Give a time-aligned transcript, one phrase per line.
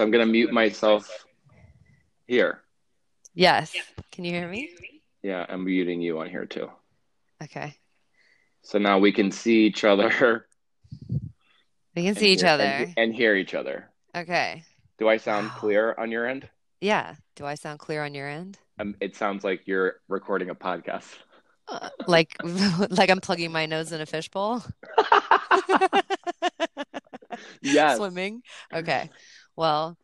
[0.00, 1.26] So I'm gonna mute myself
[2.26, 2.62] here.
[3.34, 3.74] Yes.
[4.10, 4.70] Can you hear me?
[5.22, 6.70] Yeah, I'm muting you on here too.
[7.44, 7.76] Okay.
[8.62, 10.46] So now we can see each other.
[11.94, 12.64] We can see each hear- other.
[12.64, 13.90] and, and hear each other.
[14.16, 14.64] Okay.
[14.96, 15.54] Do I sound Wow.
[15.58, 16.48] clear on your end?
[16.80, 17.16] Yeah.
[17.36, 18.56] Do I sound clear on your end?
[18.78, 21.14] Um, it sounds like you're recording a podcast.
[21.68, 22.34] Uh, like
[22.88, 24.64] like I'm plugging my nose in a fishbowl?
[27.60, 27.96] yes.
[27.98, 28.40] Swimming?
[28.72, 29.10] Okay.
[29.60, 29.98] Well,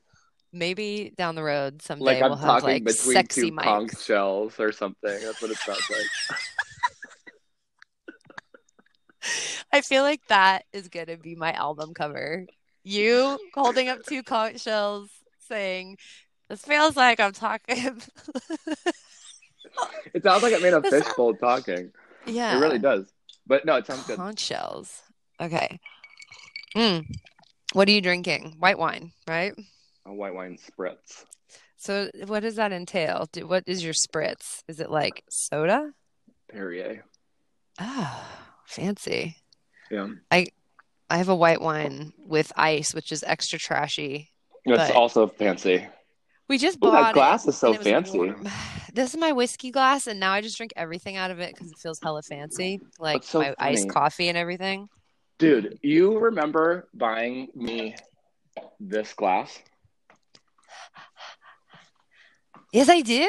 [0.52, 4.60] maybe down the road someday Like I'm we'll have like between sexy two conch shells
[4.60, 5.18] or something.
[5.18, 6.38] That's what it sounds like.
[9.72, 12.44] I feel like that is gonna be my album cover.
[12.84, 15.08] You holding up two conch shells
[15.48, 15.96] saying,
[16.50, 18.02] This feels like I'm talking.
[20.14, 21.92] It sounds like I'm in a fishbowl talking.
[22.26, 22.56] yeah.
[22.56, 23.12] It really does.
[23.46, 24.16] But no, it sounds good.
[24.16, 25.02] Conch shells.
[25.40, 25.78] Okay.
[26.74, 27.04] Mm.
[27.72, 28.56] What are you drinking?
[28.58, 29.52] White wine, right?
[30.06, 31.24] A white wine spritz.
[31.76, 33.28] So what does that entail?
[33.32, 34.62] Do, what is your spritz?
[34.68, 35.92] Is it like soda?
[36.48, 37.04] Perrier.
[37.80, 38.24] Oh,
[38.64, 39.36] fancy.
[39.90, 40.08] Yeah.
[40.30, 40.46] I
[41.10, 44.30] I have a white wine with ice, which is extra trashy.
[44.64, 45.86] It's also fancy.
[46.48, 48.18] We just Ooh, bought that glass is so and it was fancy.
[48.18, 48.48] warm.
[48.92, 51.70] This is my whiskey glass, and now I just drink everything out of it because
[51.70, 54.88] it feels hella fancy, like so my iced coffee and everything.
[55.38, 57.94] Dude, you remember buying me
[58.80, 59.58] this glass?
[62.72, 63.22] Yes, I do.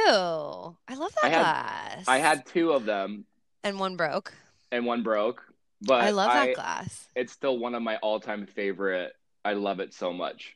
[0.87, 2.05] I love that I had- glass.
[2.07, 3.25] I had two of them
[3.63, 4.33] and one broke.
[4.71, 5.43] and one broke,
[5.81, 7.07] but I love I- that glass.
[7.15, 9.13] it's still one of my all-time favorite.
[9.45, 10.55] I love it so much.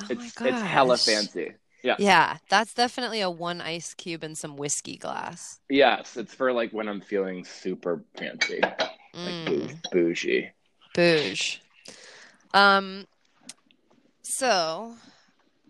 [0.00, 1.52] Oh it's it's hella fancy.
[1.82, 1.96] Yeah.
[1.98, 5.60] Yeah, that's definitely a one ice cube and some whiskey glass.
[5.68, 10.50] Yes, it's for like when I'm feeling super fancy, like Mm, bougie.
[10.94, 11.60] Bouge.
[12.54, 13.06] Um,
[14.22, 14.94] so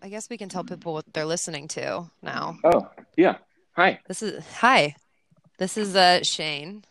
[0.01, 2.57] I guess we can tell people what they're listening to now.
[2.63, 3.37] Oh, yeah.
[3.75, 4.95] Hi, This is hi.
[5.57, 6.83] This is uh Shane.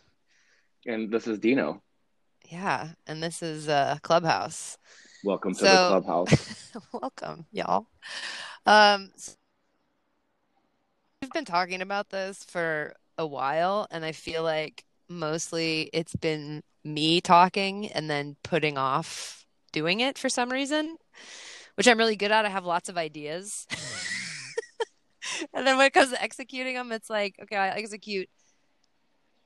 [0.85, 1.81] and this is Dino.
[2.49, 4.77] Yeah, and this is uh Clubhouse.
[5.23, 6.71] Welcome to So- the clubhouse.
[6.91, 7.87] Welcome, y'all.
[8.65, 9.37] Um, s-
[11.21, 14.83] we've been talking about this for a while, and I feel like
[15.19, 20.97] mostly it's been me talking and then putting off doing it for some reason,
[21.75, 22.45] which I'm really good at.
[22.45, 23.67] I have lots of ideas.
[25.53, 28.27] And then when it comes to executing them, it's like, okay, I execute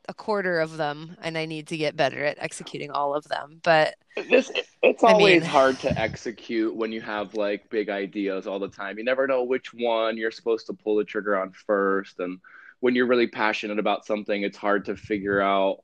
[0.10, 3.60] a quarter of them, and I need to get better at executing all of them.
[3.64, 3.96] But
[4.30, 4.50] This
[4.82, 8.70] it's I always mean- hard to execute when you have like big ideas all the
[8.70, 8.98] time.
[8.98, 12.40] You never know which one you're supposed to pull the trigger on first, and
[12.80, 15.78] when you're really passionate about something, it's hard to figure out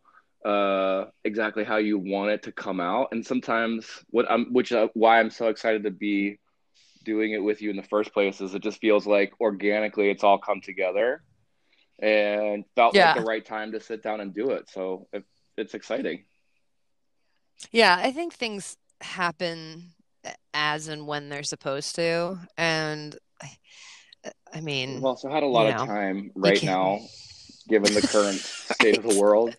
[0.45, 3.09] uh, exactly how you want it to come out.
[3.11, 6.39] And sometimes, what I'm, which uh, why I'm so excited to be
[7.03, 10.23] doing it with you in the first place is it just feels like organically it's
[10.23, 11.21] all come together
[12.01, 13.07] and felt Yeah.
[13.07, 14.69] like the right time to sit down and do it.
[14.69, 15.23] So it,
[15.57, 16.25] it's exciting.
[17.71, 19.93] Yeah, I think things happen
[20.53, 22.39] as and when they're supposed to.
[22.57, 23.17] And
[24.53, 26.99] I- mean, We've also had a lot you of know, time right now,
[27.67, 29.55] given the current state of the world.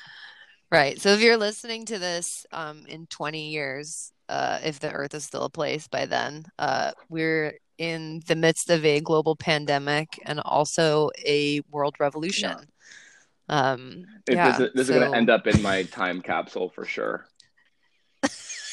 [0.70, 1.00] right.
[1.00, 5.24] So if you're listening to this um, in 20 years, uh, if the Earth is
[5.24, 10.40] still a place by then, uh, we're in the midst of a global pandemic and
[10.44, 12.56] also a world revolution.
[13.48, 16.68] Um, It- yeah, this is, this is going to end up in my time capsule
[16.68, 17.26] for sure.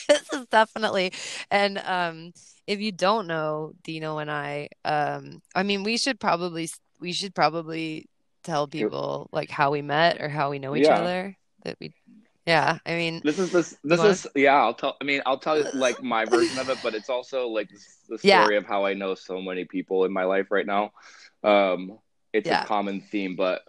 [0.17, 1.13] this is definitely
[1.51, 2.33] and um
[2.67, 6.69] if you don't know Dino and I um I mean we should probably
[6.99, 8.07] we should probably
[8.43, 10.95] tell people like how we met or how we know each Yeah.
[10.95, 11.93] other that we
[12.45, 14.55] yeah I mean This is this this wanna- is yeah.
[14.55, 14.95] I'll tell.
[15.01, 17.69] I mean, I'll tell you like my version of it, but it's also like
[18.07, 18.41] the Yeah.
[18.43, 20.91] story of how I know so many people in my life right now.
[21.43, 21.99] Um,
[22.33, 22.63] it's Yeah.
[22.63, 23.61] a common theme, but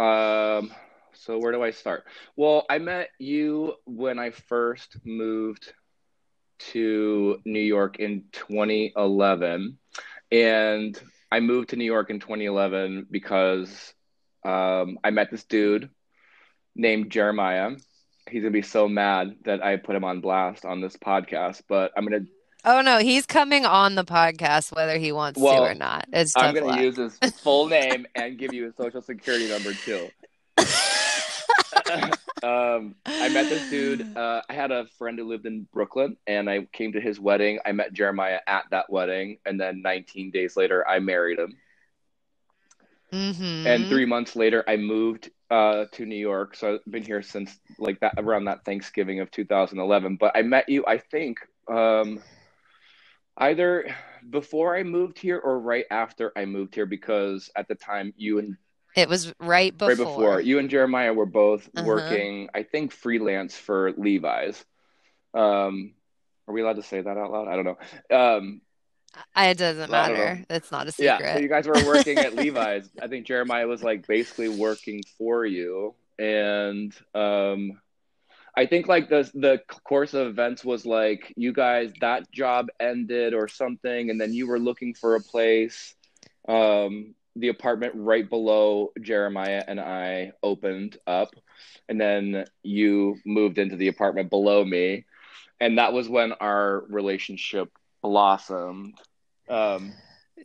[0.00, 0.70] um,
[1.18, 2.04] so where do I start?
[2.36, 5.72] Well, I met you when I first moved
[6.72, 9.78] to New York in 2011,
[10.32, 11.00] and
[11.30, 13.94] I moved to New York in 2011 because
[14.44, 15.90] um, I met this dude
[16.74, 17.72] named Jeremiah.
[18.30, 21.92] He's gonna be so mad that I put him on blast on this podcast, but
[21.96, 22.24] I'm gonna
[22.64, 26.34] oh no he's coming on the podcast whether he wants Well, to or not it's
[26.36, 26.80] I'm gonna luck.
[26.80, 30.08] use his full name and give you his social security number too.
[32.42, 34.06] um, I met this dude.
[34.16, 37.58] Uh, I had a friend who lived in Brooklyn, and I came to his wedding.
[37.64, 41.58] I met Jeremiah at that wedding, and then 19 days later, I married him.
[43.12, 43.66] Mhm.
[43.66, 46.54] And three months later, I moved uh, to New York.
[46.56, 50.16] So I've been here since like that around that Thanksgiving of 2011.
[50.16, 51.38] But I met you, I think,
[51.68, 52.22] um,
[53.36, 53.94] either
[54.28, 58.38] before I moved here or right after I moved here because at the time you
[58.38, 58.56] and
[58.98, 59.88] It was right before.
[59.88, 61.86] right before you and Jeremiah were both Uh-huh.
[61.86, 64.64] working, I think freelance for Levi's.
[65.34, 65.94] Um,
[66.46, 67.48] are we allowed to say that out loud?
[67.48, 68.16] I don't know.
[68.16, 68.60] Um,
[69.36, 70.24] It doesn't I don't know.
[70.24, 70.46] matter.
[70.50, 71.18] It's not a secret.
[71.20, 72.88] yeah, so you guys were working at Levi's.
[73.00, 77.80] I think Jeremiah was like basically working for you, and um,
[78.56, 83.34] I think like the the course of events was like you guys that job ended
[83.34, 85.94] or something, and then you were looking for a place.
[86.48, 91.34] Um, the apartment right below Jeremiah and I opened up,
[91.88, 95.06] and then you moved into the apartment below me,
[95.60, 97.70] and that was when our relationship
[98.02, 98.98] blossomed.
[99.48, 99.94] Um,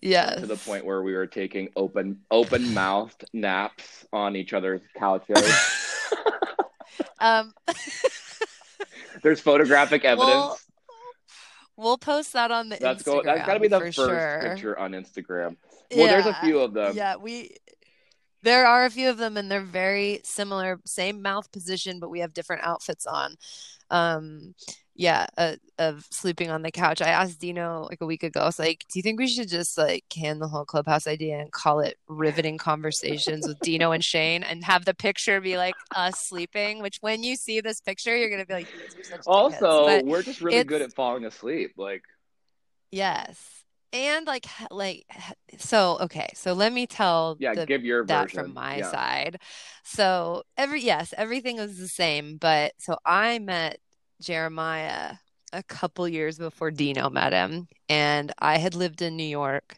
[0.01, 0.39] yes.
[0.39, 5.79] to the point where we were taking open open mouthed naps on each other's couches.
[7.23, 7.53] Um,
[9.23, 10.29] There's photographic evidence.
[10.29, 10.59] Well,
[11.77, 13.05] we'll post that on the that's Instagram.
[13.05, 14.39] go that's gotta be the first sure.
[14.43, 15.55] picture on Instagram.
[15.95, 16.95] Well, there's a few of them.
[16.95, 17.57] Yeah, we
[18.43, 22.19] there are a few of them and they're very similar, same mouth position, but we
[22.19, 23.35] have different outfits on.
[23.89, 24.53] Um,
[24.95, 27.01] yeah, uh, of sleeping on the couch.
[27.01, 29.49] I asked Dino like a week ago, I was like, do you think we should
[29.49, 34.03] just like can the whole clubhouse idea and call it riveting conversations with Dino and
[34.03, 38.15] Shane and have the picture be like us sleeping, which when you see this picture,
[38.15, 38.67] you're gonna be like.
[39.25, 41.71] Also, we're just really good at falling asleep.
[41.75, 42.03] Like
[42.91, 43.62] yes.
[43.93, 45.05] And like like
[45.59, 48.45] so okay, so let me tell yeah, the give your that version.
[48.45, 48.91] from my yeah.
[48.91, 49.39] side.
[49.83, 53.77] So every yes, everything was the same, but so I met
[54.19, 55.13] Jeremiah
[55.53, 59.77] a couple years before Dino met him, and I had lived in New York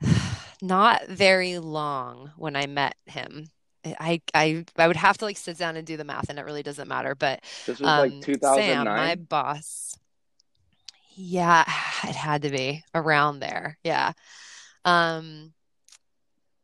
[0.62, 3.50] not very long when I met him.
[3.84, 6.46] I I I would have to like sit down and do the math, and it
[6.46, 7.14] really doesn't matter.
[7.14, 8.56] But This was um, like 2009.
[8.56, 9.98] Sam, my boss.
[11.14, 11.62] Yeah,
[12.04, 13.78] it had to be around there.
[13.84, 14.12] Yeah.
[14.84, 15.52] Um,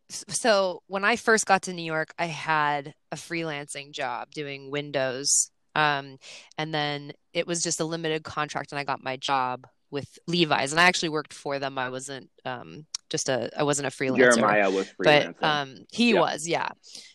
[0.09, 5.51] so when I first got to New York, I had a freelancing job doing windows.
[5.75, 6.19] Um,
[6.57, 10.73] and then it was just a limited contract, and I got my job with Levi's,
[10.73, 11.77] and I actually worked for them.
[11.79, 15.35] I wasn't um just a I wasn't a freelancer Jeremiah was freelancing.
[15.39, 16.69] but um he was yeah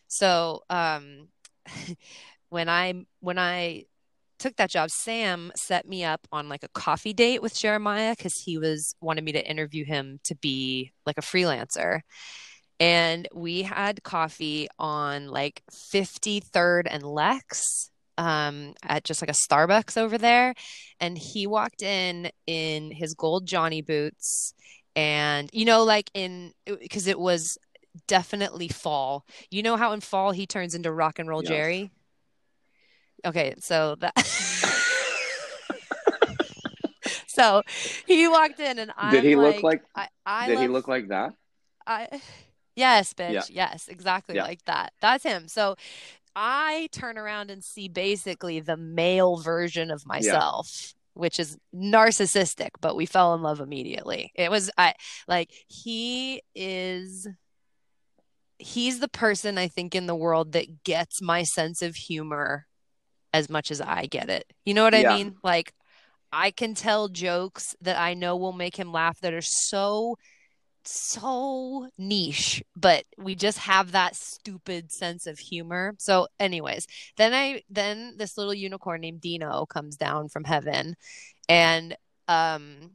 [0.07, 1.27] so um
[2.49, 3.85] when i when i
[4.41, 8.33] took that job sam set me up on like a coffee date with jeremiah because
[8.35, 12.01] he was wanted me to interview him to be like a freelancer.
[12.79, 19.97] And we had coffee on like 53rd and lex um at just like a starbucks
[19.97, 20.55] over there.
[20.99, 24.53] And he walked in in his gold johnny boots
[24.95, 27.57] and you know like in because it was
[28.07, 29.25] definitely fall.
[29.51, 31.49] You know how in fall he turns into rock and roll Yes.
[31.49, 31.91] jerry
[33.25, 34.13] okay so that
[37.27, 37.61] so
[38.05, 41.07] he walked in and i Did he look like i, I did he look like
[41.09, 41.33] that?
[41.85, 42.07] I
[42.75, 43.49] yes, bitch.
[43.49, 43.69] Yeah.
[43.71, 44.43] Yes, exactly Yeah.
[44.43, 44.93] like that.
[45.01, 45.47] That's him.
[45.47, 45.75] So
[46.35, 52.95] I turn around and see basically the male version of myself, which is narcissistic, but
[52.95, 54.31] we fell in love immediately.
[54.35, 54.93] It was I
[55.27, 57.27] like he is
[58.57, 62.67] he's the person I think in the world that gets my sense of humor
[63.33, 64.45] as much as I get it.
[64.65, 65.01] You know what Yeah.
[65.01, 65.35] I mean?
[65.43, 65.73] Like
[66.31, 70.17] I can tell jokes that I know will make him laugh that are so
[70.83, 75.93] so niche, but we just have that stupid sense of humor.
[75.99, 80.95] So, anyways, then I then this little unicorn named Dino comes down from heaven,
[81.49, 81.95] and
[82.27, 82.91] um,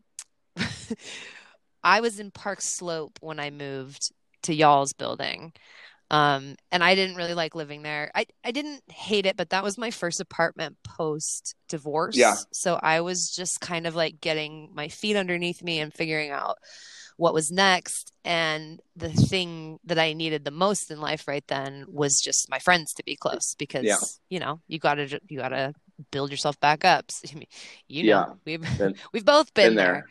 [1.83, 4.13] I was in Park Slope when I moved
[4.43, 5.53] to y'all's building.
[6.11, 8.13] Um, and I didn't really like living there.
[8.15, 12.17] I, I didn't hate it, but that was my first apartment post divorce.
[12.17, 12.37] Yeah.
[12.53, 16.59] So I was just kind of like getting my feet underneath me and figuring out
[17.17, 18.13] what was next.
[18.25, 22.61] And the thing that I needed the most in life right then was just my
[22.61, 23.97] friends to be close because, Yeah.
[24.29, 25.75] you know, you gotta, you gotta
[26.13, 27.11] build yourself back up.
[27.11, 27.49] So, I mean,
[27.89, 28.35] you know, Yeah.
[28.45, 30.07] we've, Been- we've both been, Been there.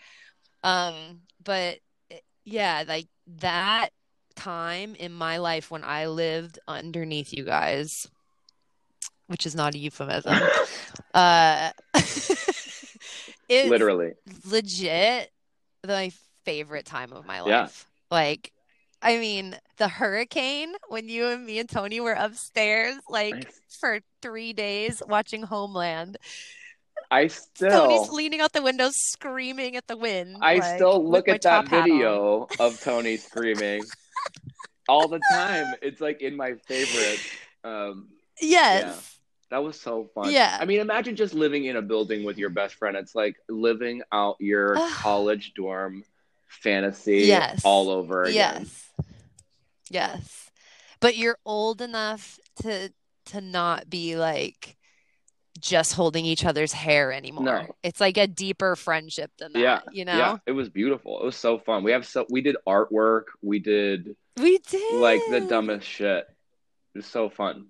[0.63, 1.77] um, but
[2.11, 3.07] eh, yeah, like
[3.39, 3.89] that
[4.35, 8.07] time in my life when I lived underneath you guys,
[9.27, 10.37] which is not a euphemism,
[11.13, 11.71] uh,
[13.49, 14.13] it's Literally.
[14.45, 15.31] legit
[15.87, 16.11] my
[16.43, 17.49] favorite time of my life.
[17.49, 18.15] Yeah.
[18.15, 18.51] Like,
[19.01, 23.45] I mean, the hurricane when you and me and Tony were upstairs, like Nice.
[23.79, 26.17] for three days watching Homeland.
[27.11, 30.37] I still Tony's leaning out the window screaming at the wind.
[30.41, 31.89] I like, still look at that top hat on.
[31.89, 33.83] video of Tony screaming
[34.87, 35.75] all the time.
[35.81, 37.19] It's like in my favorite.
[37.63, 38.09] Um,
[38.41, 39.17] Yes.
[39.51, 40.31] That was so fun.
[40.31, 40.57] Yeah.
[40.59, 42.97] I mean, imagine just living in a building with your best friend.
[42.97, 46.03] It's like living out your college dorm
[46.47, 47.61] fantasy Yes.
[47.63, 48.33] all over again.
[48.65, 48.91] Yes.
[49.89, 50.51] Yes.
[50.99, 52.91] But you're old enough to
[53.27, 54.77] to not be like
[55.59, 57.43] just holding each other's hair anymore.
[57.45, 57.75] No.
[57.83, 60.17] It's like a deeper friendship than that, Yeah, you know?
[60.17, 61.21] Yeah, it was beautiful.
[61.21, 61.83] It was so fun.
[61.83, 63.25] We have so we did artwork.
[63.41, 64.95] We did We did.
[64.95, 66.25] like the dumbest shit.
[66.93, 67.67] It was so fun.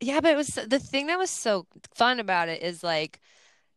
[0.00, 3.20] Yeah, but it was the thing that was so fun about it is like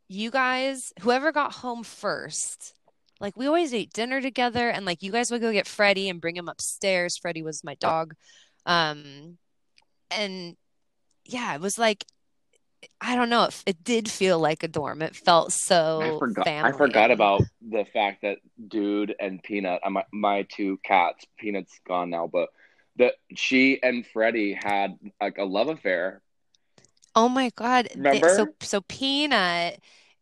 [0.08, 2.74] you guys, whoever got home first,
[3.22, 6.20] like we always ate dinner together and like you guys would go get Freddie and
[6.20, 7.18] bring him upstairs.
[7.18, 8.16] Freddie was my dog.
[8.66, 9.38] Um
[10.10, 10.58] and
[11.26, 12.04] yeah, it was like
[13.02, 15.02] I don't know, it, it did feel like a dorm.
[15.02, 16.48] It felt so I forgot.
[16.48, 21.26] I forgot about the fact that Dude and Peanut, uh, my, my two cats.
[21.38, 22.50] Peanut's gone now, but
[22.98, 26.22] that she and Freddie had like a love affair.
[27.16, 27.88] Oh my God.
[27.96, 28.30] Remember?
[28.30, 29.80] So so Peanut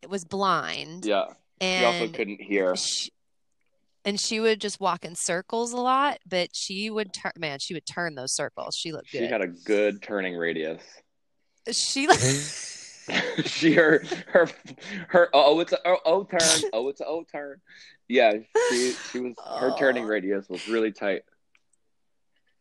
[0.07, 1.25] was blind Yeah,
[1.59, 2.75] and she also couldn't hear.
[2.75, 3.11] she,
[4.05, 7.73] and she would just walk in circles a lot, but she would turn, man, she
[7.73, 8.75] would turn those circles.
[8.75, 9.19] She looked Good.
[9.19, 10.81] She had a good turning radius.
[11.71, 12.19] She, like
[13.45, 14.49] she her her
[15.07, 17.61] her oh it's a oh, oh turn oh it's a oh turn.
[18.07, 18.33] Yeah,
[18.69, 20.07] she she was her turning Oh.
[20.07, 21.21] radius was really tight.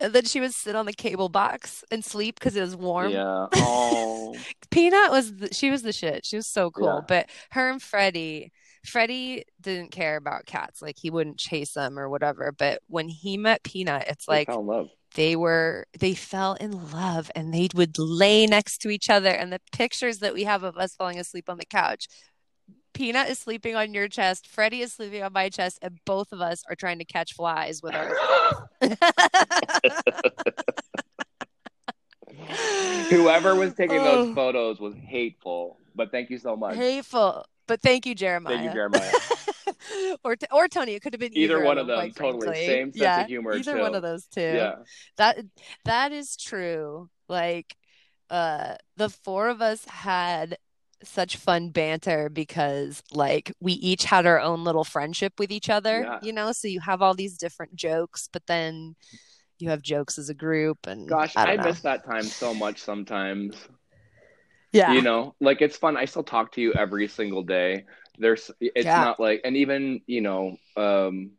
[0.01, 3.11] and then she would sit on the cable box and sleep because it was warm.
[3.13, 3.47] Yeah.
[3.55, 4.35] Oh.
[4.71, 6.27] Peanut was, the, she was the shit.
[6.27, 6.87] She was so cool.
[6.87, 7.01] Yeah.
[7.09, 8.53] But her and Freddie,
[8.85, 10.83] Freddie didn't care about cats.
[10.83, 12.53] Like he wouldn't chase them or whatever.
[12.57, 14.89] But when he met Peanut, it's They like, fell in love.
[15.17, 19.53] They were they fell in love and they would lay next to each other and
[19.53, 22.07] the pictures that we have of us falling asleep on the couch
[22.95, 26.41] peanut is sleeping on your chest freddie is sleeping on my chest and both of
[26.41, 28.15] us are trying to catch flies with our
[33.11, 34.35] Whoever was taking those Oh.
[34.35, 36.77] photos was hateful, but thank you so much.
[36.77, 39.13] hateful but thank you jeremiah Thank you, Jeremiah.
[40.25, 42.47] or or tony it could have been Either either, one of them, totally.
[42.47, 42.67] frankly.
[42.67, 43.81] Same sense of humor, either too.
[43.81, 44.75] one of those two Yeah.
[45.17, 45.39] that
[45.85, 47.77] that is true like
[48.31, 50.59] uh the four of us had
[51.05, 56.01] such fun banter because like we each had our own little friendship with each other
[56.03, 56.19] Yeah.
[56.23, 58.97] you know so you have all these different jokes but then
[59.59, 62.79] you have jokes as a group and Gosh, I, I, miss that time so much
[62.79, 63.57] sometimes.
[64.77, 65.97] Yeah You know, like it's fun.
[65.97, 67.85] I still talk to you every single day.
[68.19, 68.97] There's it's Yeah.
[68.97, 71.33] not like and even, you know, um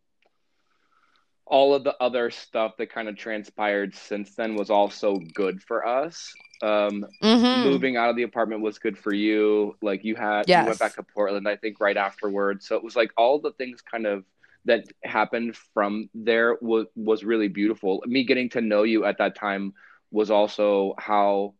[1.45, 5.85] all of the other stuff that kind of transpired since then was also good for
[5.85, 6.35] us.
[6.61, 7.53] Um Mhm.
[7.53, 9.75] moving out of the apartment was good for you.
[9.81, 12.67] Like you had, you went back to Portland, I think, right afterwards.
[12.67, 14.25] So it was like all the things kind of
[14.65, 18.03] that happened from there was was really beautiful.
[18.05, 19.73] Me getting to know you at that time
[20.11, 21.53] was also how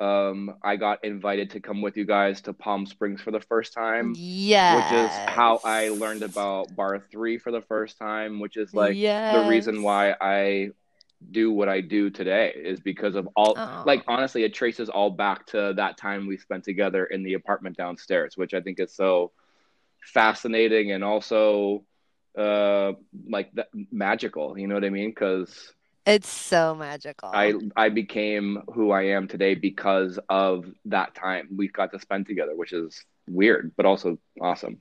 [0.00, 3.72] um, I got invited to come with you guys to Palm Springs for the first
[3.72, 8.56] time, yes which is how I learned about Bar Three for the first time, which
[8.56, 8.96] is like
[9.32, 10.70] the reason why I
[11.30, 13.82] do what I do today is because of all Aw.
[13.86, 17.76] like honestly it traces all back to that time we spent together in the apartment
[17.76, 19.30] downstairs which i think is so
[20.02, 21.84] fascinating and also
[22.38, 22.92] uh
[23.28, 23.50] like
[23.92, 25.10] magical you know what i mean?
[25.10, 25.72] Because
[26.10, 27.30] it's so magical.
[27.32, 32.26] I i became who i am today because of that time we got to spend
[32.26, 34.80] together which is weird but also awesome.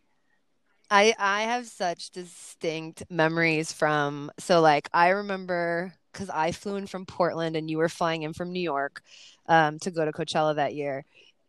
[0.91, 6.88] I I have such distinct memories from so like I remember because I flew in
[6.88, 9.03] from Portland and you were flying in from New York
[9.48, 11.05] um, to go to Coachella that year,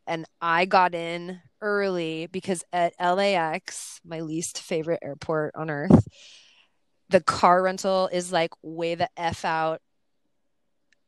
[0.07, 6.07] and I got in early because at LAX, my least favorite airport on earth,
[7.11, 9.81] the car rental is like way the f out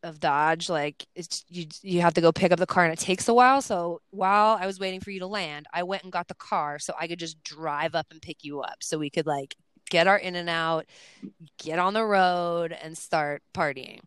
[0.02, 0.68] of Dodge.
[0.68, 3.34] Like it's you you have to go pick up the car and it takes a
[3.34, 3.62] while.
[3.62, 6.78] So while I was waiting for you to land, I went and got the car
[6.78, 9.54] so I could just drive up and pick you up so we could like
[9.90, 10.86] get our in and out,
[11.58, 14.00] get on the road and start partying.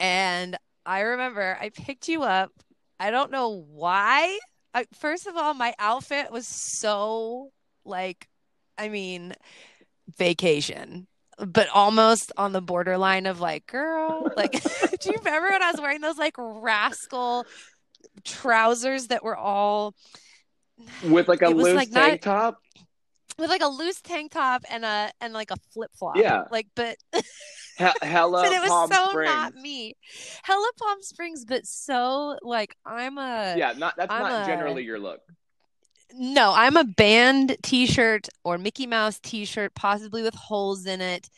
[0.00, 2.50] And I remember I picked you up.
[2.98, 4.38] I don't know why.
[4.74, 7.50] I, first of all, my outfit was so
[7.84, 8.28] like,
[8.78, 9.34] I mean,
[10.16, 11.06] vacation,
[11.38, 14.52] but almost on the borderline of like, girl, like,
[15.00, 17.46] do you remember when I was wearing those like rascal
[18.24, 19.94] trousers that were all
[21.04, 22.58] with like a loose like, tank not- top
[23.38, 26.16] with like a loose tank top and a and like a flip flop?
[26.16, 26.44] Yeah.
[26.50, 29.30] like, but he- hella but it was Palm so Springs.
[29.30, 29.94] not me.
[30.42, 34.84] Hella Palm Springs, but so like I'm a yeah not that's I'm not a- generally
[34.84, 35.20] your look
[36.14, 41.28] no, I'm a band t-shirt or Mickey Mouse t-shirt, possibly with holes in it,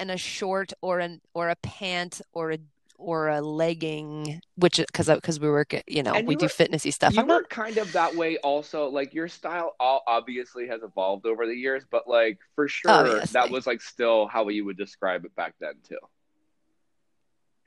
[0.00, 2.58] and a short or an or a pant or a
[2.96, 6.44] or a legging, which because because we work at you know And we you do
[6.44, 7.12] were- fitnessy stuff.
[7.12, 10.82] you I'm were not kind of that way also like your style all obviously has
[10.82, 14.64] evolved over the years but like for oh, sure that was like still how you
[14.64, 15.98] would describe it back then too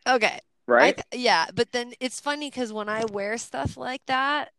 [0.07, 0.39] okay.
[0.65, 4.51] Right th- yeah, but then it's funny because when I wear stuff like that,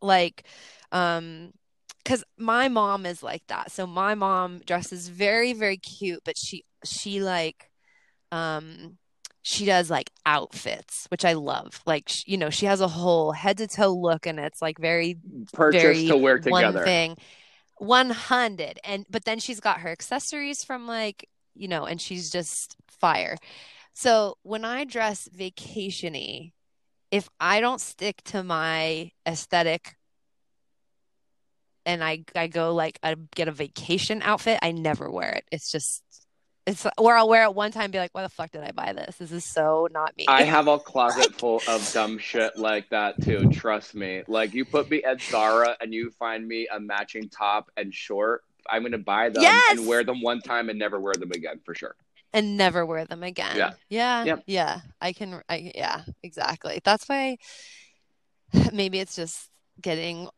[0.00, 0.44] like,
[0.92, 1.52] um,
[2.04, 3.70] because my mom is like that.
[3.70, 7.70] So my mom dresses very, very cute, but she she like,
[8.32, 8.96] um,
[9.42, 11.82] she does like outfits, which I love.
[11.86, 15.18] Like, you know, she has a whole head to toe look, and it's like very
[15.52, 17.16] purchase very to wear one together thing
[17.78, 22.76] 100 and but then she's got her accessories from like you know and she's just
[22.88, 23.36] fire
[23.94, 26.52] so when i dress vacationy
[27.10, 29.96] if i don't stick to my aesthetic
[31.86, 35.70] and i i go like I get a vacation outfit i never wear it it's
[35.70, 36.02] just
[36.66, 38.72] it's or i'll wear it one time and be like why the fuck did i
[38.72, 42.58] buy this this is so not me I have a closet full of dumb shit
[42.58, 43.48] like that too.
[43.50, 44.22] Trust me.
[44.28, 48.42] Like you put me at Zara and you find me a matching top and short,
[48.68, 49.78] I'm gonna buy them Yes!
[49.78, 51.96] and wear them one time and never wear them again for sure.
[52.32, 53.56] And never wear them again.
[53.56, 53.72] Yeah.
[53.88, 54.24] Yeah.
[54.24, 54.42] Yep.
[54.46, 54.80] Yeah.
[55.00, 56.80] I can I yeah, exactly.
[56.84, 57.38] That's why
[58.72, 59.48] maybe it's just
[59.80, 60.28] getting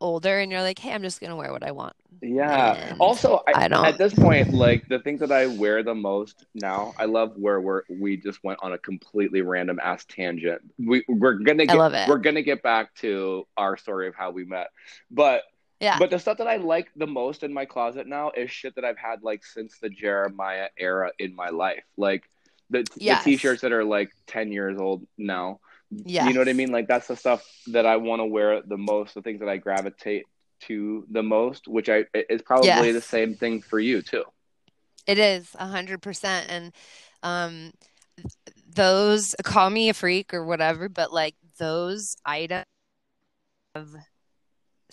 [0.00, 2.74] older and you're like, "Hey, I'm just going to wear what I want." Yeah.
[2.74, 5.94] And Also, I, I don't- at this point, like the things that I wear the
[5.94, 10.62] most now, I love where we're we just went on a completely random ass tangent.
[10.78, 12.08] We we're gonna I get love it.
[12.08, 14.68] we're gonna get back to our story of how we met,
[15.10, 15.42] but
[15.80, 15.98] Yeah.
[15.98, 18.84] but the stuff that I like the most in my closet now is shit that
[18.84, 22.28] I've had like since the Jeremiah era in my life, like
[22.70, 23.24] the Yes.
[23.24, 25.60] the t-shirts that are like ten years old now.
[25.90, 26.26] Yeah.
[26.26, 26.72] You know what I mean?
[26.72, 29.58] Like that's the stuff that I want to wear the most, the things that I
[29.58, 30.24] gravitate
[30.60, 32.94] to the most, which I is probably Yes.
[32.94, 34.24] the same thing for you too.
[35.06, 36.72] It is a hundred percent, and
[37.22, 37.72] um,
[38.74, 42.64] those call me a freak or whatever, but like those items
[43.74, 43.94] have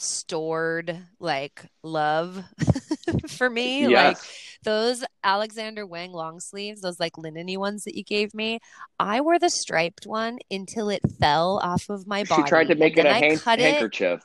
[0.04, 2.44] stored like love
[3.30, 3.88] for me.
[3.88, 4.18] Like
[4.63, 8.60] those Alexander Wang long sleeves, those like linen ones that you gave me.
[9.00, 12.44] I wore the striped one until it fell off of my body.
[12.44, 13.72] She tried to make it a then I han- it.
[13.72, 14.24] handkerchief.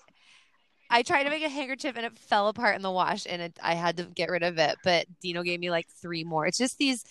[0.90, 3.58] I tried to make a handkerchief and it fell apart in the wash and it,
[3.62, 4.76] I had to get rid of it.
[4.82, 6.46] But Dino gave me like three more.
[6.46, 7.04] It's just these,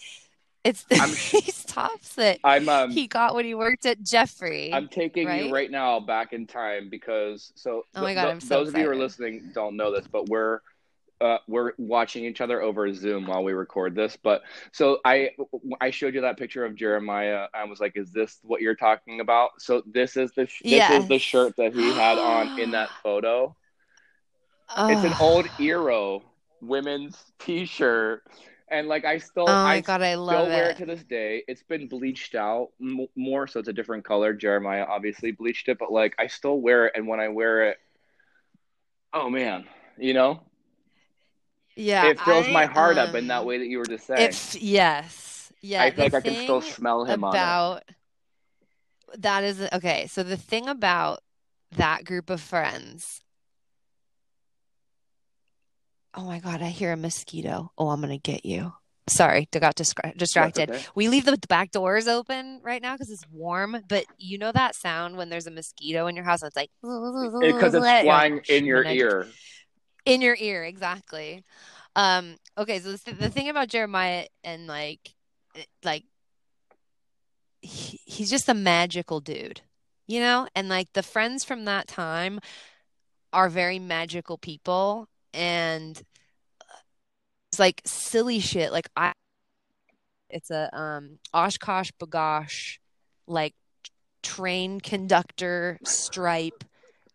[0.67, 0.83] it's
[1.31, 4.73] these tops that I'm um he got when he worked at Jeffrey.
[4.73, 5.45] I'm taking right?
[5.45, 8.69] you right now back in time because so Oh my God, th- I'm so those
[8.69, 10.59] of you who are listening don't know this, but we're
[11.19, 14.17] uh, we're watching each other over Zoom while we record this.
[14.21, 15.31] But so I
[15.81, 17.47] I showed you that picture of Jeremiah.
[17.53, 20.89] I was like, "Is this what you're talking about?" So this is the sh- this
[20.89, 23.55] is the shirt that he had on in that photo.
[24.77, 26.21] It's an old Eero
[26.61, 28.23] women's T-shirt,
[28.69, 30.77] and like I still Oh my I God, I still love wear it it.
[30.77, 31.43] to this day.
[31.47, 34.33] It's been bleached out m- more, so it's a different color.
[34.33, 37.77] Jeremiah obviously bleached it, but like I still wear it, and when I wear it,
[39.13, 39.65] oh man,
[39.97, 40.41] you know,
[41.75, 44.05] Yeah, it fills my I, heart up in that um, way that you were just
[44.07, 44.39] saying.
[44.39, 47.83] If yes, yeah, I feel like I can still smell him on about
[49.17, 50.07] that is okay.
[50.07, 51.21] So the thing about
[51.71, 53.21] that group of friends.
[56.17, 57.71] Oh my God, I hear a mosquito.
[57.77, 58.73] Oh, I'm gonna get you.
[59.07, 60.69] Sorry, I got That's distracted.
[60.69, 60.85] okay.
[60.95, 64.75] We leave the back doors open right now because it's warm, but you know that
[64.75, 68.65] sound when there's a mosquito in your house and it's like Because it's flying in
[68.65, 69.27] your ear.
[70.05, 71.43] in your ear exactly
[71.97, 75.13] um okay so the, the thing about jeremiah and like
[75.83, 76.05] like
[77.61, 79.59] he, he's just a magical dude
[80.07, 82.39] you know and like the friends from that time
[83.33, 86.01] are very magical people and
[87.51, 89.13] it's like silly shit like i
[90.29, 92.79] it's a um OshKosh B'gosh
[93.27, 93.53] like
[94.23, 96.63] train conductor stripe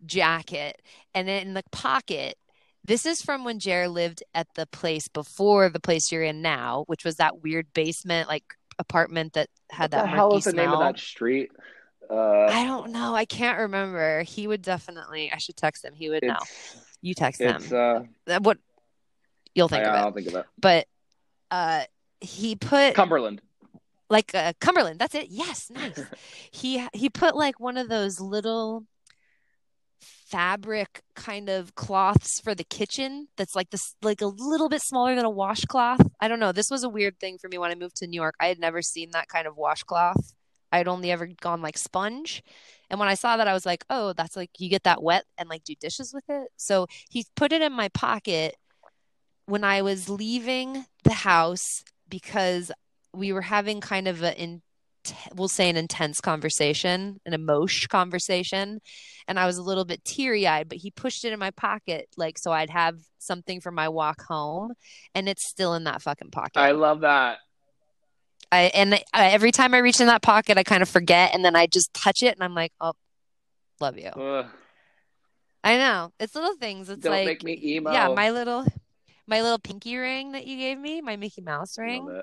[0.07, 0.81] jacket
[1.15, 2.37] and then in the pocket
[2.85, 6.83] this is from when Jer lived at the place before the place you're in now,
[6.89, 8.43] which was that weird basement like
[8.79, 10.65] apartment that had What that the hell is the smell.
[10.65, 11.53] name of that street?
[12.11, 13.15] Uh, I don't know.
[13.15, 14.23] I can't remember.
[14.23, 15.31] He would definitely.
[15.33, 15.95] I should text him.
[15.95, 16.39] He would know.
[17.03, 18.59] You text it's uh, Uh, What
[19.55, 19.99] you'll think of it.
[19.99, 20.47] I'll think of it.
[20.59, 20.87] But
[21.51, 21.83] uh,
[22.21, 23.43] he put Cumberland.
[24.09, 24.99] like uh, Cumberland.
[24.99, 25.27] That's it.
[25.29, 26.01] Yes, nice.
[26.51, 28.85] he he put like one of those little
[30.01, 35.15] fabric kind of cloths for the kitchen that's like this like a little bit smaller
[35.15, 36.01] than a washcloth.
[36.21, 36.53] I don't know.
[36.53, 38.35] This was a weird thing for me when I moved to New York.
[38.41, 40.35] I had never seen that kind of washcloth.
[40.73, 42.43] I had only ever gone like sponge.
[42.91, 45.25] And when I saw that I was like, "Oh, that's like you get that wet
[45.39, 48.57] and like do dishes with it." So he put it in my pocket
[49.47, 52.71] when I was leaving the house because
[53.15, 54.63] we were having kind of a in
[55.35, 58.81] we'll say an intense conversation, an emotion conversation,
[59.27, 60.69] and I was a little bit teary eyed.
[60.69, 64.23] But he pushed it in my pocket, like so I'd have something for my walk
[64.23, 64.75] home,
[65.15, 66.59] and it's still in that fucking pocket.
[66.61, 67.39] I love that.
[68.53, 71.45] I and I, every time I reach in that pocket, I kind of forget, and
[71.45, 72.93] then I just touch it, and I'm like, oh,
[73.81, 74.11] love you.
[74.11, 74.47] Ugh,
[75.65, 76.89] I know it's little things.
[76.91, 77.91] It's don't like make me emo.
[77.91, 78.67] yeah, my little
[79.27, 82.23] my little pinky ring that you gave me, my Mickey Mouse ring.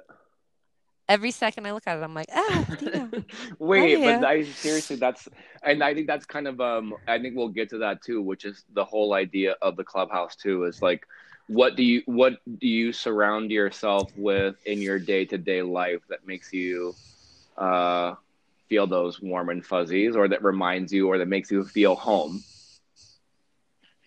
[1.07, 2.27] Every second I look at it, I'm like,
[2.79, 3.09] Dina.
[3.57, 5.27] Wait, but I seriously, that's,
[5.63, 8.45] and I think that's kind of, um, I think we'll get to that too, which
[8.45, 11.07] is the whole idea of the clubhouse too, is like,
[11.49, 16.01] what do you, what do you surround yourself with in your day to day life
[16.09, 16.95] that makes you,
[17.57, 18.15] uh,
[18.69, 22.43] feel those warm and fuzzies, or that reminds you, or that makes you feel home?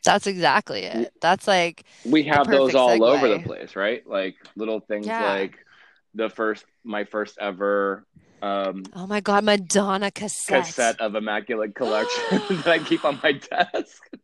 [0.04, 1.12] That's exactly it.
[1.20, 4.06] That's like We have those all over the place, right?
[4.06, 5.32] Like little things Yeah.
[5.34, 5.58] like
[6.14, 8.06] the first, my first ever,
[8.42, 10.66] um, Oh my God, Madonna cassette.
[10.66, 14.02] cassette of Immaculate Collection that I keep on my desk.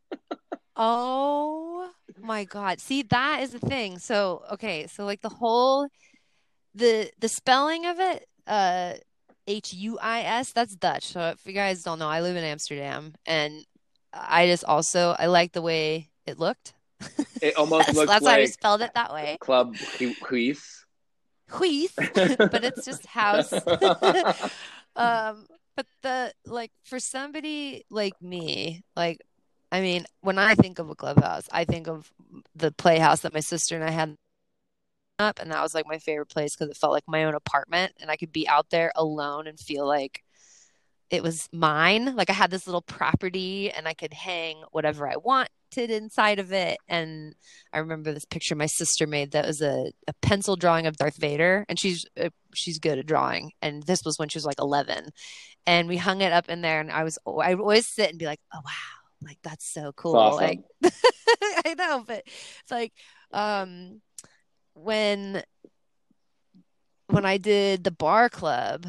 [0.76, 1.90] Oh
[2.22, 2.80] my God.
[2.80, 3.98] See, that is the thing.
[3.98, 5.88] So, okay, so like the whole
[6.74, 8.94] the the spelling of it, uh
[9.46, 11.04] H U I S, that's Dutch.
[11.04, 13.64] So if you guys don't know, I live in Amsterdam and
[14.12, 16.74] I just also I like the way it looked.
[17.40, 19.36] It almost That's, looks that's why I spelled it that way.
[19.40, 20.84] Club Huis.
[21.48, 21.94] Huis,
[22.50, 23.52] but it's just house.
[24.96, 29.20] Um, but the like for somebody like me, like
[29.70, 32.10] I mean, when I think of a clubhouse, I think of
[32.54, 34.16] the playhouse that my sister and I had
[35.18, 37.92] up, and that was like my favorite place because it felt like my own apartment,
[38.00, 40.22] and I could be out there alone and feel like
[41.10, 42.16] it was mine.
[42.16, 46.52] Like I had this little property, and I could hang whatever I wanted inside of
[46.52, 46.78] it.
[46.88, 47.34] And
[47.72, 51.16] I remember this picture my sister made that was a, a pencil drawing of Darth
[51.16, 53.52] Vader, and she's uh, she's good at drawing.
[53.62, 55.10] And this was when she was like 11,
[55.66, 56.80] and we hung it up in there.
[56.80, 59.92] And I was I would always sit and be like, oh wow, like that's so
[59.92, 60.16] cool.
[60.16, 60.44] awesome.
[60.44, 60.60] Like
[61.64, 62.92] I know, but it's like
[63.32, 64.00] um
[64.74, 65.42] when
[67.08, 68.86] when I did the bar club,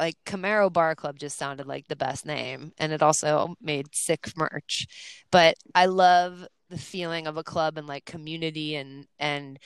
[0.00, 4.32] like Camaro Bar Club just sounded like the best name, and it also made sick
[4.36, 4.86] merch.
[5.30, 9.58] But I love the feeling of a club and like community and and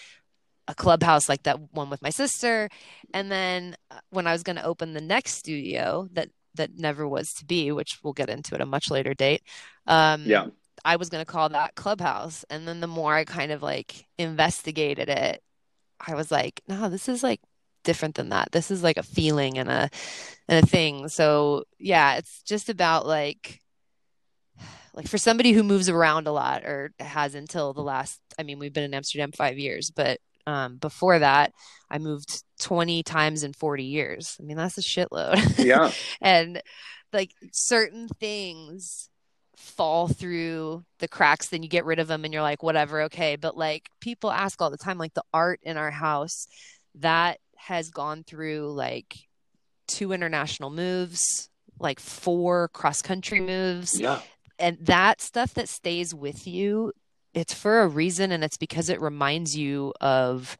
[0.68, 2.68] a clubhouse like that one with my sister.
[3.14, 7.08] And then uh, when I was going to open the next studio that that never
[7.08, 9.42] was to be, which we'll get into at a much later date.
[9.86, 10.48] Um, Yeah.
[10.84, 12.44] I was going to call that Clubhouse.
[12.50, 15.42] And then the more I kind of like investigated it,
[16.06, 17.40] I was like, no, this is like
[17.84, 18.52] different than that.
[18.52, 19.90] This is like a feeling and a
[20.48, 21.08] and a thing.
[21.08, 23.60] So yeah, it's just about like
[24.94, 28.58] like for somebody who moves around a lot or has until the last I mean,
[28.58, 31.52] we've been in Amsterdam five years, but um before that
[31.90, 34.36] I moved 20 times in 40 years.
[34.38, 35.64] I mean, that's a shitload.
[35.64, 35.90] Yeah.
[36.20, 36.60] and
[37.12, 39.08] like certain things
[39.56, 43.34] fall through the cracks then you get rid of them and you're like whatever okay
[43.34, 46.46] but like people ask all the time like the art in our house
[46.94, 49.16] that has gone through like
[49.88, 51.48] two international moves
[51.80, 54.20] like four cross country moves Yeah.
[54.60, 56.92] and that stuff that stays with you
[57.34, 60.56] it's for a reason and it's because it reminds you of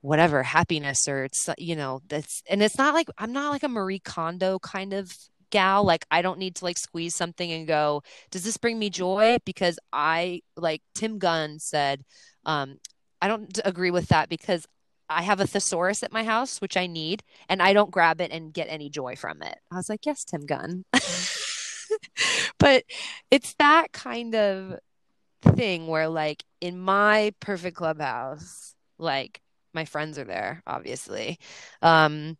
[0.00, 3.68] whatever happiness or it's you know that's and it's not like i'm not like a
[3.68, 5.16] marie kondo kind of
[5.50, 5.84] gal.
[5.84, 9.36] Like i don't need to like squeeze something and go does this bring me joy?
[9.44, 12.02] Because i like tim gunn said
[12.44, 12.78] um
[13.20, 14.66] i don't agree with that because
[15.08, 18.32] i have a thesaurus at my house which i need and i don't grab it
[18.32, 19.58] and get any joy from it.
[19.70, 20.84] I was like yes tim gunn.
[22.58, 22.84] But
[23.30, 24.78] it's that kind of
[25.42, 29.40] thing where like in my perfect clubhouse like
[29.74, 31.38] my friends are there obviously.
[31.82, 32.36] Um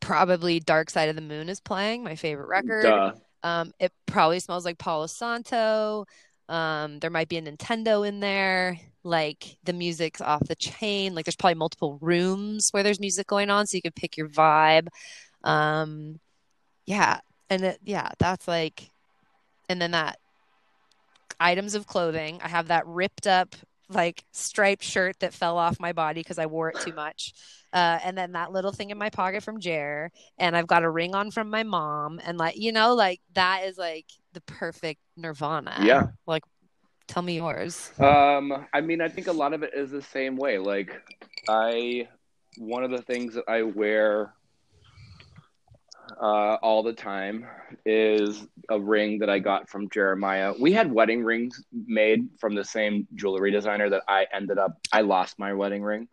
[0.00, 2.82] probably dark side of the moon is playing my favorite record.
[2.84, 3.12] Duh.
[3.42, 6.06] um it probably smells like palo santo.
[6.48, 8.78] Um there might be a nintendo in there.
[9.02, 11.14] Like the music's off the chain.
[11.14, 14.28] Like there's probably multiple rooms where there's music going on so you can pick your
[14.28, 14.88] vibe.
[15.44, 16.20] Um
[16.86, 17.20] yeah.
[17.50, 18.90] And it, yeah that's like
[19.68, 20.18] and then that
[21.40, 22.40] items of clothing.
[22.42, 23.54] I have that ripped up
[23.88, 27.32] like striped shirt that fell off my body because I wore it too much.
[27.72, 30.90] Uh, and then that little thing in my pocket from Jer, and I've got a
[30.90, 35.00] ring on from my mom, and like you know, like that is like the perfect
[35.16, 35.76] Nirvana.
[35.82, 36.08] Yeah.
[36.26, 36.44] Like,
[37.06, 37.90] tell me yours.
[37.98, 40.58] Um, I mean, I think a lot of it is the same way.
[40.58, 41.02] Like,
[41.48, 42.08] I,
[42.58, 44.32] one of the things that I wear
[46.20, 47.46] uh, all the time
[47.84, 50.54] is a ring that I got from Jeremiah.
[50.58, 55.02] We had wedding rings made from the same jewelry designer that I ended up, I
[55.02, 56.08] lost my wedding ring.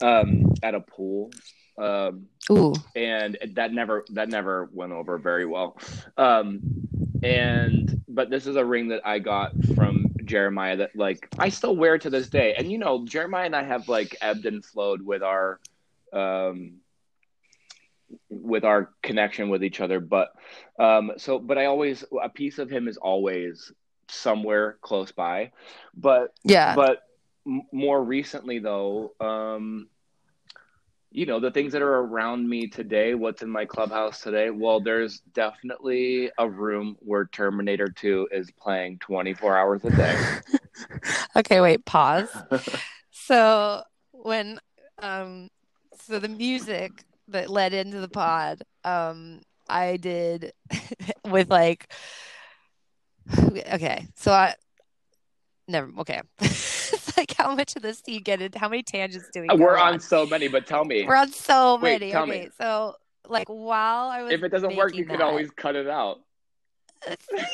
[0.00, 1.30] um, at a pool.
[1.78, 2.74] Um, Ooh.
[2.94, 5.76] and that never that never went over very well.
[6.16, 6.64] Um,
[7.22, 11.76] and but this is a ring that I got from Jeremiah that like I still
[11.76, 12.54] wear to this day.
[12.56, 15.60] And you know, Jeremiah and I have like ebbed and flowed with our
[16.12, 16.80] um
[18.30, 20.00] with our connection with each other.
[20.00, 20.32] But
[20.78, 23.72] um so but I always a piece of him is always
[24.08, 25.52] somewhere close by.
[25.94, 26.74] But Yeah.
[26.74, 27.02] but
[27.46, 29.88] m- more recently though, um
[31.12, 34.78] you know the things that are around me today what's in my clubhouse today well
[34.78, 40.14] there's definitely a room where terminator 2 is playing 24 hours a day
[41.36, 42.30] Okay, wait, pause.
[43.12, 44.58] So when
[45.00, 45.50] um
[46.00, 50.52] so the music that led into the pod, um I did
[51.24, 51.92] with like
[53.72, 54.54] okay, so I
[55.68, 56.20] never okay.
[56.40, 58.58] It's like how much of this do you get into?
[58.58, 61.78] How many tangents do we we're on so many but tell me We're on so
[61.80, 62.12] Wait, many.
[62.12, 62.48] tell okay, me.
[62.60, 62.94] so
[63.28, 66.18] like while I was if it doesn't work you making can always cut it out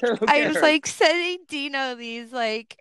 [0.02, 2.78] Who I was like sending Dino these like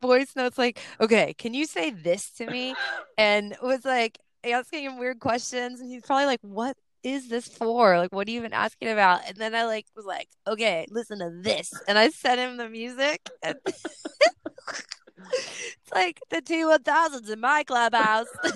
[0.00, 2.74] voice notes like, okay, can you say this to me?
[3.18, 7.48] And it was like asking him weird questions and he's probably like, What is this
[7.48, 7.98] for?
[7.98, 9.20] Like what are you even asking about?
[9.26, 12.68] And then I like was like, Okay, listen to this and I sent him the
[12.68, 13.96] music and it's
[15.94, 18.26] like the T one thousands in my clubhouse.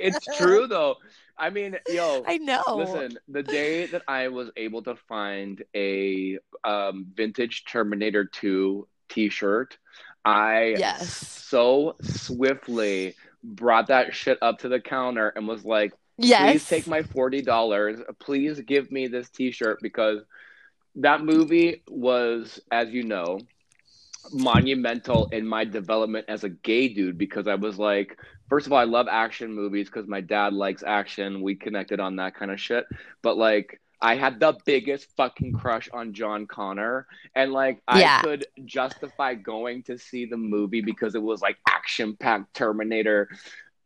[0.00, 0.96] it's true though
[1.38, 2.62] i mean yo I know.
[2.74, 9.78] Listen, the day that I was able to find a um, vintage Terminator 2 t-shirt,
[10.24, 11.26] I Yes.
[11.26, 16.52] so swiftly brought that shit up to the counter and was like, Yes.
[16.52, 18.18] please take my $40.
[18.20, 20.20] Please give me this t-shirt because
[20.96, 23.40] that movie was, as you know,
[24.32, 28.16] monumental in my development as a gay dude because I was like,
[28.48, 31.42] first of all, I love action movies because my dad likes action.
[31.42, 32.84] We connected on that kind of shit.
[33.22, 38.18] But like, I had the biggest fucking crush on John Connor, and like, Yeah.
[38.18, 43.28] I could justify going to see the movie because it was like action packed Terminator.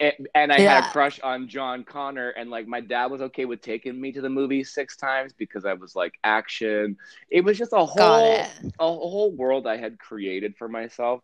[0.00, 3.46] And, and I had a crush on John Connor, and like my dad was okay
[3.46, 6.96] with taking me to the movie six times because I was like action.
[7.30, 8.46] It was just a whole
[8.78, 11.22] a whole world I had created for myself.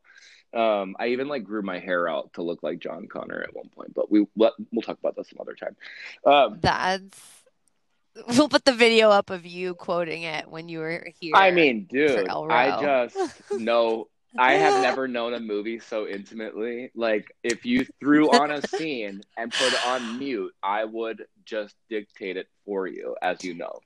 [0.53, 3.69] Um, I even like grew my hair out to look like John Connor at one
[3.69, 5.77] point, but we we'll, we'll talk about that some other time.
[6.27, 7.44] Um, That's
[8.29, 11.33] we'll put the video up of you quoting it when you were here.
[11.35, 13.17] I mean, dude, I just
[13.53, 16.91] know I have never known a movie so intimately.
[16.95, 21.75] Like, if you threw on a scene and put it on mute, I would just
[21.89, 23.79] dictate it for you, as you know.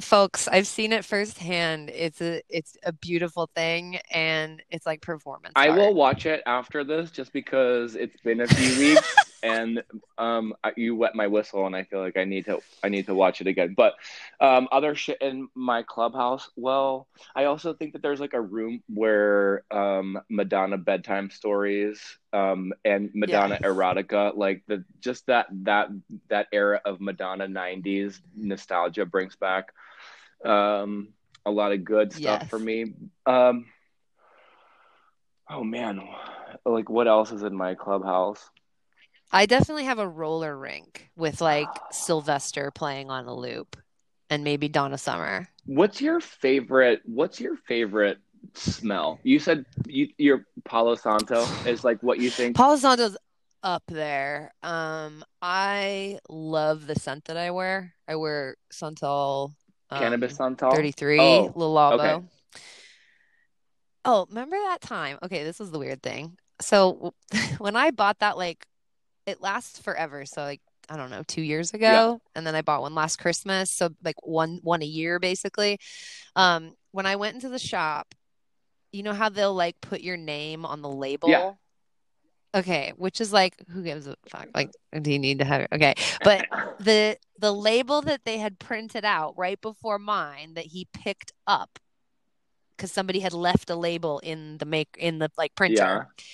[0.00, 1.90] folks, I've seen it firsthand.
[1.90, 5.52] It's a it's a beautiful thing and it's like performance.
[5.56, 5.78] I art.
[5.78, 9.82] will watch it after this just because it's been a few weeks and
[10.18, 13.06] um I- you wet my whistle and I feel like I need to I need
[13.06, 13.74] to watch it again.
[13.76, 13.94] But
[14.40, 18.82] um other shit in my clubhouse, well, I also think that there's like a room
[18.88, 23.64] where um Madonna bedtime stories um and Madonna Yes.
[23.64, 25.88] erotica like the just that that
[26.28, 29.72] that era of Madonna 90s nostalgia brings back
[30.44, 31.08] um
[31.46, 32.48] a lot of good stuff Yes.
[32.48, 32.94] for me.
[33.26, 33.66] Um
[35.50, 36.00] Oh man,
[36.64, 38.50] like what else is in my clubhouse?
[39.32, 43.76] I definitely have a roller rink with like Sylvester playing on a loop
[44.28, 45.48] and maybe Donna Summer.
[45.64, 47.00] What's your favorite?
[47.04, 48.18] What's your favorite
[48.54, 49.20] smell?
[49.22, 52.56] You said you, your Palo Santo is like what you think.
[52.56, 53.16] Palo Santo's
[53.62, 54.52] up there.
[54.62, 57.94] Um, I love the scent that I wear.
[58.08, 59.54] I wear Santal
[59.90, 60.72] um, Cannabis Santal.
[60.72, 61.92] 33 Oh, Le Labo.
[62.00, 62.26] okay.
[64.04, 65.18] Oh, remember that time?
[65.22, 66.36] Okay, this was the weird thing.
[66.60, 67.14] So
[67.58, 68.66] when I bought that, like,
[69.26, 70.24] it lasts forever.
[70.26, 73.70] So like, I don't know, two years ago, and then I bought one last Christmas.
[73.70, 75.78] So like one one a year basically.
[76.36, 78.14] Um, when I went into the shop,
[78.92, 81.28] you know how they'll like put your name on the label?
[81.28, 81.52] Yeah.
[82.54, 84.48] Okay, which is like, who gives a fuck?
[84.54, 85.62] Like, do you need to have?
[85.62, 85.68] It?
[85.72, 86.46] Okay, but
[86.80, 91.78] the the label that they had printed out right before mine that he picked up
[92.76, 95.76] because somebody had left a label in the make in the like printer.
[95.76, 96.24] Yeah.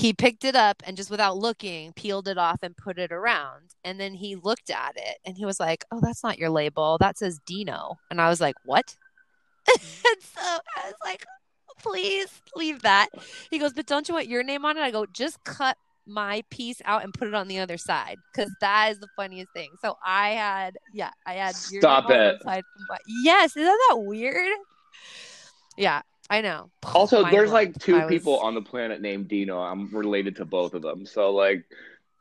[0.00, 3.74] He picked it up and just without looking, peeled it off and put it around.
[3.84, 6.96] And then he looked at it and he was like, "Oh, that's not your label.
[6.98, 8.96] That says Dino." And I was like, "What?"
[9.68, 11.26] and so I was like,
[11.82, 13.08] "Please leave that."
[13.50, 16.42] He goes, "But don't you want your name on it?" I go, "Just cut my
[16.50, 19.68] piece out and put it on the other side because that is the funniest thing."
[19.82, 22.42] So I had, yeah, I had your Stop on it.
[22.42, 22.64] side.
[22.88, 24.56] my- Yes, isn't that weird?
[25.76, 26.00] Yeah.
[26.30, 26.70] I know.
[26.94, 29.60] Also, there's like two was people on the planet named Dino.
[29.60, 31.04] I'm related to both of them.
[31.04, 31.64] So like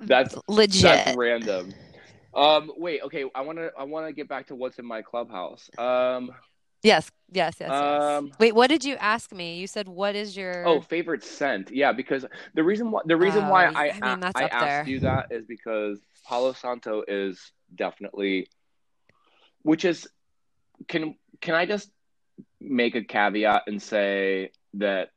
[0.01, 0.81] that's legit.
[0.81, 1.73] that's random.
[2.33, 5.01] Um wait, okay, I want to I want to get back to what's in my
[5.01, 5.69] clubhouse.
[5.77, 6.31] Um
[6.81, 8.03] Yes, yes, yes, yes.
[8.03, 9.57] Um, Wait, what did you ask me?
[9.57, 11.71] You said what is your oh, favorite scent.
[11.71, 14.87] Yeah, because the reason why the reason why Oh, I I mean, I asked there.
[14.87, 18.47] you that is because Palo Santo is definitely
[19.63, 20.07] which is
[20.87, 21.89] can can I just
[22.61, 25.09] make a caveat and say that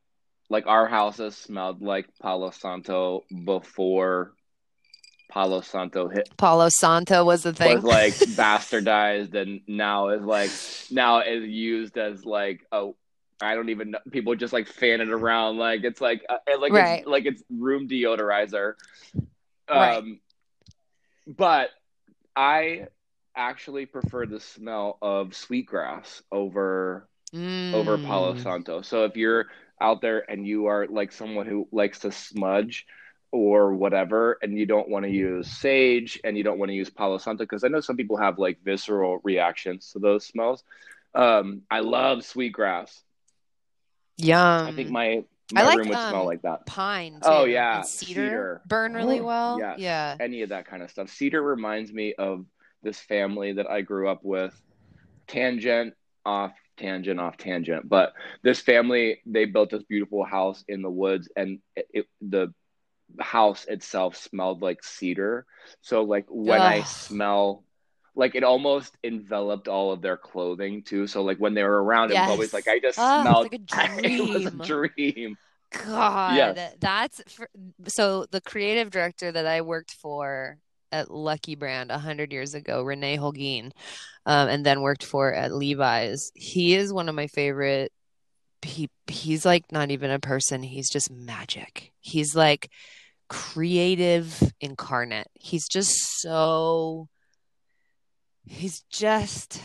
[0.50, 4.33] like our houses smelled like Palo Santo before
[5.31, 7.74] Palo Santo hit Palo Santo was the thing?
[7.74, 10.50] was like bastardized and now is like
[10.90, 12.90] now is used as like a
[13.40, 16.72] I don't even know people just like fan it around like it's like uh, like
[16.72, 16.98] Right.
[17.00, 18.74] it's like it's room deodorizer
[19.68, 20.05] um Right.
[21.26, 21.70] but
[22.37, 22.87] I
[23.35, 28.42] actually prefer the smell of sweetgrass over over Palo Mm.
[28.42, 28.82] Santo.
[28.82, 29.46] So if you're
[29.80, 32.86] out there and you are like someone who likes to smudge
[33.30, 36.90] or whatever, and you don't want to use sage and you don't want to use
[36.90, 40.62] Palo Santo, because I know some people have like visceral reactions to those smells.
[41.14, 43.02] Um, I love sweetgrass.
[44.18, 44.66] Yum.
[44.66, 46.66] I think my I my like, room would smell um, like that.
[46.66, 47.20] pine too.
[47.24, 48.62] Oh, yeah, cedar, cedar.
[48.66, 49.58] burn really Oh, well.
[49.58, 49.78] yes.
[49.78, 50.16] Yeah.
[50.20, 51.10] Any of that kind of stuff.
[51.10, 52.44] Cedar reminds me of
[52.82, 54.58] this family that I grew up with.
[55.26, 60.90] Tangent off tangent off tangent, but this family they built this beautiful house in the
[60.90, 62.52] woods, and it, it the
[63.20, 65.46] house itself smelled like cedar.
[65.82, 67.64] So like when I smell.
[68.14, 71.06] Like it almost enveloped all of their clothing too.
[71.06, 72.52] So like when they were around it was Yes.
[72.52, 73.46] like I just Oh, smelled.
[73.46, 75.38] it's like a it was a dream.
[75.87, 76.74] God, Yes.
[76.78, 77.48] that's for,
[77.88, 80.58] so the creative director that I worked for
[80.92, 83.72] at Lucky Brand a hundred years ago, Renee Holguin,
[84.26, 86.31] um, and then worked for at Levi's.
[86.35, 87.92] He is one of my favorite.
[88.62, 90.62] He he's like not even a person.
[90.62, 91.92] He's just magic.
[92.00, 92.70] He's like
[93.28, 95.28] creative incarnate.
[95.35, 97.09] He's just so.
[98.44, 99.61] He's just.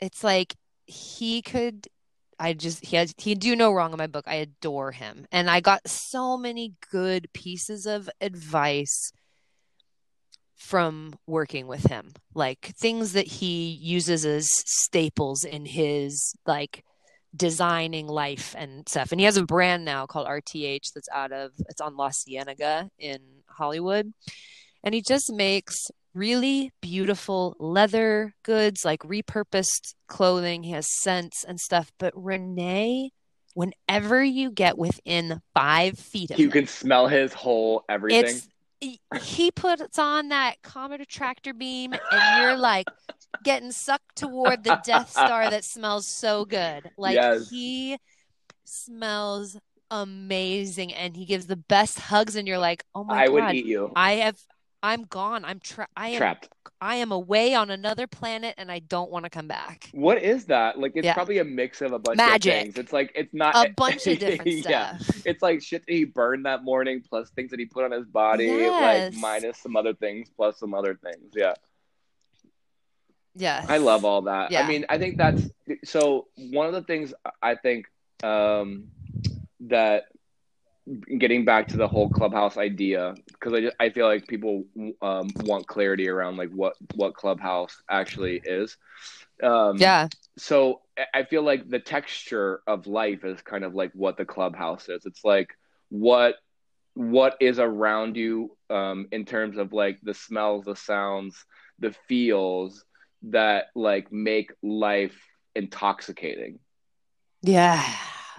[0.00, 0.54] It's like
[0.86, 1.88] he could
[2.38, 4.24] I just he has he do no wrong in my book.
[4.28, 5.26] I adore him.
[5.32, 9.12] And I got so many good pieces of advice
[10.58, 12.12] from working with him.
[12.34, 16.84] Like things that he uses as staples in his like
[17.34, 19.12] designing life and stuff.
[19.12, 22.90] And he has a brand now called RTH that's out of it's on La Cienega
[22.98, 24.12] in Hollywood.
[24.82, 25.76] And he just makes
[26.14, 30.64] really beautiful leather goods, like repurposed clothing.
[30.64, 31.92] He has scents and stuff.
[31.98, 33.12] But Renee,
[33.54, 38.24] whenever you get within five feet of You him, can smell his whole everything.
[38.24, 38.48] it's
[38.80, 42.86] he- he puts on that comet tractor beam, and you're like
[43.44, 46.90] getting sucked toward the Death Star that smells so good.
[46.96, 47.48] Like Yes.
[47.50, 47.98] he
[48.64, 49.56] smells
[49.90, 53.46] amazing, and he gives the best hugs, and you're like, oh my I god, i
[53.46, 53.92] would eat you.
[53.96, 54.38] I have.
[54.82, 55.44] I'm gone.
[55.44, 56.48] I'm tra- I am Trapped.
[56.80, 59.90] I am away on another planet and I don't want to come back.
[59.92, 60.78] What is that?
[60.78, 61.14] Like it's Yeah.
[61.14, 62.54] probably a mix of a bunch Magic.
[62.54, 62.78] of things.
[62.78, 64.96] It's like it's not A bunch of different yeah.
[64.98, 65.26] stuff.
[65.26, 68.06] It's like shit that he burned that morning plus things that he put on his
[68.06, 69.12] body, Yes.
[69.14, 71.32] like minus some other things plus some other things.
[71.34, 71.54] Yeah.
[73.34, 73.66] Yes.
[73.68, 74.50] I love all that.
[74.50, 74.62] Yeah.
[74.62, 75.42] I mean, I think that's
[75.84, 77.86] so one of the things I think
[78.22, 78.88] um,
[79.60, 80.04] that
[81.18, 84.64] getting back to the whole clubhouse idea because I, just, I feel like people
[85.02, 88.76] um, want clarity around like what what clubhouse actually is.
[89.42, 90.08] Um, Yeah.
[90.38, 94.24] so I- I feel like the texture of life is kind of like what the
[94.24, 95.04] clubhouse is.
[95.06, 95.50] It's like
[95.90, 96.36] what
[96.94, 101.44] what is around you um, in terms of like the smells, the sounds,
[101.78, 102.84] the feels
[103.30, 105.16] that like make life
[105.54, 106.58] intoxicating.
[107.42, 107.82] Yeah.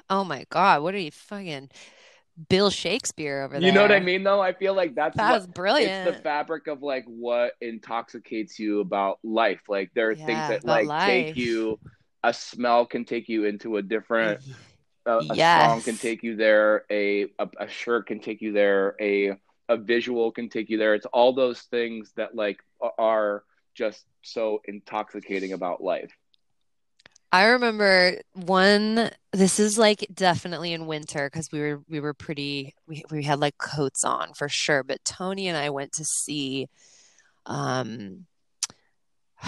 [0.09, 0.82] Oh my God.
[0.84, 1.69] What are you fucking
[2.47, 3.67] Bill Shakespeare over there?
[3.67, 4.23] You know what I mean?
[4.23, 6.07] Though I feel like that's That what, was brilliant.
[6.07, 9.61] It's the fabric of like what intoxicates you about life.
[9.67, 11.79] Like there are things that like take you.
[12.23, 14.39] A smell can take you into a different
[15.05, 15.69] a, a Yes.
[15.69, 19.33] song can take you there a, a a shirt can take you there a
[19.69, 22.59] a visual can take you there it's all those things that like
[22.97, 23.43] are
[23.75, 26.11] just so intoxicating about life
[27.32, 32.73] I remember one this is like definitely in winter because we were we were pretty
[32.88, 36.67] we we had like coats on for sure but Tony and I went to see
[37.45, 38.25] um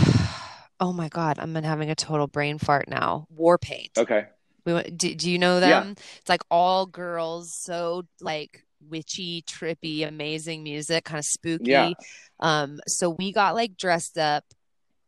[0.80, 3.26] oh my God I'm having a total brain fart now.
[3.30, 3.92] War Paint.
[3.98, 4.26] Okay.
[4.66, 5.80] We went do, do you know Yeah.
[5.82, 11.72] them it's like all girls so like witchy trippy amazing music kind of spooky.
[11.72, 11.94] Yeah.
[12.40, 14.44] um so we got like dressed up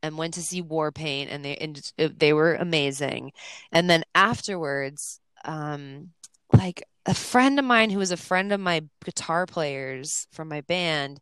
[0.03, 3.33] and went to see War Paint and they and they were amazing.
[3.71, 6.11] And then afterwards, um
[6.53, 10.61] like a friend of mine who was a friend of my guitar players from my
[10.61, 11.19] band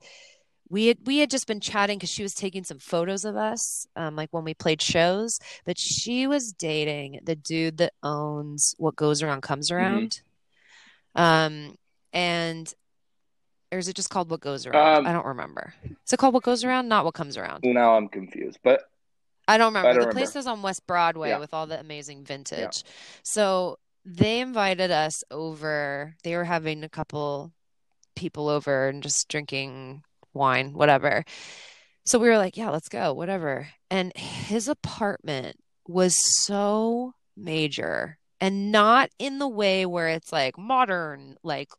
[0.70, 3.88] we had we had just been chatting because she was taking some photos of us
[3.96, 8.96] um, like when we played shows but she was dating the dude that owns what
[8.96, 10.06] goes around comes Mm-hmm.
[10.06, 10.22] around
[11.16, 11.76] um
[12.14, 12.74] and
[13.72, 16.34] or is it just called what goes around Um, i don't remember is it called
[16.34, 18.82] what goes around not what comes around Now I'm confused, but
[19.48, 19.94] I don't remember.
[19.94, 20.40] don't the place remember.
[20.40, 21.40] is on West Broadway Yeah.
[21.40, 22.84] with all the amazing vintage.
[23.24, 26.16] So they invited us over.
[26.24, 27.52] They were having a couple
[28.16, 30.04] people over and just drinking
[30.34, 31.26] wine, whatever.
[32.06, 33.68] So we were like, yeah, let's go, whatever.
[33.90, 35.58] And his apartment
[35.88, 36.14] was
[36.46, 41.70] so major and not in the way where it's like modern, like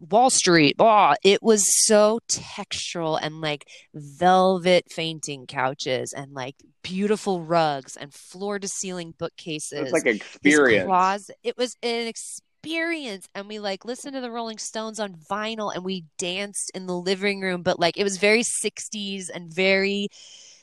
[0.00, 0.76] Wall Street.
[0.76, 1.14] Blah.
[1.22, 8.58] It was so textural and like velvet fainting couches and like beautiful rugs and floor
[8.58, 9.80] to ceiling bookcases.
[9.80, 10.86] it's like experience.
[10.86, 11.36] closet.
[11.42, 13.28] It was an experience.
[13.34, 16.96] And we like listened to the Rolling Stones on vinyl and we danced in the
[16.96, 20.08] living room, but like it was very 60s and very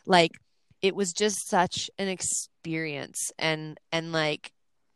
[0.05, 0.31] like
[0.81, 3.31] it was just such an experience.
[3.39, 4.51] And and like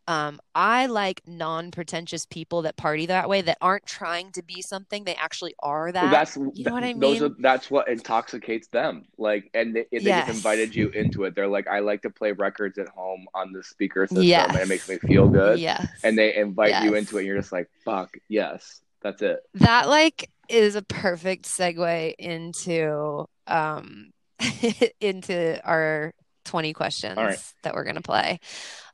[0.09, 5.03] um I like non-pretentious people that party that way that aren't trying to be something,
[5.05, 6.11] they actually are that.
[6.11, 7.31] that's you know what I those mean?
[7.31, 10.25] are that's what intoxicates them like and they, they Yes.
[10.25, 13.53] just invited you into it they're like i like to play records at home on
[13.53, 14.47] the speaker system Yes.
[14.49, 15.87] and it makes me feel good Yes.
[16.03, 19.87] and they invite you into it and you're just like fuck yes that's it that
[19.87, 24.09] like is a perfect segue into um
[25.01, 26.13] into our
[26.49, 27.37] 20 questions right.
[27.61, 28.39] that we're going to play.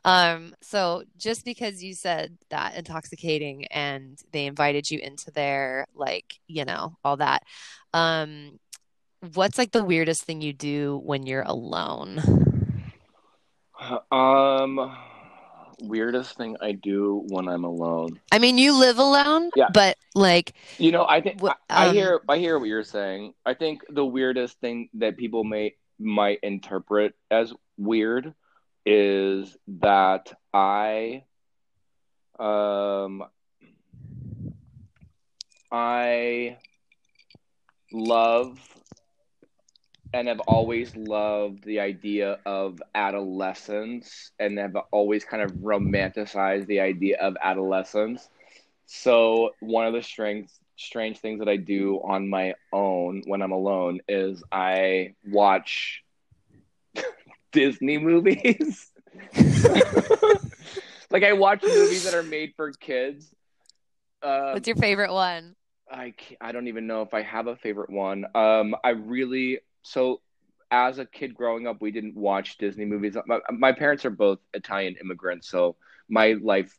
[0.03, 6.35] Um so just because you said that intoxicating and they invited you into their like,
[6.47, 7.43] you know, all that.
[7.93, 8.59] Um
[9.33, 12.19] what's like the weirdest thing you do when you're alone?
[14.11, 14.95] um
[15.81, 19.67] weirdest thing i do when i'm alone I mean, you live alone, Yeah.
[19.73, 22.83] but like you know i think Wh- I, I um, hear i hear what you're
[22.83, 28.33] saying i think the weirdest thing that people may might interpret as weird
[28.85, 31.23] is that i
[32.39, 33.23] um
[35.71, 36.57] i
[37.91, 38.59] love
[40.13, 46.79] and have always loved the idea of adolescence and have always kind of romanticized the
[46.79, 48.29] idea of adolescence.
[48.85, 53.51] So one of the strange strange things that I do on my own when I'm
[53.51, 56.03] alone is I watch
[57.51, 58.91] Disney movies.
[61.09, 63.33] like I watch movies that are made for kids.
[64.21, 65.55] Um, what's your favorite one?
[65.89, 68.25] I I don't even know if I have a favorite one.
[68.35, 70.21] Um, I really so
[70.71, 73.15] as a kid growing up, we didn't watch Disney movies.
[73.27, 75.75] My, my parents are both Italian immigrants, so
[76.09, 76.77] my life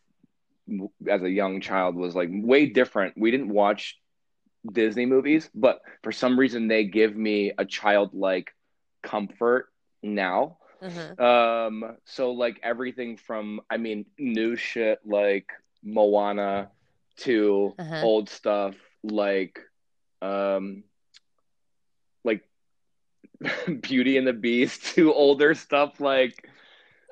[1.08, 3.14] as a young child was like way different.
[3.16, 3.98] We didn't watch
[4.70, 8.52] Disney movies, but for some reason they give me a childlike
[9.02, 9.68] comfort
[10.02, 10.58] now.
[10.82, 11.24] Uh-huh.
[11.24, 15.48] Um, so like everything from I mean new shit like
[15.82, 16.70] Moana
[17.18, 18.00] to Uh-huh.
[18.02, 19.58] old stuff like
[20.20, 20.82] um
[22.24, 22.42] like
[23.80, 26.48] Beauty and the Beast to older stuff like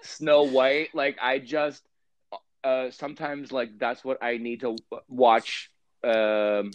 [0.03, 0.95] Snow White.
[0.95, 1.83] Like I just
[2.65, 5.71] uh sometimes like that's what I need to watch
[6.05, 6.73] um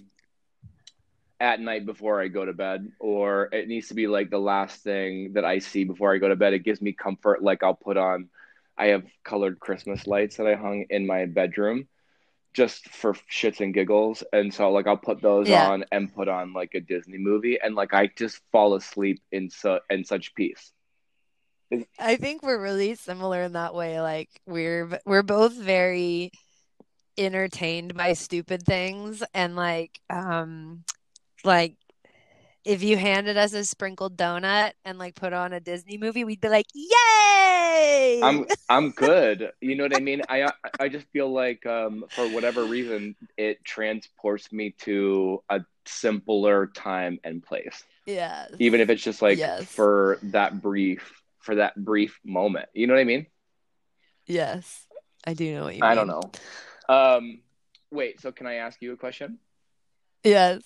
[1.40, 4.84] at night before I go to bed, or it needs to be like the last
[4.84, 6.54] thing that I see before I go to bed.
[6.54, 7.44] It gives me comfort.
[7.44, 8.30] Like I'll put on,
[8.78, 11.88] I have colored Christmas lights that I hung in my bedroom
[12.54, 14.24] just for shits and giggles.
[14.34, 15.52] And so like I'll put those Yeah.
[15.52, 19.50] on and put on like a Disney movie and like I just fall asleep in
[19.50, 20.72] so in such peace.
[22.00, 24.02] I think we're really similar in that way.
[24.02, 26.32] Like we're we're both very
[27.18, 30.84] entertained by stupid things and like um
[31.44, 31.76] like
[32.66, 36.42] if you handed us a sprinkled donut and like put on a Disney movie, we'd
[36.42, 39.52] be like, "Yay!" I'm I'm good.
[39.62, 40.22] You know what I mean?
[40.30, 46.68] I I just feel like um for whatever reason it transports me to a simpler
[46.68, 47.84] time and place.
[48.06, 48.48] Yeah.
[48.60, 49.66] Even if it's just like Yes.
[49.68, 52.68] for that brief for that brief moment.
[52.74, 53.28] You know what I mean?
[54.28, 54.86] Yes.
[55.26, 56.08] I do know what you I mean.
[56.08, 56.94] don't know.
[56.94, 57.42] Um
[57.92, 59.40] wait, so can I ask you a question?
[60.24, 60.62] Yes.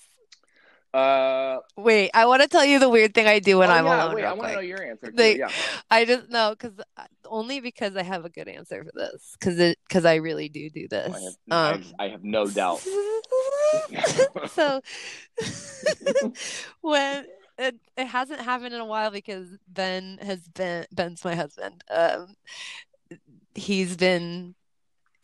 [0.92, 3.84] Uh Wait, I want to tell you the weird thing I do when oh, I'm
[3.84, 4.14] yeah, alone.
[4.14, 5.16] wait, I want to know your answer too.
[5.16, 5.48] They- yeah.
[5.90, 6.72] I just know because
[7.26, 10.70] only because I have a good answer for this because it because I really do
[10.70, 11.12] do this.
[11.14, 12.80] I have, I Um, have, I have no doubt.
[14.50, 14.80] so
[16.80, 17.26] when
[17.58, 21.84] it, it hasn't happened in a while because Ben has been Ben's my husband.
[21.90, 22.34] Um,
[23.54, 24.54] he's been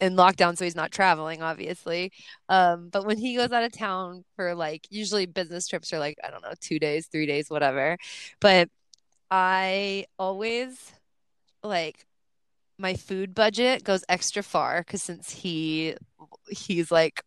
[0.01, 2.13] in lockdown, so he's not traveling, obviously.
[2.49, 6.19] Um, but when he goes out of town for like usually business trips are like,
[6.25, 7.99] I don't know, two days, three days, whatever.
[8.41, 8.69] But
[9.31, 10.93] I always
[11.63, 12.07] like
[12.79, 15.95] my food budget goes extra far because since he
[16.49, 17.23] he's like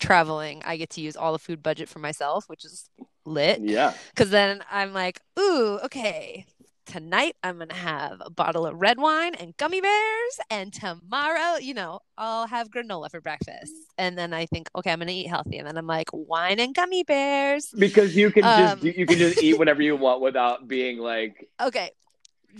[0.00, 2.88] traveling, I get to use all the food budget for myself, which is
[3.24, 3.60] lit.
[3.62, 3.94] Yeah.
[4.14, 6.46] Because then I'm like, ooh, okay.
[6.86, 11.72] Tonight I'm gonna have a bottle of red wine and gummy bears, and tomorrow, you
[11.72, 13.72] know, I'll have granola for breakfast.
[13.96, 16.74] And then I think, okay, I'm gonna eat healthy, and then I'm like, wine and
[16.74, 17.70] gummy bears.
[17.76, 21.48] Because you can just Um, you can just eat whatever you want without being like
[21.60, 21.90] Okay,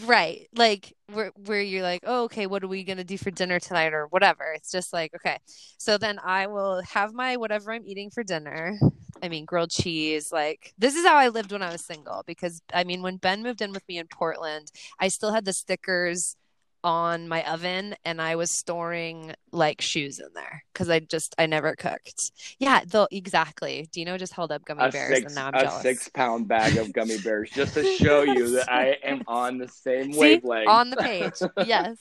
[0.07, 0.49] right.
[0.55, 3.93] Like where where you're like, oh, okay, what are we gonna do for dinner tonight
[3.93, 4.53] or whatever.
[4.55, 5.39] It's just like, okay.
[5.79, 8.79] So then I will have my whatever I'm eating for dinner.
[9.23, 10.33] I mean, grilled cheese.
[10.33, 12.23] Like this is how I lived when I was single.
[12.27, 15.53] Because I mean, when Ben moved in with me in Portland, I still had the
[15.53, 16.37] stickers
[16.85, 21.47] on my oven and I was storing like shoes in there because I just I
[21.47, 22.31] never cooked.
[22.59, 23.89] Yeah, though exactly.
[23.91, 25.83] Dino just held up gummy a bears six and now I'm a jealous.
[25.83, 29.69] six pound bag of gummy bears just to show you that I am on the
[29.69, 30.19] same See?
[30.19, 30.69] wavelength.
[30.69, 31.33] on the page.
[31.67, 31.97] yes,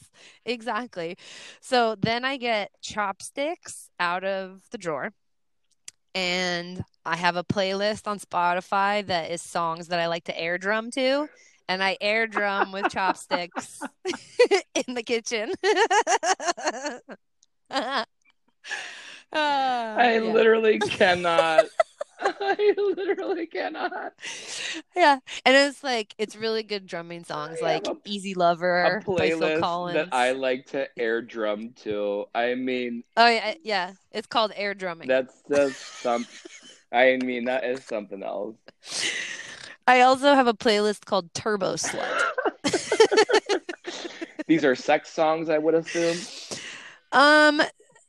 [0.46, 1.18] exactly.
[1.62, 5.14] So then I get chopsticks out of the drawer,
[6.14, 10.58] and I have a playlist on Spotify that is songs that I like to air
[10.58, 11.30] drum to.
[11.74, 13.80] And I air drum with chopsticks
[14.88, 15.52] in the kitchen.
[19.36, 20.32] Ah, I yeah.
[20.32, 21.66] literally cannot.
[22.22, 24.14] I literally cannot.
[24.96, 29.02] yeah, and it's like it's really good drumming songs I like a- "Easy A Lover"
[29.08, 29.96] by Phil playlist Collins.
[29.96, 32.26] that I like to air drum to.
[32.36, 33.94] I mean, Oh yeah, yeah.
[34.12, 35.08] It's called air drumming.
[35.08, 36.28] that's just some.
[36.92, 38.56] I mean, that is something else.
[39.88, 42.22] I also have a playlist called Turbo Slut.
[44.48, 46.18] These are sex songs, I would assume.
[47.12, 47.62] Um,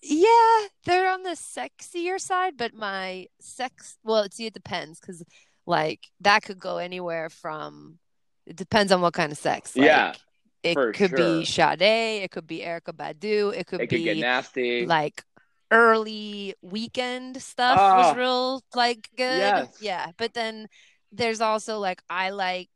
[0.03, 5.23] yeah, they're on the sexier side, but my sex, well, see, it depends because
[5.67, 7.99] like that could go anywhere from.
[8.47, 9.77] It depends on what kind of sex.
[9.77, 10.15] Like, Yeah,
[10.63, 11.71] it could be sure.
[11.79, 14.87] Sade, it could be Erykah Badu, it could it could get be nasty.
[14.87, 15.23] like
[15.71, 19.39] early Weeknd stuff Ah, was real like good.
[19.39, 19.77] yes.
[19.81, 20.69] Yeah, but then
[21.17, 22.71] there's also like I like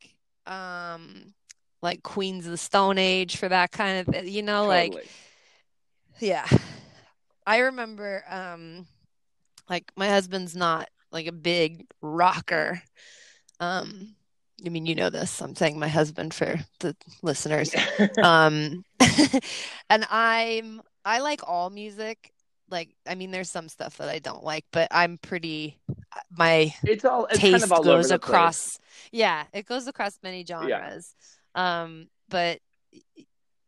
[0.46, 1.34] um
[1.82, 4.94] like Queens of the Stone Age for that kind of you know like
[6.18, 6.46] yeah.
[7.46, 8.86] I remember um
[9.68, 12.82] like my husband's not like a big rocker.
[13.60, 14.14] Um
[14.64, 15.40] I mean you know this.
[15.40, 17.74] I'm saying my husband for the listeners
[18.22, 18.84] um
[19.90, 22.32] and i'm i like all music
[22.70, 25.78] like i mean there's some stuff that i don't like but i'm pretty
[26.36, 27.26] my it's all.
[27.26, 28.78] It's kind taste of all over goes across
[29.12, 31.14] yeah it goes across many genres
[31.54, 32.58] um but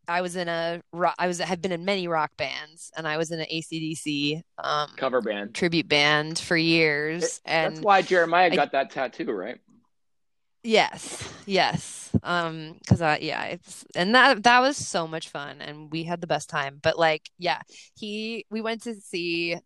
[0.09, 3.17] i was in a rock i was have been in many rock bands and i
[3.17, 5.55] was in an acdc um cover band.
[5.55, 9.59] tribute band for years It- and That's why Jeremiah I- got that tattoo, right?
[10.63, 12.11] Yes, yes.
[12.23, 16.21] Um, because I yeah, it's and that that was so much fun and we had
[16.21, 16.79] the best time.
[16.83, 17.61] But like, yeah,
[17.97, 19.57] he we went to see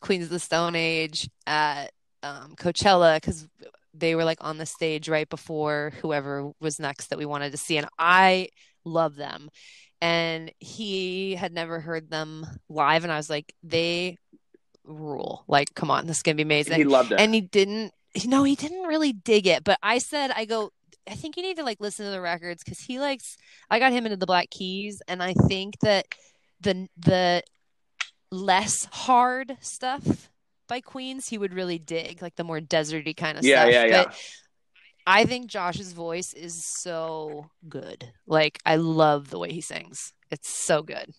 [0.00, 1.92] Queens of the Stone Age at
[2.22, 3.46] um Coachella because
[3.92, 7.58] they were like on the stage right before whoever was next that we wanted to
[7.58, 8.48] see, and I
[8.84, 9.50] love them.
[10.00, 14.16] And he had never heard them live, and I was like, they
[14.84, 15.44] rule.
[15.48, 17.20] Like, come on, this is gonna be amazing He loved it.
[17.20, 17.92] and he didn't
[18.26, 20.70] no he didn't really dig it but i said i go
[21.08, 23.36] i think you need to like listen to the records because he likes
[23.70, 26.06] i got him into the black keys and i think that
[26.60, 27.42] the the
[28.30, 30.30] less hard stuff
[30.68, 33.84] by queens he would really dig like the more deserty kind of yeah, stuff yeah,
[33.84, 34.04] yeah.
[34.04, 34.20] but
[35.06, 38.12] i think josh's voice is so good.
[38.26, 40.12] Like i love the way he sings.
[40.30, 41.10] It's so good.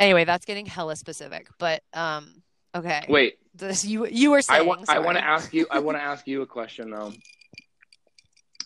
[0.00, 2.42] Anyway that's getting hella specific but um
[2.76, 4.60] okay Wait, this you you were saying.
[4.60, 4.88] I want.
[4.88, 5.66] I want to ask you.
[5.70, 7.12] I want to ask you a question though.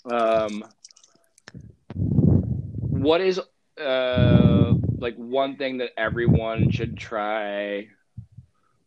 [0.04, 0.64] Um,
[1.94, 3.40] what is
[3.80, 7.88] uh like one thing that everyone should try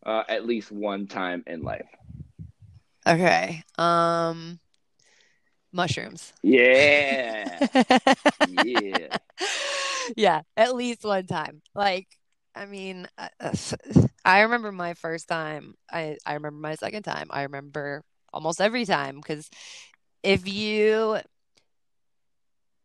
[0.04, 1.88] uh, at least one time in life?
[3.06, 3.64] Okay.
[3.78, 4.60] Um
[5.72, 6.32] mushrooms.
[6.42, 7.66] Yeah,
[8.48, 9.16] yeah.
[10.16, 11.62] Yeah, at least one time.
[11.74, 12.08] Like
[12.54, 13.54] I mean, uh, uh,
[14.24, 15.74] I remember my first time.
[15.90, 17.28] I I remember my second time.
[17.30, 18.02] I remember
[18.32, 19.48] almost every time because
[20.22, 21.18] if you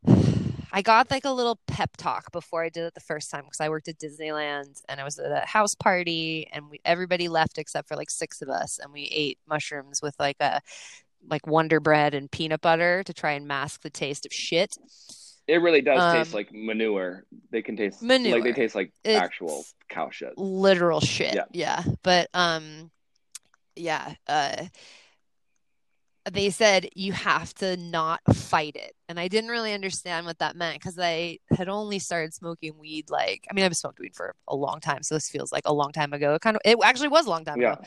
[0.72, 3.60] I got like a little pep talk before I did it the first time because
[3.60, 7.58] I worked at Disneyland and I was at a house party and we everybody left
[7.58, 10.62] except for like six of us and we ate mushrooms with like a
[11.30, 14.78] like Wonder Bread and peanut butter to try and mask the taste of shit.
[15.50, 17.24] It really does taste Um, like manure.
[17.50, 20.38] They can taste like they taste like It's actual cow shit.
[20.38, 21.34] literal shit.
[21.34, 21.46] Yeah.
[21.52, 21.84] Yeah.
[22.04, 22.92] But um
[23.76, 24.66] yeah, uh
[26.30, 28.94] they said you have to not fight it.
[29.08, 33.10] And I didn't really understand what that meant because I had only started smoking weed
[33.10, 35.74] like I mean I've smoked weed for a long time, so this feels like a
[35.74, 36.36] long time ago.
[36.36, 37.74] It kind of it actually was a long time Yeah.
[37.74, 37.82] ago.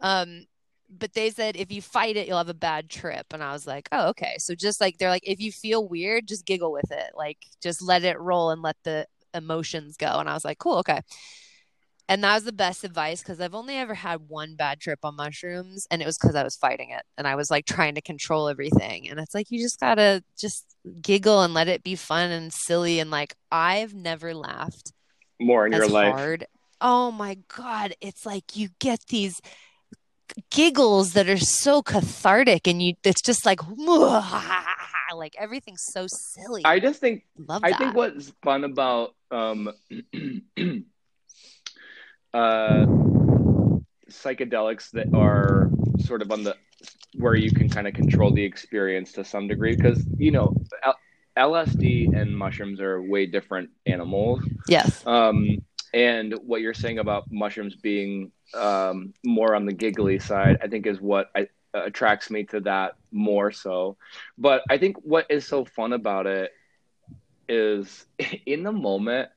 [0.00, 0.44] Um
[0.90, 3.26] but they said if you fight it, you'll have a bad trip.
[3.32, 4.36] And I was like, oh, okay.
[4.38, 7.12] So just like they're like, if you feel weird, just giggle with it.
[7.16, 10.18] Like just let it roll and let the emotions go.
[10.18, 11.00] And I was like, cool, okay.
[12.08, 15.16] And that was the best advice because I've only ever had one bad trip on
[15.16, 18.00] mushrooms, and it was because I was fighting it and I was like trying to
[18.00, 19.08] control everything.
[19.08, 20.64] And it's like you just gotta just
[21.02, 23.00] giggle and let it be fun and silly.
[23.00, 24.92] And like I've never laughed
[25.40, 26.14] More in your life.
[26.14, 26.46] hard.
[26.80, 27.94] Oh my God.
[28.00, 29.40] It's like you get these
[30.50, 33.60] giggles that are so cathartic and you it's just like
[35.14, 36.62] like everything's so silly.
[36.64, 37.78] I just think love I that.
[37.78, 39.70] think what's fun about um
[42.34, 42.86] uh
[44.10, 45.70] psychedelics that are
[46.00, 46.56] sort of on the
[47.14, 50.98] where you can kind of control the experience to some degree because you know L-
[51.36, 55.06] LSD and mushrooms are way different animals yes.
[55.06, 55.58] um
[55.96, 60.86] and what you're saying about mushrooms being um more on the giggly side I think
[60.86, 63.96] is what I attracts me to that more so
[64.38, 66.50] but I think what is so fun about it
[67.48, 68.06] is
[68.46, 69.30] in the moment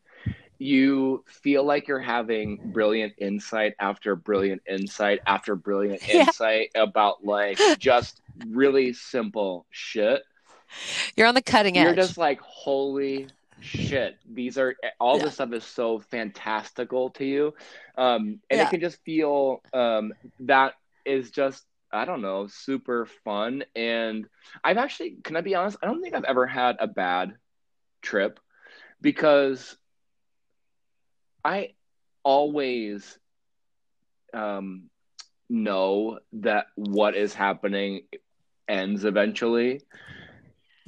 [0.61, 6.25] you feel like you're having brilliant insight after brilliant insight after brilliant Yeah.
[6.25, 10.21] insight about like just really simple shit
[11.15, 11.85] You're on the cutting edge.
[11.85, 13.27] you're just like holy
[13.59, 14.15] shit.
[14.31, 15.23] These are all Yeah.
[15.23, 17.53] this stuff is so fantastical to you.
[17.97, 18.63] Um and Yeah.
[18.63, 20.73] it can just feel um that
[21.05, 23.63] is just i don't know super fun.
[23.75, 24.27] And
[24.63, 25.77] i've actually can i be honest?
[25.81, 27.33] I don't think i've ever had a bad
[28.01, 28.39] trip
[29.01, 29.77] because
[31.43, 31.69] i
[32.23, 33.17] always
[34.33, 34.89] um
[35.49, 38.01] know that what is happening
[38.67, 39.81] ends eventually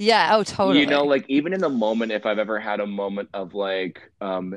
[0.02, 0.80] yeah, oh totally.
[0.80, 4.00] you know like even in the moment if i've ever had a moment of like
[4.20, 4.54] um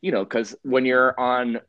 [0.00, 1.60] you know because when you're on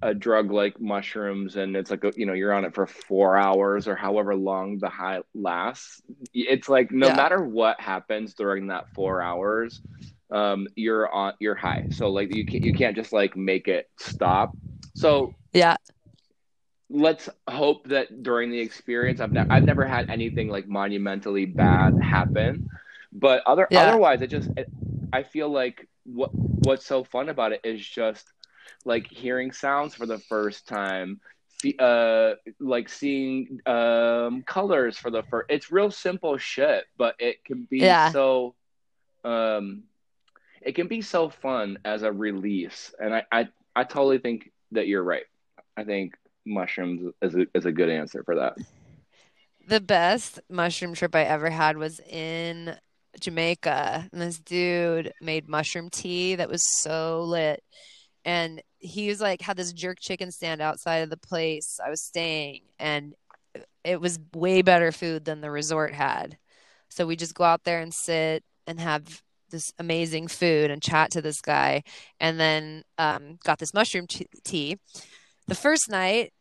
[0.00, 3.36] a drug like mushrooms and it's like a, you know you're on it for four
[3.36, 6.00] hours or however long the high lasts
[6.32, 7.16] it's like no Yeah.
[7.16, 9.80] matter what happens during that four hours
[10.30, 13.88] um you're on you're high so like you can't you can't just like make it
[13.98, 14.56] stop
[14.94, 15.76] so yeah.
[16.92, 21.94] Let's hope that during the experience I've ne- I've never had anything like monumentally bad
[22.00, 22.62] happen
[23.12, 23.80] but other Yeah.
[23.80, 24.70] otherwise it just it,
[25.12, 28.32] I feel like what what's so fun about it is just
[28.84, 31.20] like hearing sounds for the first time
[31.78, 37.66] uh like seeing um colors for the first it's real simple shit but it can
[37.70, 38.10] be Yeah.
[38.10, 38.54] so
[39.24, 39.84] um
[40.62, 44.88] it can be so fun as a release and I I, I totally think that
[44.88, 45.24] you're right
[45.76, 46.14] I think
[46.44, 48.56] mushrooms is a, a good answer for that.
[49.68, 52.76] The best mushroom trip I ever had was in
[53.20, 54.08] Jamaica.
[54.12, 57.62] And this dude made mushroom tea that was so lit.
[58.24, 62.02] And he was like, had this jerk chicken stand outside of the place I was
[62.02, 62.62] staying.
[62.78, 63.14] And
[63.84, 66.38] it was way better food than the resort had.
[66.88, 71.10] So we just go out there and sit and have this amazing food and chat
[71.12, 71.82] to this guy.
[72.20, 74.78] And then um, got this mushroom tea.
[75.52, 76.32] The first night,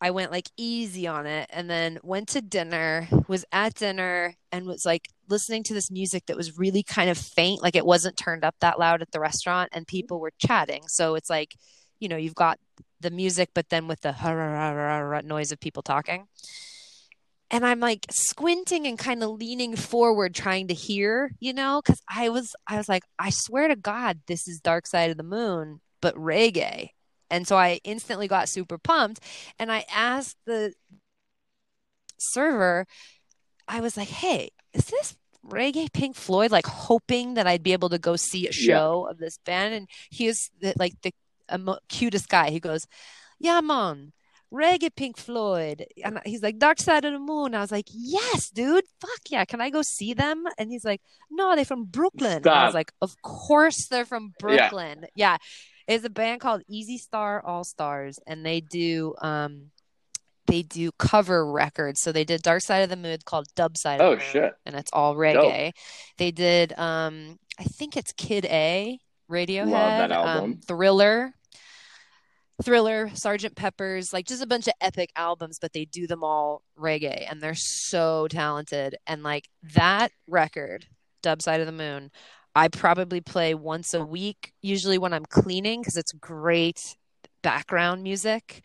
[0.00, 4.64] I went like easy on it and then went to dinner, was at dinner and
[4.64, 8.16] was like listening to this music that was really kind of faint, like it wasn't
[8.16, 9.94] turned up that loud at the restaurant and mm-hmm.
[9.94, 10.84] people were chatting.
[10.86, 11.54] So it's like,
[12.00, 12.58] you know, you've got
[12.98, 16.28] the music, but then with the noise of people talking.
[17.50, 22.00] And I'm like squinting and kind of leaning forward trying to hear, you know, because
[22.08, 25.22] I was I was like, I swear to God, this is Dark Side of the
[25.22, 26.92] Moon, but reggae.
[27.30, 29.20] And so I instantly got super pumped.
[29.58, 30.74] And I asked the
[32.18, 32.86] server,
[33.66, 35.16] I was like, hey, is this
[35.46, 36.50] reggae Pink Floyd?
[36.50, 39.74] Like hoping that I'd be able to go see a show of this band.
[39.74, 41.12] And he is the, like the
[41.48, 42.50] um, cutest guy.
[42.50, 42.86] He goes,
[43.38, 44.12] yeah, man.
[44.50, 45.84] Reggae Pink Floyd.
[46.02, 47.54] And he's like, Dark Side of the Moon.
[47.54, 48.84] I was like, yes, dude.
[48.98, 49.44] Fuck yeah.
[49.44, 50.44] Can I go see them?
[50.56, 52.42] And he's like, no, they're from Brooklyn.
[52.48, 54.70] I was like, of course they're from Yeah.
[54.70, 55.06] Brooklyn.
[55.14, 55.36] yeah
[55.88, 59.70] is a band called Easy Star All Stars, and they do um
[60.46, 62.00] they do cover records.
[62.00, 64.24] So they did Dark Side of the Moon called Dub Side of Oh the Moon,
[64.30, 64.54] shit.
[64.64, 65.72] and it's all reggae.
[66.18, 68.98] They did um I think it's Kid A,
[69.30, 70.60] Radiohead, that um, album.
[70.66, 71.32] Thriller.
[72.64, 76.62] Thriller, Sergeant Pepper's, like just a bunch of epic albums, but they do them all
[76.76, 78.96] reggae and they're so talented.
[79.06, 80.84] And like that record
[81.22, 82.10] Dub Side of the Moon.
[82.58, 86.96] I probably play once a week, usually when I'm cleaning, because it's great
[87.40, 88.62] background music.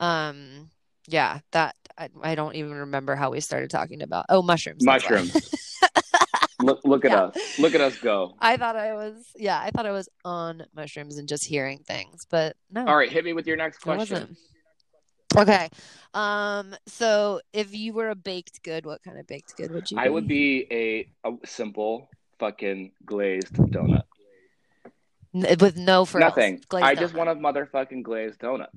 [0.00, 0.70] Um,
[1.06, 4.26] yeah, that I, I don't even remember how we started talking about.
[4.28, 4.84] Oh, mushrooms.
[4.84, 5.80] Mushrooms.
[6.60, 7.22] look, look at Yeah.
[7.26, 7.36] us.
[7.60, 8.34] Look at us go.
[8.40, 12.26] I thought I was, yeah, I thought I was on mushrooms and just hearing things,
[12.28, 12.88] but no.
[12.88, 14.36] All right, hit me with your next question.
[15.36, 15.68] Okay.
[16.12, 19.96] Um, so if you were a baked good, what kind of baked good would you
[19.96, 22.08] I would be a, a simple
[22.38, 24.02] fucking glazed donut.
[25.32, 26.30] With no frills.
[26.30, 26.62] Nothing.
[26.68, 27.18] glazed I just donut.
[27.18, 28.68] want a motherfucking glazed donut.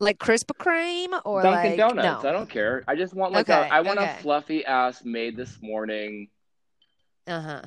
[0.00, 2.22] like Krispy Kreme or Dunkin' like Donuts.
[2.24, 2.28] no.
[2.28, 2.82] I don't care.
[2.88, 3.72] I just want like Okay, a.
[3.72, 4.10] I want okay.
[4.18, 6.28] a fluffy ass made this morning.
[7.26, 7.62] Uh-huh.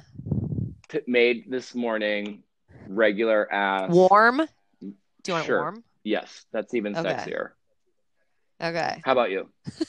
[0.89, 2.43] T- made this morning,
[2.87, 3.89] regular ass.
[3.91, 4.37] Warm?
[4.81, 4.87] Do
[5.27, 5.57] you want Sure.
[5.57, 5.83] it warm?
[6.03, 7.09] Yes, that's even Okay.
[7.09, 7.49] sexier.
[8.61, 9.01] Okay.
[9.05, 9.49] How about you?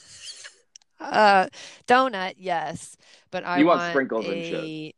[1.01, 1.47] Uh
[1.87, 2.97] donut, yes.
[3.31, 4.95] But I You want want sprinkles and shit.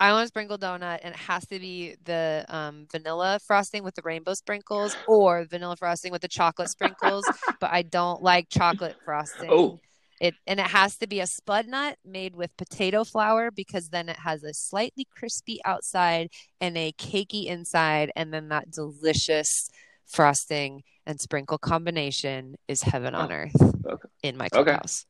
[0.00, 3.94] I want a sprinkle donut and it has to be the um, vanilla frosting with
[3.94, 7.24] the rainbow sprinkles or vanilla frosting with the chocolate sprinkles,
[7.60, 9.48] but I don't like chocolate frosting.
[9.48, 9.78] Oh,
[10.20, 14.16] It and it has to be a Spudnut made with potato flour because then it
[14.16, 16.30] has a slightly crispy outside
[16.60, 19.70] and a cakey inside, and then that delicious
[20.06, 24.08] frosting and sprinkle combination is heaven on Oh, earth okay.
[24.24, 25.06] in my clubhouse.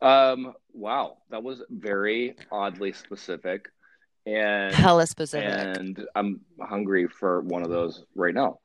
[0.00, 3.68] Um, wow, that was very oddly specific,
[4.26, 5.46] and Hella specific.
[5.78, 8.60] and I'm hungry for one of those right now.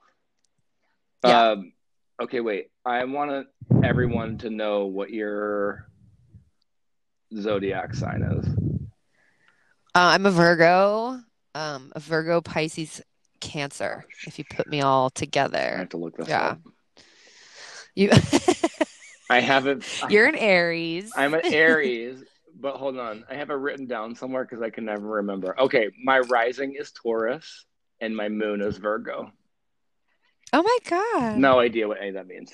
[1.26, 1.52] Yeah.
[1.52, 1.74] Um,
[2.22, 2.70] okay, wait.
[2.86, 3.48] I want
[3.84, 5.88] everyone to know what your
[7.40, 8.46] zodiac sign is.
[9.96, 11.20] Uh, I'm a Virgo,
[11.56, 13.02] um, a Virgo, Pisces,
[13.40, 14.06] Cancer.
[14.28, 16.42] If you put me all together, I have to look this Yeah.
[16.42, 16.60] up.
[17.96, 18.10] you
[19.30, 19.86] I haven't.
[20.10, 21.12] you're an Aries.
[21.16, 22.24] I'm an Aries,
[22.60, 23.24] but hold on.
[23.30, 25.60] I have it written down somewhere because I can never remember.
[25.60, 27.66] Okay, my rising is Taurus
[28.02, 29.32] and my moon is Virgo.
[30.52, 31.38] Oh my God.
[31.38, 32.52] No idea what any of that means.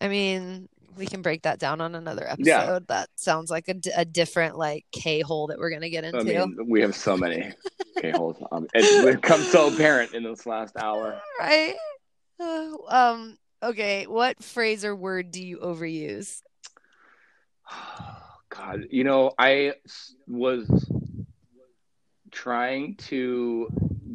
[0.00, 2.46] I mean, we can break that down on another episode.
[2.48, 2.78] Yeah.
[2.88, 6.18] That sounds like a, d- a different like K hole that we're gonna get into.
[6.18, 7.52] I mean, we have so many
[8.00, 8.36] K holes.
[8.50, 11.20] Um, it's become so apparent in this last hour.
[11.38, 11.74] right?
[12.40, 13.36] Uh, um.
[13.62, 14.06] Okay.
[14.06, 16.40] What phrase or word do you overuse?
[18.48, 19.74] God, you know, I
[20.26, 20.68] was
[22.32, 23.68] trying to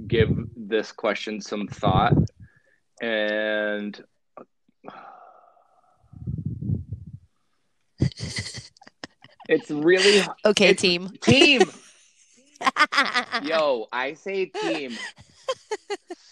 [0.08, 2.14] give this question some thought,
[3.02, 4.04] and
[9.50, 11.10] it's really Okay, It's- team.
[11.22, 11.62] team.
[13.44, 14.98] Yo, I say team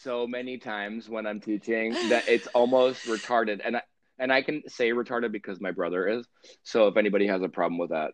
[0.03, 3.81] so many times when I'm teaching that it's almost retarded, and I
[4.19, 6.25] and I can say retarded because my brother is.
[6.63, 8.11] So if anybody has a problem with that,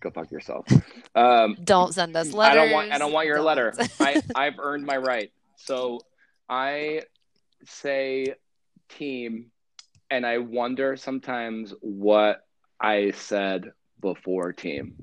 [0.00, 0.66] go fuck yourself.
[1.14, 2.52] Um, Don't send us letters.
[2.52, 3.46] I don't want I don't want your Don't.
[3.46, 3.74] letter.
[4.00, 5.30] I I've earned my right.
[5.56, 6.00] So
[6.48, 7.02] I
[7.64, 8.34] say
[8.88, 9.50] team,
[10.10, 12.42] and I wonder sometimes what
[12.80, 14.94] I said before team.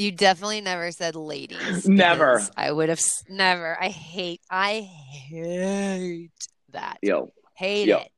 [0.00, 1.86] You definitely never said ladies.
[1.86, 2.42] Never.
[2.56, 3.76] I would have never.
[3.78, 4.40] I hate.
[4.50, 6.30] I hate
[6.70, 6.96] that.
[7.02, 7.98] Yo, Hate yo.
[7.98, 8.08] it.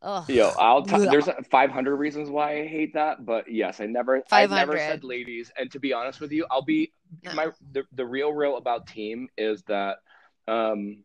[0.00, 0.28] Ugh.
[0.30, 4.50] Yo, I'll t- there's 500 reasons why I hate that, but yes, I never I've
[4.50, 5.50] never said ladies.
[5.58, 6.92] And to be honest with you, I'll be
[7.24, 7.34] No.
[7.34, 9.96] my the, the real real about team is that
[10.46, 11.02] um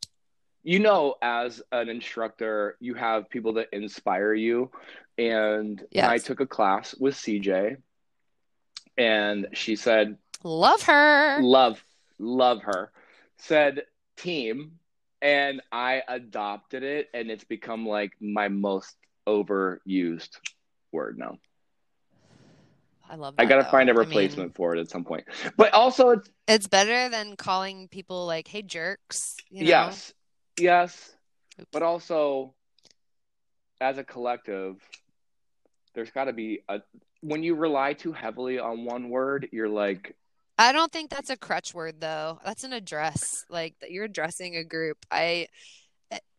[0.61, 4.69] you know as an instructor, you have people that inspire you
[5.17, 6.07] and Yes.
[6.07, 7.77] I took a class with CJ
[8.99, 11.41] and she said Love her.
[11.41, 11.83] love
[12.19, 12.91] love her
[13.37, 13.81] said
[14.17, 14.73] team
[15.21, 18.95] and i adopted it and it's become like my most
[19.27, 20.37] overused
[20.91, 21.37] word now
[23.09, 23.35] I love.
[23.39, 23.69] i gotta though.
[23.71, 25.23] find a I mean, replacement for it at some point
[25.57, 29.69] but also it's it's better than calling people like, "Hey, jerks." You know?
[29.69, 30.13] yes
[30.59, 31.11] yes
[31.59, 31.69] Oops.
[31.71, 32.53] but also
[33.81, 34.75] as a collective
[35.95, 36.81] there's got to be a
[37.21, 40.15] when you rely too heavily on one word you're like
[40.57, 42.37] I don't think that's a crutch word though.
[42.43, 43.45] That's an address.
[43.49, 44.97] Like that you're addressing a group.
[45.09, 45.47] I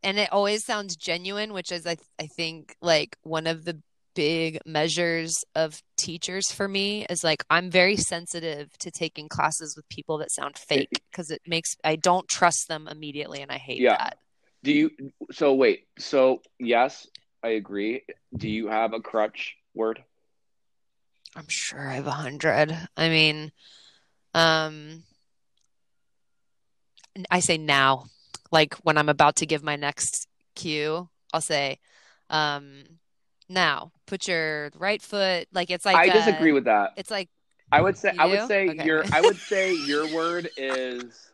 [0.02, 3.80] and it always sounds genuine, which is I I think like one of the
[4.14, 9.88] big measures of teachers for me is like I'm very sensitive to taking classes with
[9.88, 13.56] people that sound eh, fake because it makes I don't trust them immediately and I
[13.56, 13.96] hate Yeah.
[13.96, 14.18] that.
[14.62, 14.90] Do you?
[15.32, 15.86] So wait.
[15.98, 17.06] So yes,
[17.42, 18.02] I agree.
[18.36, 20.04] Do you have a crutch word?
[21.36, 22.76] I'm sure I have a hundred.
[22.96, 23.52] I mean,
[24.34, 25.04] um,
[27.30, 28.06] I say now,
[28.50, 31.78] like when I'm about to give my next cue, I'll say,
[32.30, 32.82] um,
[33.48, 35.48] now put your right foot.
[35.52, 36.92] Like it's like I uh, disagree with that.
[36.96, 37.28] It's like
[37.72, 38.84] I would say I would say Okay.
[38.84, 41.30] your I would say your word is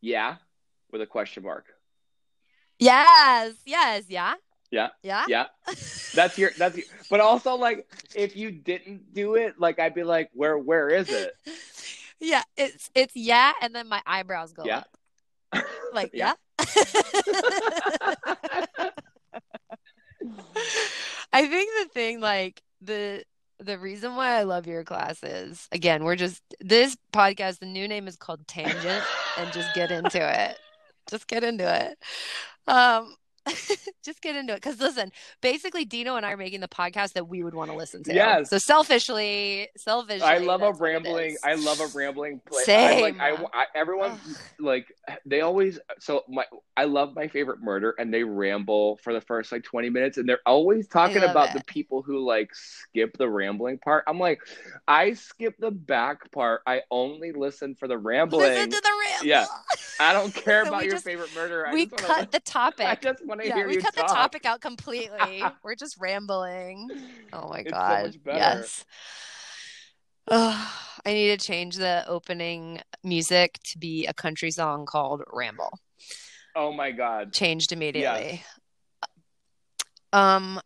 [0.00, 0.36] yeah
[0.92, 1.66] with a question mark.
[2.78, 4.34] Yes, yes, yeah,
[4.70, 4.88] Yeah.
[5.02, 5.24] yeah.
[5.28, 5.46] Yeah.
[6.14, 10.04] That's your that's your, but also like if you didn't do it, like I'd be
[10.04, 11.34] like, where where is it?
[12.20, 14.82] Yeah, it's it's yeah, and then my eyebrows go Yeah.
[15.52, 15.64] up.
[15.92, 16.32] Like Yeah.
[16.58, 16.58] yeah.
[21.32, 23.22] I think the thing like the
[23.60, 28.06] the reason why I love your classes, again, we're just this podcast, the new name
[28.08, 29.04] is called Tangent,
[29.36, 30.58] and just get into it.
[31.10, 31.98] Just get into it.
[32.66, 33.14] Um
[34.04, 34.56] just get into it.
[34.56, 37.76] Because listen, basically Dino and I are making the podcast that we would want to
[37.76, 38.14] listen to.
[38.14, 38.50] Yes.
[38.50, 41.36] So selfishly, selfishly, I love a that's what it rambling.
[41.44, 42.62] I love a rambling play.
[42.68, 43.46] I, like I, Same.
[43.52, 44.18] I everyone
[44.58, 44.86] like
[45.26, 46.44] they always so my
[46.76, 50.28] I love my favorite murder and they ramble for the first like 20 minutes and
[50.28, 51.58] they're always talking about it.
[51.58, 54.04] the people who like skip the rambling part.
[54.06, 54.40] I'm like
[54.86, 56.62] I skip the back part.
[56.66, 58.42] I only listen for the rambling.
[58.48, 59.26] Listen to the ramble.
[59.26, 59.46] Yeah.
[60.00, 61.66] I don't care So about your just- favorite murder.
[61.66, 62.86] I we wanna- cut the topic.
[62.86, 64.08] I just want to yeah, hear we you cut talk.
[64.08, 65.44] the topic out completely.
[65.62, 66.90] We're just rambling.
[67.32, 68.04] Oh my It's so god.
[68.04, 68.16] much.
[68.36, 68.84] Yes.
[70.28, 70.68] Ugh,
[71.06, 75.78] I need to change the opening music to be a country song called Ramble.
[76.54, 77.32] Oh my god.
[77.32, 78.42] Changed immediately.
[80.12, 80.60] Um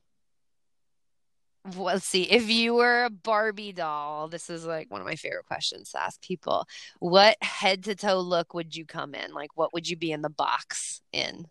[1.64, 2.22] w- let's see.
[2.24, 6.00] If you were a Barbie doll, this is like one of my favorite questions to
[6.00, 6.66] ask people.
[7.00, 9.32] What head to toe look would you come in?
[9.32, 11.46] Like what would you be in the box in?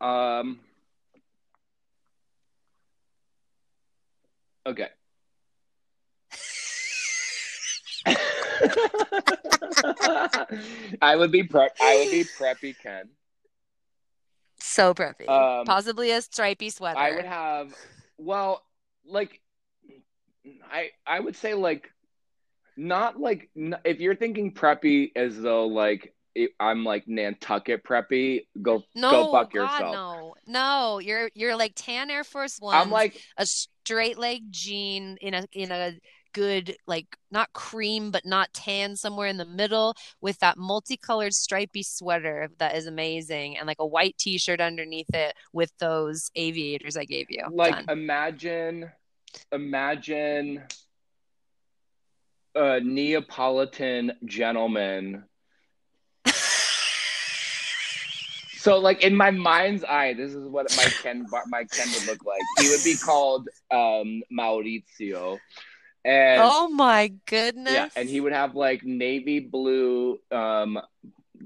[0.00, 0.60] Um.
[4.66, 4.88] Okay.
[11.02, 11.76] I would be prep.
[11.80, 13.08] I would be preppy Ken.
[14.58, 15.28] So preppy.
[15.28, 16.98] Um, Possibly a stripy sweater.
[16.98, 17.74] I would have.
[18.18, 18.62] Well,
[19.06, 19.40] like,
[20.70, 21.90] I I would say like,
[22.76, 26.14] not like n- if you're thinking preppy as though like
[26.60, 28.46] I'm like Nantucket preppy.
[28.60, 29.94] Go no, go fuck God, yourself.
[29.94, 30.98] no, no.
[30.98, 32.74] You're you're like tan Air Force One.
[32.74, 35.92] I'm like a straight leg jean in a in a
[36.36, 41.82] good like not cream but not tan somewhere in the middle with that multicolored stripy
[41.82, 47.04] sweater that is amazing and like a white t-shirt underneath it with those aviators I
[47.04, 47.42] gave you.
[47.50, 47.86] like Done.
[47.88, 48.90] imagine
[49.50, 50.62] imagine
[52.54, 55.24] a neapolitan gentleman
[58.66, 62.24] so like in my mind's eye this is what my ken my ken would look
[62.24, 65.40] like he would be called um maurizio
[66.04, 67.72] and oh my goodness.
[67.74, 70.78] yeah and he would have like navy blue um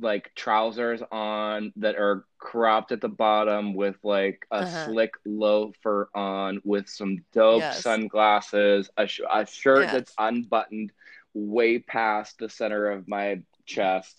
[0.00, 4.84] like trousers on that are cropped at the bottom with like a Uh-huh.
[4.84, 7.82] slick loafer on with some dope Yes.
[7.82, 9.92] sunglasses a, sh- a shirt Yes.
[9.92, 10.92] that's unbuttoned
[11.34, 14.16] way past the center of my chest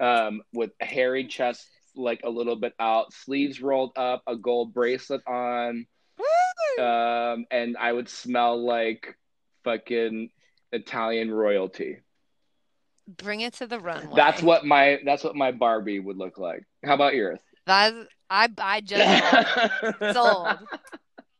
[0.00, 1.66] um with a hairy chest
[1.96, 5.86] like a little bit out sleeves rolled up a gold bracelet on
[6.78, 9.16] um and i would smell like
[9.64, 10.30] fucking
[10.72, 11.98] italian royalty
[13.06, 14.14] Bring it to the runway.
[14.16, 16.62] that's what my that's what my Barbie would look like.
[16.82, 17.38] How about yours?
[17.66, 17.94] That's
[18.30, 20.58] I I just sold.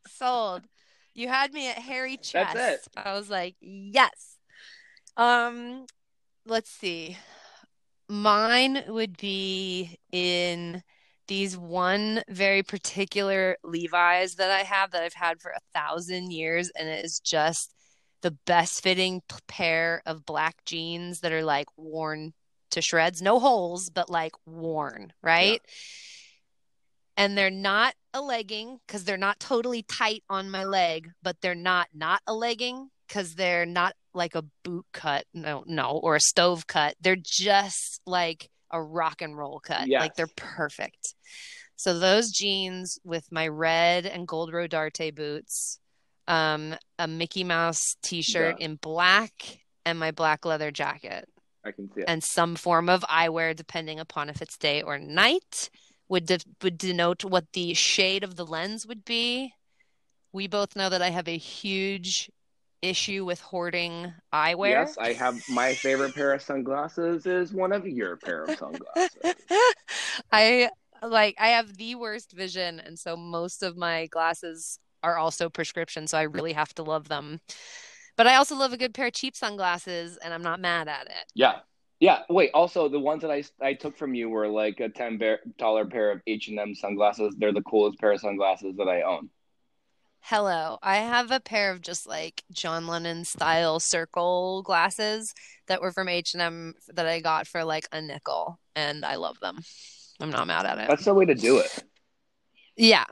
[0.08, 0.62] Sold.
[1.14, 2.88] You had me at hairy chest.
[2.96, 4.36] I was like, yes.
[5.16, 5.86] Um,
[6.44, 7.16] let's see.
[8.08, 10.82] Mine would be in
[11.26, 16.70] these one very particular Levi's that I have that I've had for a thousand years,
[16.78, 17.74] and it is just
[18.20, 22.32] the best fitting pair of black jeans that are like worn
[22.70, 25.60] to shreds, no holes, but like worn, right?
[27.16, 31.54] And they're not a legging because they're not totally tight on my leg, but they're
[31.54, 36.20] not not a legging because they're not like a boot cut, no, no, or a
[36.20, 36.94] stove cut.
[37.00, 39.86] They're just like a rock and roll cut.
[39.88, 40.00] Yes.
[40.00, 41.14] Like they're perfect.
[41.76, 45.80] So those jeans with my red and gold Rodarte boots,
[46.28, 48.64] um, a Mickey Mouse t-shirt Yeah.
[48.66, 49.32] in black,
[49.84, 51.28] and my black leather jacket
[51.64, 52.04] I can see it.
[52.08, 55.68] and some form of eyewear, depending upon if it's day or night,
[56.08, 59.52] would de- would denote what the shade of the lens would be.
[60.32, 62.30] We both know that I have a huge
[62.84, 64.70] issue with hoarding eyewear.
[64.70, 69.34] Yes, I have my favorite pair of sunglasses is one of your pair of sunglasses.
[70.32, 70.70] I
[71.02, 76.06] like I have the worst vision, and so most of my glasses are also prescription,
[76.06, 77.40] so I really have to love them.
[78.16, 81.06] But I also love a good pair of cheap sunglasses, and I'm not mad at
[81.06, 81.26] it.
[81.34, 81.60] yeah.
[82.00, 85.90] Yeah, wait, also the ones that I, I took from you were like a $10
[85.90, 87.34] pair of H&M sunglasses.
[87.38, 89.30] They're the coolest pair of sunglasses that I own.
[90.26, 90.78] Hello.
[90.82, 95.34] I have a pair of just like John Lennon style circle glasses
[95.66, 99.60] that were from H&M that I got for like a nickel and I love them.
[100.20, 100.88] I'm not mad at it.
[100.88, 101.84] That's the way to do it.
[102.74, 103.04] Yeah.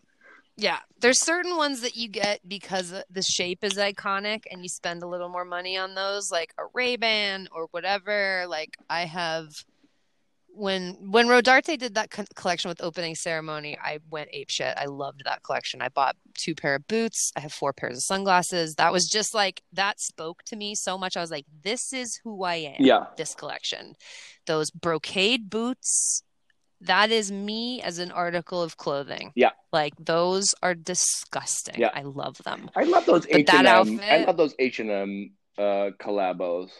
[0.56, 0.78] Yeah.
[1.02, 5.06] There's certain ones that you get because the shape is iconic and you spend a
[5.06, 8.46] little more money on those like a Ray-Ban or whatever.
[8.48, 9.50] Like I have
[10.54, 14.74] when when Rodarte did that co- collection with opening ceremony, I went ape shit.
[14.76, 15.82] I loved that collection.
[15.82, 17.32] I bought two pair of boots.
[17.36, 18.74] I have four pairs of sunglasses.
[18.74, 21.16] That was just like that spoke to me so much.
[21.16, 22.76] I was like, this is who I am.
[22.78, 23.06] Yeah.
[23.16, 23.94] This collection,
[24.46, 26.22] those brocade boots.
[26.82, 29.32] That is me as an article of clothing.
[29.36, 29.50] Yeah.
[29.72, 31.76] Like those are disgusting.
[31.78, 31.90] Yeah.
[31.94, 32.70] I love them.
[32.74, 34.00] I love those H and M.
[34.02, 36.70] I love those H and M uh, collabos.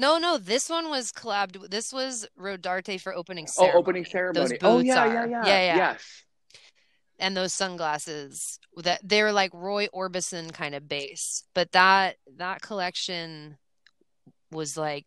[0.00, 1.68] No, no, this one was collabed.
[1.68, 3.76] This was Rodarte for opening ceremony.
[3.76, 4.48] Oh, opening ceremony.
[4.48, 5.12] Those oh boots yeah, are.
[5.12, 5.76] yeah, yeah, Yeah, yeah.
[5.76, 6.24] Yes.
[7.18, 11.44] and those sunglasses that they're like Roy Orbison kind of base.
[11.54, 13.58] But that that collection
[14.50, 15.04] was like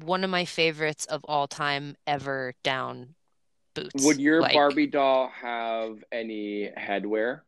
[0.00, 3.14] one of my favorites of all time ever down
[3.74, 4.04] boots.
[4.04, 7.42] Would your Like, Barbie doll have any headwear?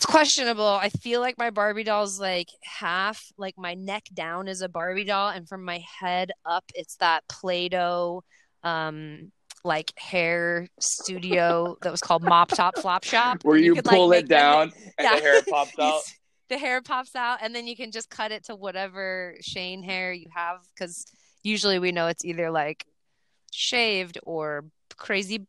[0.00, 0.64] It's questionable.
[0.66, 5.04] I feel like my Barbie doll's like half, like my neck down is a Barbie
[5.04, 8.24] doll, and from my head up, it's that Play-Doh,
[8.64, 9.30] um,
[9.62, 13.44] like hair studio that was called Mop Top Flop Shop.
[13.44, 15.16] Where you, could, pull make it down and Yeah.
[15.16, 16.00] the hair pops out.
[16.48, 20.14] the hair pops out, and then you can just cut it to whatever Shane hair
[20.14, 21.04] you have, because
[21.42, 22.86] usually we know it's either like
[23.52, 24.64] shaved or
[24.96, 25.46] crazy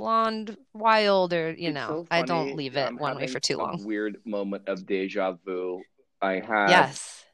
[0.00, 3.40] blonde, wild, or you It's know, so I don't leave it I'm one way for
[3.40, 3.82] too long.
[3.82, 5.82] Weird moment of deja vu.
[6.20, 7.24] I had Yes.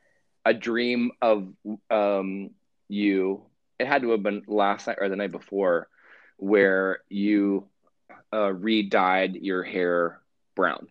[0.44, 1.48] a dream of
[1.90, 2.50] um
[2.88, 3.42] you.
[3.80, 5.88] It had to have been last night or the night before,
[6.36, 7.68] where you
[8.32, 10.20] uh, re-dyed your hair
[10.54, 10.86] brown.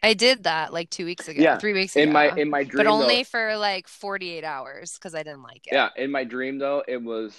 [0.00, 1.58] I did that like two weeks ago, Yeah.
[1.58, 2.04] three weeks ago.
[2.04, 5.42] In my in my dream, but only though, for like 48 hours because I didn't
[5.42, 5.72] like it.
[5.72, 7.34] yeah, in my dream though, it was.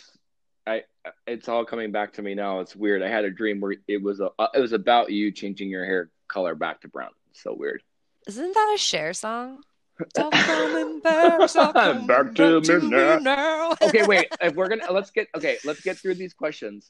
[0.65, 0.83] I
[1.27, 2.59] it's all coming back to me now.
[2.59, 3.01] It's weird.
[3.03, 5.85] I had a dream where it was a uh, it was about you changing your
[5.85, 7.11] hair color back to brown.
[7.33, 7.83] So weird.
[8.27, 9.59] Isn't that a Cher song?
[10.09, 13.17] Stop coming back, stop coming Back to me now.
[13.19, 13.75] now.
[13.81, 14.27] Okay, wait.
[14.41, 16.89] If we're gonna let's get okay, let's get through these questions.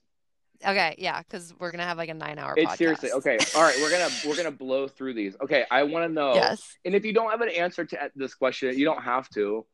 [0.65, 2.77] okay, yeah, because we're gonna have like a nine-hour It's podcast.
[2.77, 3.37] seriously okay.
[3.55, 5.35] All right, we're gonna we're gonna blow through these.
[5.43, 6.33] Okay, I want to know.
[6.33, 6.61] Yes.
[6.85, 9.65] And if you don't have an answer to this question, you don't have to.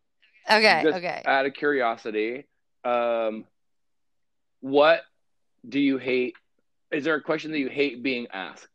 [0.50, 0.82] Okay.
[0.84, 1.22] Just okay.
[1.26, 2.47] Out of curiosity,
[2.84, 3.45] um,
[4.62, 5.01] what
[5.68, 6.36] do you hate?
[6.91, 8.68] Is there a question that you hate being asked?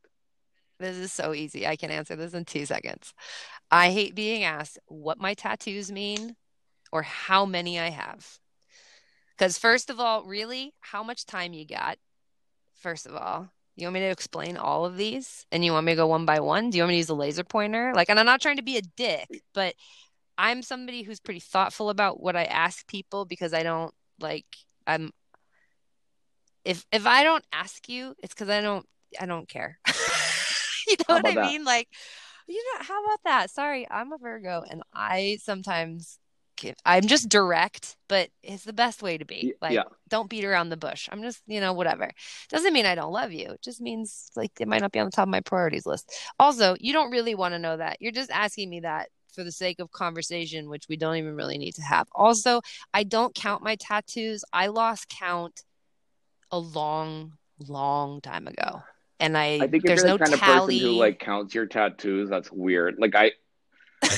[0.79, 1.67] This is so easy.
[1.67, 3.15] I can answer this in two seconds.
[3.71, 6.37] I hate being asked what my tattoos mean
[6.93, 8.39] or how many I have.
[9.37, 11.99] Because, first of all, really, how much time you got?
[12.75, 15.47] First of all, you want me to explain all of these?
[15.51, 16.71] And you want me to go one by one?
[16.71, 17.93] Do you want me to use a laser pointer?
[17.95, 19.75] Like, and I'm not trying to be a dick, but
[20.39, 24.47] I'm somebody who's pretty thoughtful about what I ask people because I don't like,
[24.87, 25.11] I'm,
[26.65, 28.87] if, if I don't ask you, it's because I don't,
[29.21, 29.79] I don't care.
[30.87, 31.47] you know what I that?
[31.47, 31.65] mean?
[31.65, 31.89] Like,
[32.47, 33.51] you know, how about that?
[33.51, 36.19] Sorry, I'm a Virgo and I sometimes
[36.85, 39.55] I'm just direct, but it's the best way to be.
[39.61, 39.85] Like, yeah.
[40.09, 41.09] don't beat around the bush.
[41.11, 42.11] I'm just, you know, whatever.
[42.49, 43.51] Doesn't mean I don't love you.
[43.51, 46.13] It just means like it might not be on the top of my priorities list.
[46.39, 47.99] Also, you don't really want to know that.
[48.01, 51.59] You're just asking me that for the sake of conversation, which we don't even really
[51.59, 52.07] need to have.
[52.15, 52.61] Also,
[52.93, 54.45] I don't count my tattoos.
[54.53, 55.63] I lost count
[56.51, 57.33] a long,
[57.69, 58.83] long time ago.
[59.21, 60.77] And I, I think there's you're no the kind tally.
[60.77, 62.97] of person who like counts your tattoos, that's weird.
[62.99, 63.31] Like I,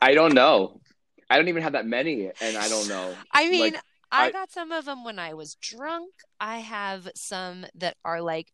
[0.00, 0.80] I don't know.
[1.30, 3.14] I don't even have that many, and I don't know.
[3.32, 6.12] I mean, Like, I, I- got some of them when I was drunk.
[6.40, 8.48] I have some that are like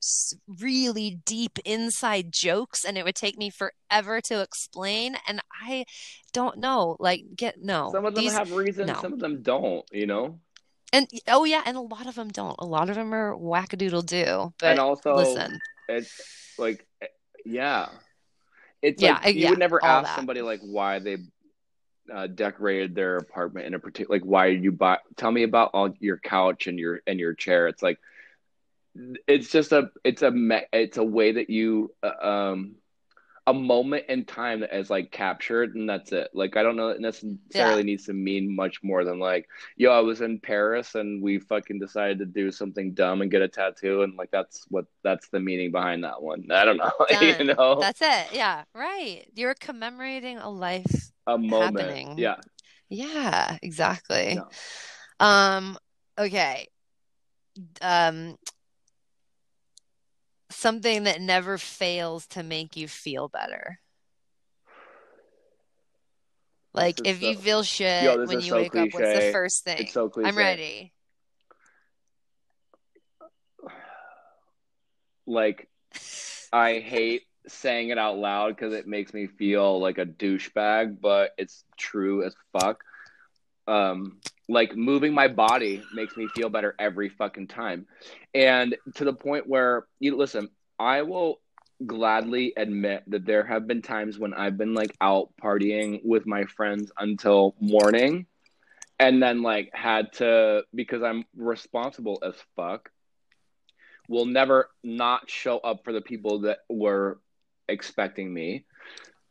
[0.60, 5.16] really deep inside jokes, and it would take me forever to explain.
[5.28, 5.84] And I
[6.32, 7.90] don't know, like, get no.
[7.92, 9.00] Some of them These- have reasons, no.
[9.00, 9.84] some of them don't.
[9.92, 10.40] You know,
[10.94, 12.56] and oh yeah, and a lot of them don't.
[12.58, 14.52] A lot of them are wackadoodle do.
[14.60, 16.86] But and also listen, it's like,
[17.44, 17.88] yeah,
[18.82, 20.14] it's Yeah, like you yeah, would never ask that.
[20.14, 21.18] somebody like why they
[22.12, 24.16] uh, decorated their apartment in a particular.
[24.18, 24.98] Like, why did you buy?
[25.16, 27.68] Tell me about all your couch and your and your chair.
[27.68, 27.98] It's like,
[29.26, 32.76] it's just a, it's a, me- it's a way that you, uh, um,
[33.46, 36.30] a moment in time that is like captured, and that's it.
[36.32, 40.00] Like, I don't know, it necessarily needs to mean much more than like, yo, I
[40.00, 44.02] was in Paris and we fucking decided to do something dumb and get a tattoo,
[44.02, 46.46] and like that's what that's the meaning behind that one.
[46.50, 48.28] I don't know, you know, that's it.
[48.32, 49.24] Yeah, right.
[49.34, 51.12] You're commemorating a life.
[51.26, 51.80] a moment.
[51.80, 52.18] happening.
[52.18, 52.36] Yeah.
[52.88, 54.36] Yeah, exactly.
[54.36, 54.48] No.
[55.20, 55.78] Um,
[56.18, 56.68] okay.
[57.80, 58.36] Um,
[60.64, 63.78] something that never fails to make you feel better.
[66.72, 69.76] Like if you feel shit Yo, when you so wake up, what's the first thing?
[69.80, 70.26] It's so cliche.
[70.30, 70.92] I'm ready.
[75.26, 75.68] Like,
[76.50, 81.32] I hate saying it out loud because it makes me feel like a douchebag, but
[81.36, 82.82] it's true as fuck.
[83.66, 84.18] Um,
[84.48, 87.86] like moving my body makes me feel better every fucking time,
[88.34, 91.40] and to the point where you listen, I will
[91.84, 96.44] gladly admit that there have been times when I've been like out partying with my
[96.44, 98.26] friends until morning
[98.98, 102.90] and then like had to because I'm responsible as fuck
[104.08, 107.18] will never not show up for the people that were
[107.68, 108.64] expecting me.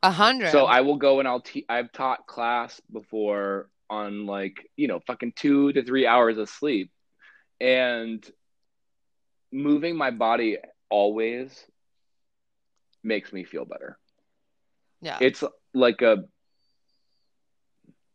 [0.01, 0.51] A hundred.
[0.51, 4.99] So I will go and I'll te- I've taught class before on like, you know,
[5.07, 6.91] fucking 2 to 3 hours of sleep
[7.59, 8.29] and
[9.51, 10.57] moving my body
[10.89, 11.65] always
[13.03, 13.97] makes me feel better.
[15.01, 15.17] yeah.
[15.21, 16.25] It's like a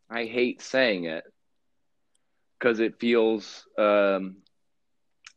[0.09, 1.23] I hate saying it
[2.59, 4.43] cuz it feels um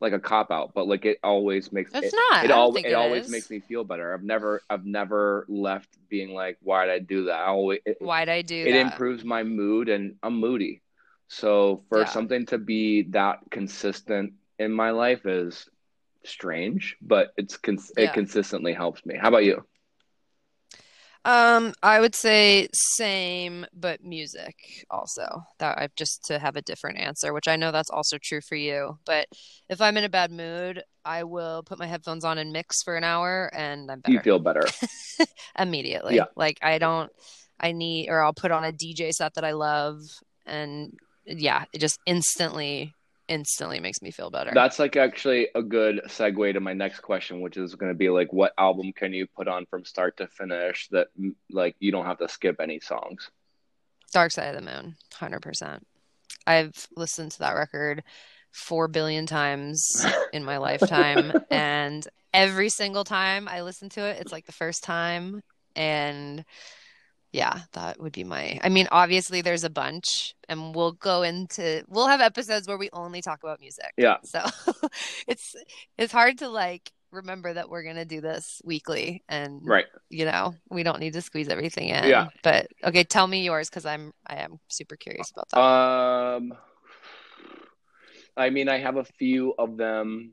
[0.03, 2.45] like a cop out, but like it always makes it's it, not.
[2.45, 4.13] it I don't it always makes me feel better.
[4.13, 7.35] I've never I've never left being like why'd I do that?
[7.39, 8.93] I always it, Why'd I do it that?
[8.93, 10.83] improves my mood and I'm moody.
[11.29, 12.05] So for Yeah.
[12.07, 15.69] something to be that consistent in my life is
[16.25, 18.05] strange, but it's cons- Yeah.
[18.05, 19.17] it consistently helps me.
[19.17, 19.65] How about you?
[21.25, 25.45] Um, I would say same, but music also.
[25.59, 28.57] That I just to have a different answer, which I know that's also true for
[28.57, 28.99] you.
[29.05, 29.29] But
[29.69, 32.97] if I'm in a bad mood, I will put my headphones on and mix for
[32.97, 34.15] an hour, and I'm better.
[34.15, 34.63] You feel better.
[35.59, 36.17] immediately.
[36.17, 36.27] Yeah.
[36.37, 37.11] Like I don't,
[37.61, 40.01] I need, or I'll put on a DJ set that I love,
[40.45, 40.93] and
[41.25, 42.95] yeah, it just instantly,
[43.29, 44.51] instantly makes me feel better.
[44.55, 48.09] That's like actually a good segue to my next question, which is going to be
[48.11, 51.09] like, what album can you put on from start to finish that
[51.51, 53.31] like you don't have to skip any songs?
[54.13, 55.81] Dark Side of the Moon, 100%.
[56.47, 58.03] I've listened to that record
[58.51, 61.33] 4 billion times in my lifetime.
[61.51, 65.43] and every single time I listen to it, it's like the first time.
[65.75, 66.45] And
[67.33, 68.59] yeah, that would be my.
[68.63, 71.83] I mean, obviously, there's a bunch, and we'll go into.
[71.89, 73.93] We'll have episodes where we only talk about music.
[73.97, 74.17] Yeah.
[74.23, 74.41] So
[75.27, 75.57] it's
[75.97, 79.87] it's hard to like remember that we're gonna do this weekly, and Right.
[80.11, 82.05] you know we don't need to squeeze everything in.
[82.05, 82.29] Yeah.
[82.43, 85.59] But okay, tell me yours because I'm I am super curious about that.
[85.61, 86.53] Um,
[88.37, 90.33] I mean, I have a few of them,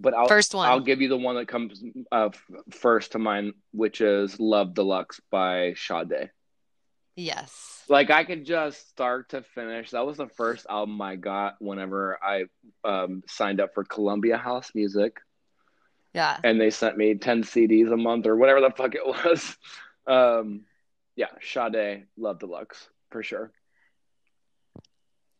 [0.00, 0.68] but I'll First one.
[0.68, 1.82] I'll give you the one that comes
[2.12, 2.30] uh,
[2.70, 6.30] first to mind, which is "Love Deluxe" by Sade.
[7.16, 7.84] yes.
[7.88, 9.90] Like I could just start to finish.
[9.92, 12.44] That was the first album I got whenever I
[12.84, 15.18] um, signed up for Columbia House Music.
[16.14, 16.38] Yeah.
[16.42, 19.56] and they sent me 10 CDs a month or whatever the fuck it was.
[20.06, 20.64] Um,
[21.16, 23.52] yeah, Sade, Love Deluxe for sure.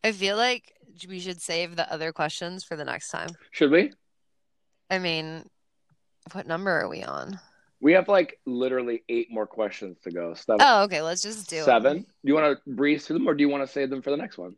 [0.03, 0.73] I feel like
[1.07, 3.29] we should save the other questions for the next time.
[3.49, 3.91] Should we?
[4.89, 5.47] I mean,
[6.31, 7.39] what number are we on?
[7.81, 10.33] We have like literally eight more questions to go.
[10.33, 10.59] Seven.
[10.61, 11.01] Oh, okay.
[11.01, 11.63] Let's just do it.
[11.63, 11.99] Seven.
[11.99, 14.09] Do you want to breeze through them or do you want to save them for
[14.11, 14.55] the next one?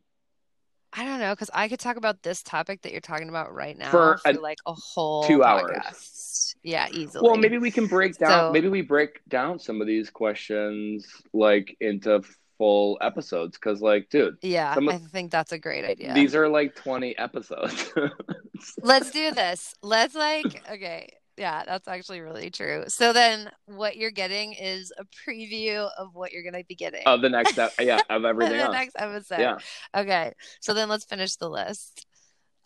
[0.94, 3.78] I don't know, because I could talk about this topic that you're talking about right
[3.78, 5.72] now For for, an- like a whole two hours.
[5.72, 6.56] podcast.
[6.64, 7.26] Yeah, easily.
[7.26, 8.30] Well, maybe we can break down.
[8.30, 12.22] So- maybe we break down some of these questions like into
[12.62, 16.14] full episodes because, like, dude, Yeah, of- I think that's a great idea.
[16.14, 17.92] these are like 20 episodes.
[18.84, 19.74] Let's do this.
[19.82, 21.10] Let's like, okay.
[21.38, 22.84] Yeah, that's actually really true.
[22.88, 27.02] So then what you're getting is a preview of what you're going to be getting
[27.08, 28.74] of the next, ep- yeah, of everything the else.
[28.74, 29.40] next episode.
[29.40, 29.58] Yeah.
[29.96, 30.34] Okay.
[30.60, 32.06] So then let's finish the list.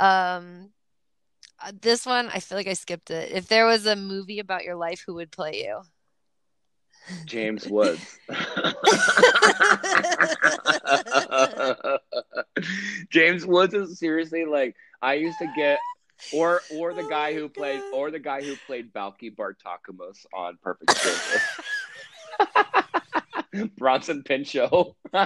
[0.02, 0.72] Um
[1.66, 3.32] uh, this one, I feel like I skipped it.
[3.32, 5.84] If there was a movie about your life, who would play you?
[7.26, 8.20] James Woods.
[13.10, 15.80] James Woods is seriously like I used to get
[16.34, 20.58] or or the Oh guy who played or the guy who played Balki Bartokomous on
[20.62, 21.42] Perfect Stranger.
[23.78, 24.70] Bronson Pinchot.
[24.72, 25.26] oh my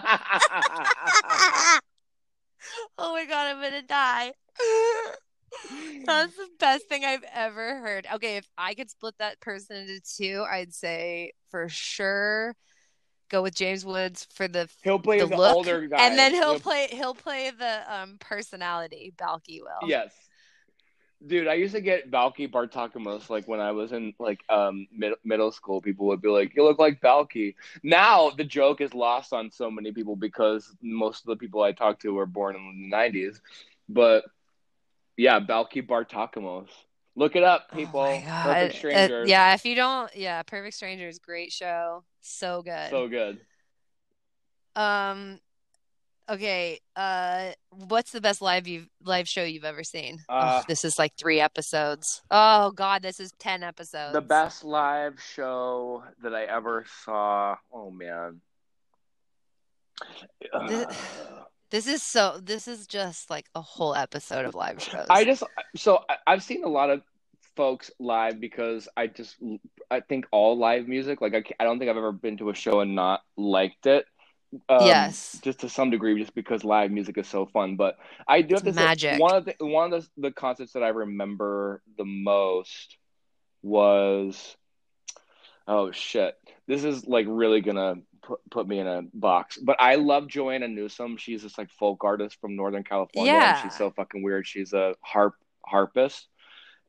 [3.25, 4.33] god, I'm gonna die.
[6.05, 8.07] That's the best thing I've ever heard.
[8.15, 12.55] Okay, if I could split that person into two, I'd say for sure
[13.29, 15.97] go with James Woods for the he'll play the the look, older guy.
[16.07, 19.13] and then he'll play he'll play the um personality.
[19.17, 19.87] Balki will.
[19.87, 20.11] Yes.
[21.25, 25.13] Dude, I used to get Balki Bartokomous like when I was in like um mid-
[25.23, 25.81] middle school.
[25.81, 29.69] People would be like, "You look like Balki." Now the joke is lost on so
[29.69, 33.41] many people because most of the people I talk to were born in the '90s.
[33.89, 34.23] But
[35.19, 36.69] yeah, Balki Bartokomous
[37.15, 38.01] Look it up, Oh people.
[38.01, 38.43] my God.
[38.45, 39.29] Perfect Uh, Strangers.
[39.29, 42.05] yeah, if you don't, yeah, Perfect Strangers, great show.
[42.21, 42.89] So good.
[42.89, 43.41] So good.
[44.75, 45.41] Um,
[46.29, 50.19] okay, uh, what's the best live you live show you've ever seen?
[50.29, 52.21] Uh, oh, this is like three episodes.
[52.31, 54.13] Oh God, this is 10 episodes.
[54.13, 57.57] The best live show that I ever saw.
[57.73, 58.39] Oh man.
[60.53, 60.85] Uh,
[61.71, 65.05] This is so, this is just like a whole episode of live shows.
[65.09, 65.43] I just
[65.75, 67.01] so I- I've seen a lot of
[67.55, 69.35] folks live because I just
[69.91, 72.55] I think all live music like I, I don't think I've ever been to a
[72.55, 74.05] show and not liked it.
[74.67, 75.37] Um, Yes.
[75.43, 77.75] just to some degree, just because live music is so fun.
[77.75, 77.97] But
[78.27, 80.83] I do have It's to say one of the one of the, the concerts that
[80.83, 82.97] I remember the most
[83.61, 84.55] was
[85.69, 86.35] oh shit.
[86.67, 89.57] This is like really gonna put put me in a box.
[89.57, 91.15] But I love Joanna Newsom.
[91.17, 93.31] She's this like folk artist from Northern California.
[93.31, 93.61] and Yeah.
[93.61, 94.45] she's so fucking weird.
[94.45, 95.35] She's a harp
[95.65, 96.27] harpist.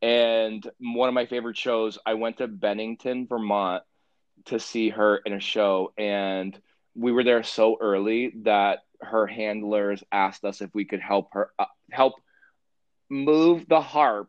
[0.02, 3.82] And one of my favorite shows, I went to Bennington, Vermont
[4.46, 6.58] to see her in a show and
[6.94, 11.50] we were there so early that her handlers asked us if we could help her
[11.58, 12.14] uh, help
[13.08, 14.28] move the harp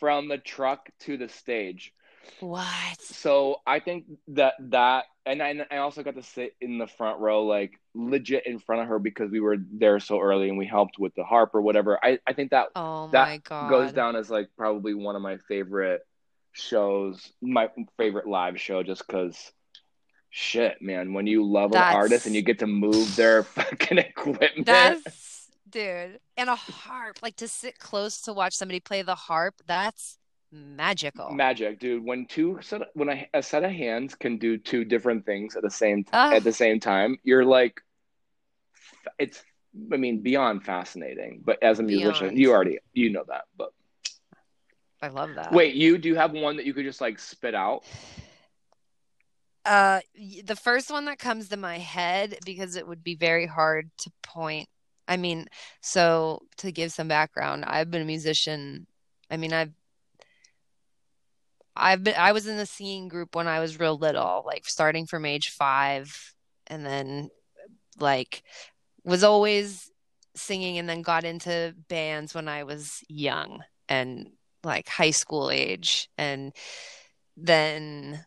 [0.00, 1.92] from the truck to the stage.
[2.40, 3.00] What?
[3.00, 7.20] So I think that that and I, I also got to sit in the front
[7.20, 10.66] row like legit in front of her because we were there so early and we
[10.66, 11.98] helped with the harp or whatever.
[12.02, 13.70] I, I think that Oh that my God.
[13.70, 16.02] goes down as like probably one of my favorite
[16.52, 19.52] shows, my favorite live show, just because
[20.30, 24.66] shit, man, when you love an artist and you get to move their fucking equipment.
[24.66, 27.20] That's dude, and a harp.
[27.22, 29.54] Like to sit close to watch somebody play the harp.
[29.66, 30.18] That's
[30.54, 31.30] magical.
[31.32, 32.04] Magic, dude.
[32.04, 35.62] When two set when a, a set of hands can do two different things at
[35.62, 36.32] the same Ah.
[36.32, 37.80] at the same time, you're like,
[39.18, 39.42] it's.
[39.92, 41.42] I mean, beyond fascinating.
[41.44, 42.38] But as a musician, Beyond.
[42.38, 43.42] you already you know that.
[43.58, 43.70] But
[45.02, 45.52] I love that.
[45.52, 47.82] wait, you do you have one that you could just like spit out?
[49.64, 50.00] Uh,
[50.44, 54.12] the first one that comes to my head because it would be very hard to
[54.22, 54.68] point.
[55.08, 55.46] I mean,
[55.80, 58.86] so to give some background, I've been a musician.
[59.30, 59.72] I mean, I've
[61.76, 65.06] I've been I was in the singing group when I was real little, like starting
[65.06, 66.34] from age five,
[66.66, 67.30] and then
[67.98, 68.42] like
[69.04, 69.90] was always
[70.36, 74.30] singing and then got into bands when I was young and
[74.64, 76.52] like high school age and
[77.36, 78.24] then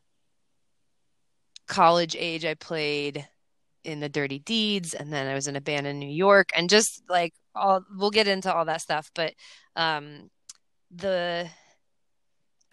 [1.67, 3.27] college age I played
[3.83, 6.69] in the Dirty Deeds and then I was in a band in New York and
[6.69, 9.33] just like all we'll get into all that stuff but
[9.75, 10.29] um
[10.91, 11.49] the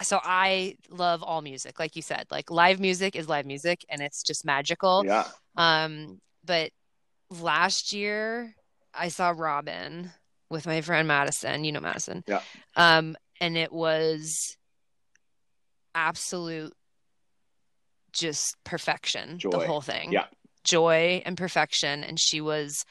[0.01, 4.01] so I love all music like you said like live music is live music and
[4.01, 5.25] it's just magical Yeah.
[5.55, 6.71] um, but
[7.29, 8.55] last year
[8.93, 10.11] I saw Robyn
[10.49, 11.63] with my friend Madison.
[11.63, 12.23] You know Madison.
[12.27, 12.41] Yeah.
[12.75, 14.57] Um, and it was
[15.93, 16.73] absolute
[18.13, 20.11] just perfection, the whole thing.
[20.11, 20.25] Yeah.
[20.63, 22.03] Joy and perfection.
[22.03, 22.85] And she was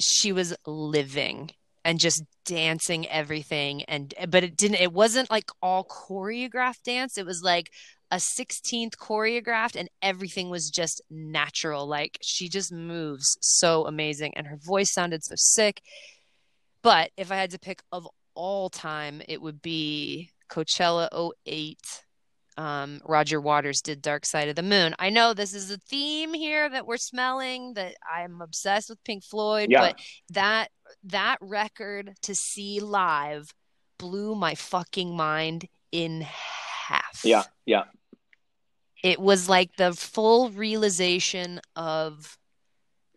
[0.00, 1.50] she was living
[1.86, 7.16] and just dancing everything and but it didn't it wasn't like all choreographed dance.
[7.16, 7.70] It was like
[8.10, 11.86] a 16th choreographed and everything was just natural.
[11.86, 15.80] Like she just moves so amazing and her voice sounded so sick.
[16.82, 21.78] But if I had to pick of all time, it would be Coachella 08.
[22.58, 24.94] Um, Roger Waters did Dark Side of the Moon.
[24.98, 29.24] I know this is a theme here that we're smelling that I'm obsessed with Pink
[29.24, 29.80] Floyd, Yeah.
[29.80, 30.00] but
[30.30, 30.68] that
[31.04, 33.52] that record to see live
[33.98, 37.42] blew my fucking mind in half Yeah.
[37.64, 37.84] Yeah.
[39.02, 42.38] it was like the full realization of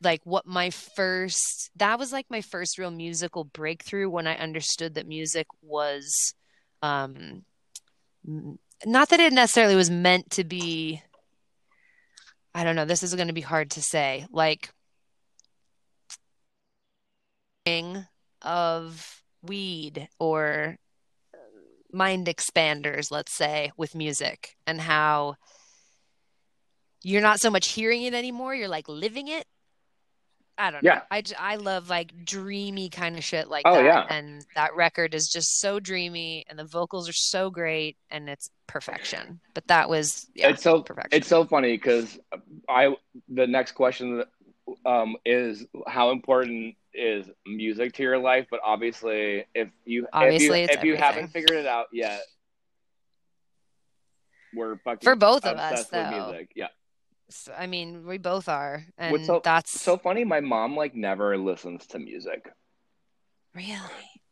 [0.02, 4.96] like what my first that was like my first real musical breakthrough when i understood
[4.96, 6.34] that music was
[6.82, 7.44] um
[8.86, 11.02] not that it necessarily was meant to be
[12.54, 14.70] i don't know this is going to be hard to say like
[18.42, 20.78] of weed or
[21.92, 25.36] mind expanders, let's say, with music and how
[27.04, 29.46] you're not so much hearing it anymore, you're like living it.
[30.60, 30.92] I don't know.
[30.92, 31.02] Yeah.
[31.10, 33.86] I, I love like dreamy kind of shit like Oh, that.
[33.86, 34.06] yeah.
[34.10, 38.50] And that record is just so dreamy and the vocals are so great and it's
[38.68, 39.40] perfection.
[39.54, 41.18] But that was, yeah, it's so perfection.
[41.18, 42.20] it's so funny because
[42.68, 42.96] I
[43.30, 44.24] the next question
[44.86, 48.48] um, is how important is music to your life?
[48.52, 52.20] But obviously, if you Obviously, if you, if you haven't figured it out yet,
[54.54, 56.10] we're fucking For both of us, though.
[56.30, 56.52] music.
[56.56, 56.68] Yeah,
[57.30, 58.86] So, I mean, we both are.
[58.98, 60.24] And so- that's so funny.
[60.24, 62.50] My mom like never listens to music.
[63.54, 63.78] really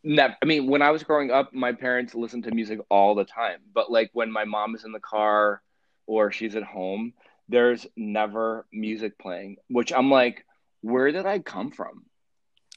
[0.04, 0.36] never.
[0.42, 3.60] I mean, when I was growing up, my parents listened to music all the time.
[3.74, 5.62] But like when my mom is in the car
[6.06, 7.14] or she's at home,
[7.50, 9.58] there's never music playing.
[9.70, 10.46] Which I'm like,
[10.82, 12.06] where did I come from?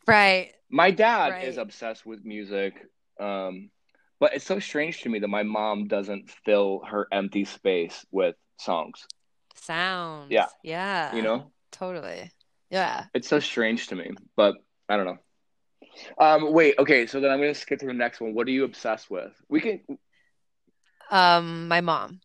[0.07, 0.53] Right.
[0.71, 1.45] My dad Right.
[1.45, 2.75] is obsessed with music.
[3.19, 3.71] Um,
[4.19, 8.37] but it's so strange to me that my mom doesn't fill her empty space with
[8.59, 9.07] songs.
[9.61, 10.31] Sounds.
[10.31, 10.47] Yeah.
[10.63, 11.15] Yeah.
[11.15, 12.31] You know, Totally.
[12.71, 13.05] Yeah.
[13.15, 14.11] it's so strange to me.
[14.37, 14.57] But
[14.89, 15.19] I don't know.
[16.19, 18.35] Um, wait, okay, so then I'm gonna skip to the next one.
[18.35, 19.33] What are you obsessed with?
[19.49, 19.81] We can
[21.11, 22.21] Um, my mom.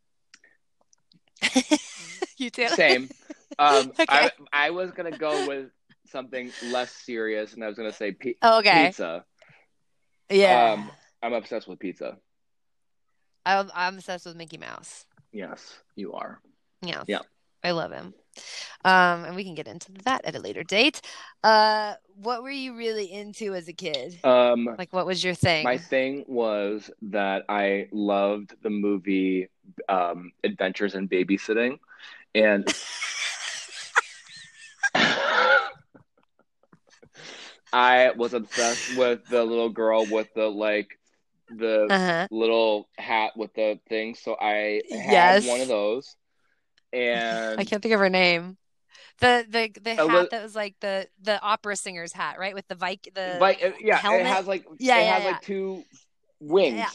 [2.38, 2.68] You too?
[2.70, 3.10] same.
[3.58, 4.06] Um, Okay.
[4.10, 5.70] I I was gonna go with
[6.08, 8.86] something less serious, and I was gonna say pi- Okay.
[8.88, 9.24] pizza.
[10.30, 10.74] Yeah.
[10.74, 10.92] Um,
[11.24, 12.18] I'm obsessed with pizza.
[13.46, 15.06] I'm, I'm obsessed with Mickey Mouse.
[15.32, 16.40] Yes, you are.
[16.88, 17.06] Yes.
[17.08, 17.20] Yeah.
[17.64, 18.14] I love him.
[18.84, 21.02] Um, and we can get into that at a later date.
[21.44, 24.20] Uh, what were you really into as a kid?
[24.24, 25.64] Um, Like, what was your thing?
[25.64, 29.48] my thing was that I loved the movie
[29.90, 31.80] um, Adventures in Babysitting,
[32.36, 32.66] and
[37.74, 40.88] I was obsessed with the little girl with the like
[41.50, 42.28] the Uh-huh.
[42.32, 44.16] little hat with the thing.
[44.16, 45.46] So I had Yes.
[45.46, 46.16] one of those,
[46.94, 48.58] and I can't think of her name.
[49.20, 52.54] The the the Uh, hat li- that was like the the opera singer's hat, right?
[52.54, 54.22] With the Vic the like uh, yeah, helmet?
[54.22, 55.32] it has like Yeah, it yeah, has yeah.
[55.32, 55.84] like two
[56.40, 56.90] wings, Yeah.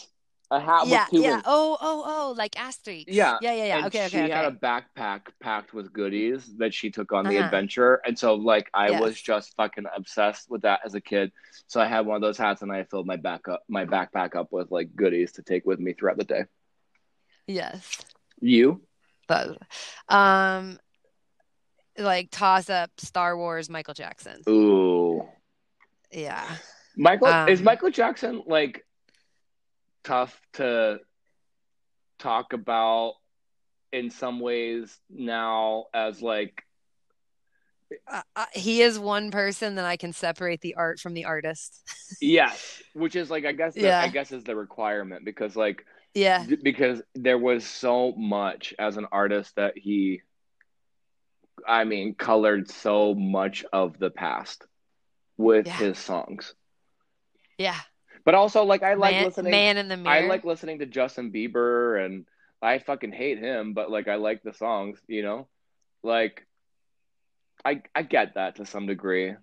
[0.50, 1.44] a hat yeah with two yeah wings.
[1.46, 4.54] oh oh oh like Asterix Yeah, yeah yeah yeah and okay she okay had okay
[4.54, 7.46] a backpack packed with goodies that she took on the Uh-huh.
[7.46, 9.00] adventure, and so like I Yes.
[9.00, 11.32] was just fucking obsessed with that as a kid.
[11.68, 14.36] So I had one of those hats, and I filled my back up my backpack
[14.36, 16.44] up with like goodies to take with me throughout the day.
[17.46, 18.04] yes
[18.40, 18.82] You?
[19.30, 19.56] But
[20.14, 20.76] um
[21.96, 24.42] like toss up Star Wars Michael Jackson.
[24.48, 25.28] Ooh,
[26.10, 26.56] yeah.
[26.96, 28.84] Michael is Um, Michael Jackson like
[30.02, 30.98] tough to
[32.18, 33.14] talk about
[33.92, 36.62] in some ways now as like
[38.06, 41.82] uh, uh, he is one person that I can separate the art from the artist.
[42.20, 44.00] Yes, which is like I guess the, Yeah.
[44.00, 45.84] I guess is the requirement because like
[46.14, 46.44] yeah.
[46.62, 50.22] Because there was so much as an artist that he
[51.68, 54.64] i mean colored so much of the past
[55.36, 55.76] with Yeah.
[55.76, 56.54] his songs.
[57.58, 57.78] Yeah.
[58.24, 60.14] But also like i like man, listening man in the mirror.
[60.16, 62.26] i like listening to justin bieber and
[62.62, 65.48] i fucking hate him but like i like the songs you know?
[66.02, 66.46] Like
[67.64, 69.34] i i get that to some degree.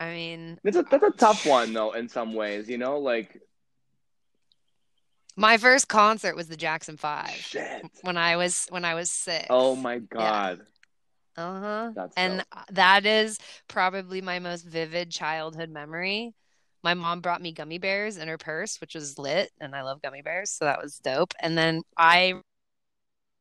[0.00, 2.98] I mean it's a that's a tough uh, one though in some ways you know?
[2.98, 3.40] Like
[5.40, 9.46] my first concert was the Jackson 5 shit when I was when I was 6
[9.50, 10.60] oh my god
[11.36, 12.66] uh-huh And dope.
[12.72, 13.38] that is
[13.68, 16.34] probably my most vivid childhood memory.
[16.82, 20.02] My mom brought me gummy bears in her purse, which was lit, and I love
[20.02, 21.32] gummy bears, so that was dope.
[21.40, 22.34] And then I,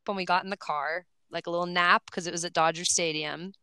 [0.06, 2.86] when we got in the car, like a little nap because it was at Dodger
[2.86, 3.54] Stadium,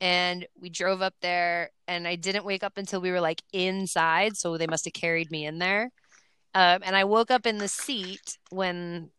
[0.00, 4.36] and we drove up there, and I didn't wake up until we were like inside,
[4.36, 5.90] so they must have carried me in there.
[6.54, 9.10] Um, and I woke up in the seat when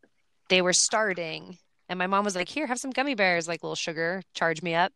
[0.50, 1.58] they were starting,
[1.90, 4.76] and my mom was like, "Here, have some gummy bears, like little sugar, charge me
[4.76, 4.92] up."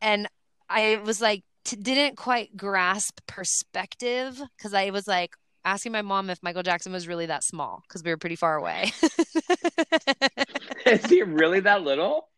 [0.00, 0.28] And
[0.68, 5.30] I was like, t- didn't quite grasp perspective because I was like
[5.64, 8.56] asking my mom if Michael Jackson was really that small because we were pretty far
[8.56, 8.92] away.
[10.86, 12.28] is he really that little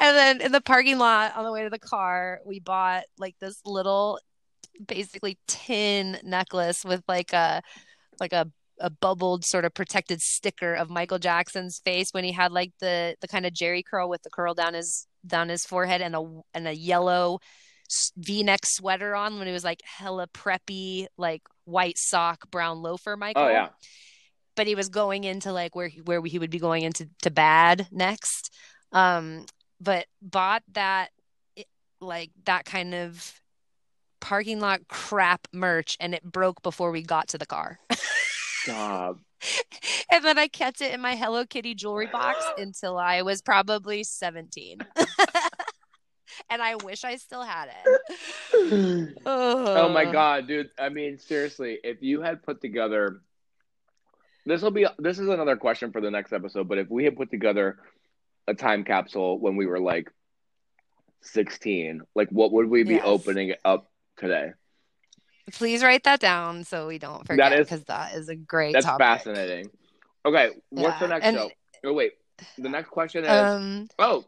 [0.00, 3.36] and then in the parking lot on the way to the car, we bought like
[3.40, 4.18] this little,
[4.86, 7.62] basically tin necklace with like a,
[8.20, 12.52] like a, a bubbled sort of protected sticker of Michael Jackson's face when he had
[12.52, 16.00] like the the kind of Jheri curl with the curl down his down his forehead
[16.00, 17.38] and a and a yellow
[18.16, 23.44] v-neck sweater on when he was like hella preppy, like white sock, brown loafer Michael.
[23.44, 23.68] Oh yeah.
[24.54, 27.30] But he was going into like where he, where he would be going into to
[27.30, 28.52] bad next.
[28.92, 29.46] Um
[29.80, 31.10] but bought that
[32.00, 33.40] like that kind of
[34.20, 37.78] parking lot crap merch and it broke before we got to the car
[38.62, 39.18] Stop.
[40.12, 44.02] and then i kept it in my hello kitty jewelry box until i was probably
[44.02, 44.78] 17
[46.50, 48.18] and i wish i still had it
[49.26, 50.70] Oh my god, dude.
[50.78, 53.20] I mean, seriously, if you had put together
[54.46, 57.16] this will be this is another question for the next episode, but if we had
[57.16, 57.78] put together
[58.46, 60.10] a time capsule when we were like
[61.22, 63.02] 16, like what would we be Yes.
[63.04, 64.50] opening up today?
[65.52, 69.06] please write that down so we don't forget because that is a great That's topic.
[69.06, 69.70] fascinating.
[70.24, 71.50] Okay, what's the next and- show?
[71.84, 72.14] Oh wait,
[72.58, 74.24] the next question is Um, oh.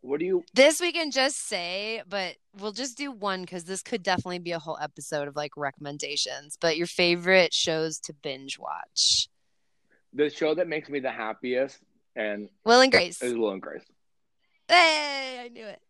[0.00, 0.44] What do you?
[0.54, 4.52] This we can just say, but we'll just do one because this could definitely be
[4.52, 6.56] a whole episode of like recommendations.
[6.60, 9.28] But your favorite shows to binge watch?
[10.14, 11.78] The show that makes me the happiest
[12.14, 13.20] and Will and Grace.
[13.20, 13.82] is Will and Grace.
[14.68, 15.80] Hey, I knew it.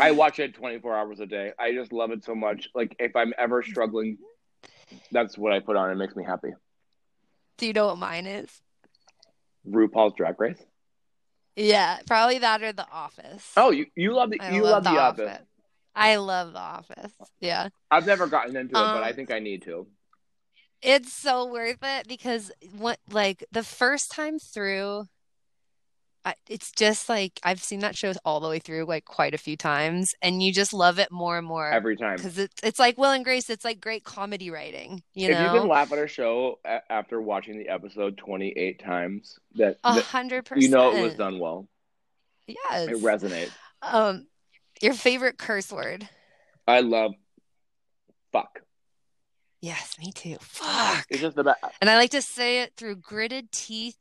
[0.00, 1.52] I watch it 24 hours a day.
[1.58, 2.68] I just love it so much.
[2.74, 4.18] Like if I'm ever struggling,
[5.10, 5.90] that's what I put on.
[5.90, 6.50] It makes me happy.
[7.58, 8.60] Do you know what mine is?
[9.68, 10.62] RuPaul's Drag Race.
[11.54, 13.52] Yeah, probably that or The Office.
[13.56, 15.38] Oh, you, you love the I you love, the Office.
[15.94, 17.12] I love The Office.
[17.40, 17.68] Yeah.
[17.90, 19.86] I've never gotten into it, but I Um, think I need to.
[20.80, 25.04] It's so worth it because what like the first time through
[26.24, 29.38] I, it's just like I've seen that show all the way through like quite a
[29.38, 32.14] few times and you just love it more and more Every time.
[32.16, 35.58] because it's it's like Will and Grace it's like great comedy writing you if you
[35.60, 40.44] can laugh at a show a- after watching the episode 28 times, that, a hundred
[40.44, 41.68] percent you know it was done well.
[42.46, 43.50] yes It resonates.
[43.82, 44.26] um
[44.80, 46.08] your favorite curse word
[46.68, 47.14] I love
[48.32, 48.60] fuck.
[49.60, 51.58] yes me too fuck It's just the best.
[51.80, 53.96] and I like to say it through gritted teeth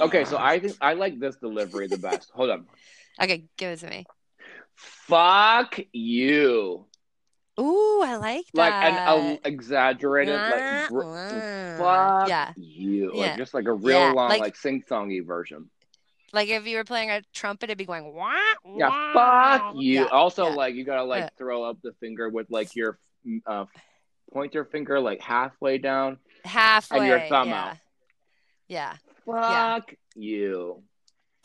[0.00, 2.30] Okay, so I think I like this delivery the best.
[2.34, 2.66] Hold on.
[3.20, 4.06] okay give it to me
[4.76, 6.86] Fuck you.
[7.58, 8.94] ooh I like that.
[8.94, 13.12] Like an exaggerated like br- Wah, fuck yeah you.
[13.14, 13.20] Yeah.
[13.22, 15.70] Like just like a real Yeah, long like- like, sing-songy version.
[16.32, 18.34] Like if you were playing a trumpet, it'd be going wah.
[18.76, 20.00] Yeah, fuck you.
[20.02, 20.54] Yeah, also yeah.
[20.54, 21.28] like you got to like Yeah.
[21.38, 22.98] throw up the finger with like your
[23.46, 23.64] uh
[24.32, 26.18] pointer finger like halfway down.
[26.44, 26.98] halfway.
[26.98, 27.64] and your thumb yeah.
[27.64, 27.76] out.
[28.68, 28.94] Yeah.
[29.30, 30.82] Fuck you.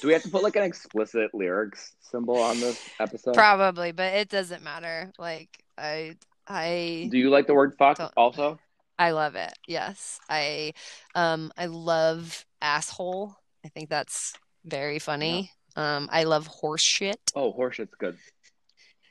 [0.00, 3.34] Do we have to put like an explicit lyrics symbol on this episode?
[3.34, 5.12] Probably, but it doesn't matter.
[5.18, 6.16] Like I,
[6.46, 8.58] I, Do you like the word fuck also?
[8.98, 9.52] I love it.
[9.66, 10.74] Yes, I,
[11.14, 13.34] um, I love asshole.
[13.64, 14.34] I think that's
[14.64, 15.50] very funny.
[15.76, 17.18] Um, I love horse shit.
[17.34, 18.16] Oh, horseshit's good.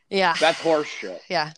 [0.09, 0.35] Yeah.
[0.39, 1.21] That's horse shit.
[1.29, 1.53] Yeah.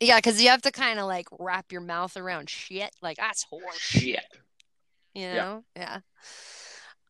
[0.00, 2.90] Yeah, because you have to kind of like wrap your mouth around shit.
[3.02, 4.24] Like that's horse Shit.
[5.14, 5.64] You know?
[5.76, 6.00] Yeah.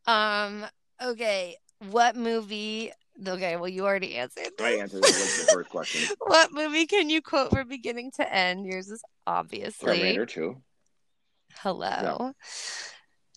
[0.07, 0.65] Um
[1.03, 1.57] okay
[1.89, 2.91] what movie
[3.27, 6.15] okay well you already answered I answered the first question.
[6.19, 8.65] what movie can you quote from beginning to end?
[8.65, 10.55] Yours is obviously Terminator 2.
[11.59, 12.33] hello.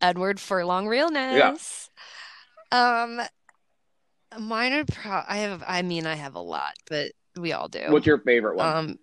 [0.01, 1.91] Edward furlong realness.
[2.71, 3.03] Yeah.
[3.03, 3.21] um
[4.39, 7.87] mine are pro i have i mean i have a lot but we all do.
[7.89, 8.77] What's your favorite one?
[8.77, 8.99] um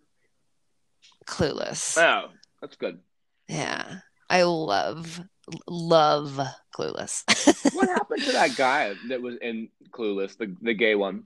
[1.26, 1.98] clueless.
[1.98, 2.30] Oh,
[2.62, 3.00] that's good.
[3.48, 4.00] yeah.
[4.30, 5.22] I love
[5.68, 6.40] love
[6.76, 7.24] clueless
[7.74, 11.24] What happened to that guy that was in Clueless, the the gay one?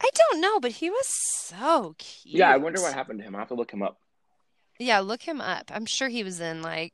[0.00, 2.36] I don't know, but he was so cute.
[2.36, 3.36] Yeah, I wonder what happened to him.
[3.36, 3.98] I have to look him up.
[4.78, 5.70] Yeah, look him up.
[5.72, 6.92] I'm sure he was in like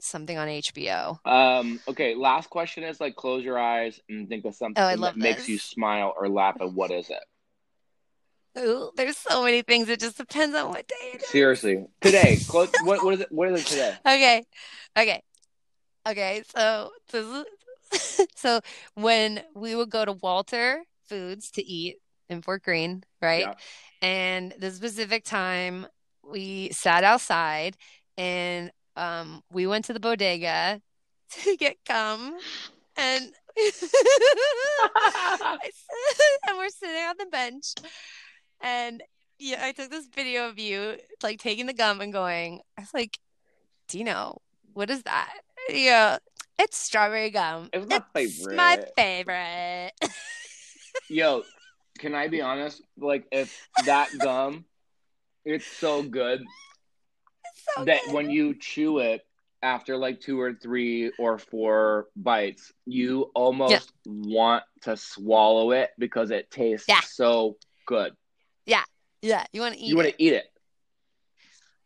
[0.00, 1.18] something on HBO.
[1.24, 5.16] Um, okay, last question is like close your eyes and think of something Oh, that
[5.16, 7.22] makes you smile or laugh and what is it?
[8.58, 9.88] Ooh, there's so many things.
[9.88, 11.28] It just depends on what day it is.
[11.28, 11.84] Seriously.
[12.00, 12.38] Today.
[12.48, 13.94] Close what what is it what is it today?
[14.06, 14.44] Okay,
[14.96, 15.22] okay,
[16.08, 16.42] okay.
[16.54, 17.26] So, this
[18.20, 18.60] is- so
[18.94, 21.96] when we would go to Walter Foods to eat
[22.28, 23.40] in Fort Greene, right?
[23.40, 23.54] Yeah.
[24.02, 25.86] And the specific time
[26.22, 27.76] we sat outside
[28.16, 30.80] and um we went to the bodega
[31.30, 32.38] to get gum
[32.96, 33.24] and
[36.46, 37.74] and we're sitting on the bench
[38.64, 39.02] and
[39.38, 42.94] yeah, I took this video of you like taking the gum and going, I was
[42.94, 43.18] like,
[43.88, 44.40] Dino,
[44.72, 45.34] what is that?
[45.68, 46.18] Yeah,
[46.58, 47.68] it's strawberry gum.
[47.72, 48.96] It's my It's my favorite.
[48.96, 49.92] favorite.
[51.08, 51.44] Yo,
[51.98, 52.82] can I be honest?
[52.98, 53.48] Like if
[53.84, 54.64] that gum
[55.44, 56.40] it's so good
[57.76, 58.14] So that good.
[58.14, 59.22] when you chew it
[59.62, 66.30] after like two or three or four bites, you almost want to swallow it because
[66.30, 67.00] it tastes Yeah.
[67.02, 68.12] so good.
[68.66, 68.82] Yeah,
[69.22, 69.44] Yeah.
[69.52, 70.44] you want to eat you want to eat it.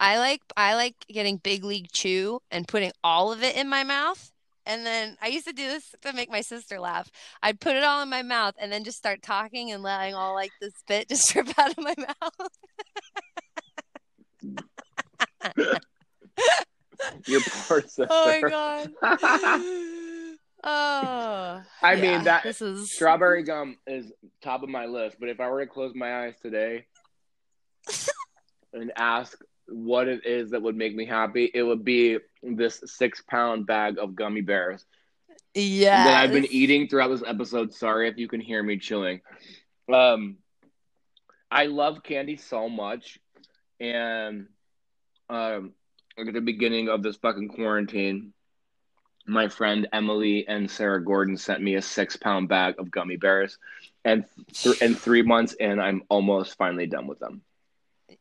[0.01, 3.83] I like I like getting Big League Chew and putting all of it in my
[3.85, 4.31] mouth.
[4.65, 7.11] And then I used to do this to make my sister laugh.
[7.43, 10.35] I'd put it all in my mouth and then just start talking and letting all
[10.35, 12.49] like the spit just drip out of my mouth.
[17.27, 18.07] Your poor sister.
[18.11, 18.91] Oh my god.
[20.65, 21.63] Oh.
[21.83, 24.13] I yeah, mean that this is strawberry gum is
[24.43, 26.87] top of my list, but if I were to close my eyes today
[28.73, 33.23] and ask what it is that would make me happy, it would be this six
[33.23, 34.85] pound bag of gummy bears
[35.55, 36.05] yeah.
[36.05, 37.75] that I've been eating throughout this episode.
[37.75, 39.21] Sorry if you can hear me chewing.
[39.93, 40.39] Um,
[41.51, 43.19] I love candy so much,
[43.81, 44.49] and
[45.31, 45.73] um,
[46.17, 48.33] like at the beginning of this fucking quarantine,
[49.29, 53.59] my friend Emily and Sarah Gordon sent me a six pound bag of gummy bears,
[54.05, 54.25] and
[54.55, 57.43] th- and three months in, I'm almost finally done with them.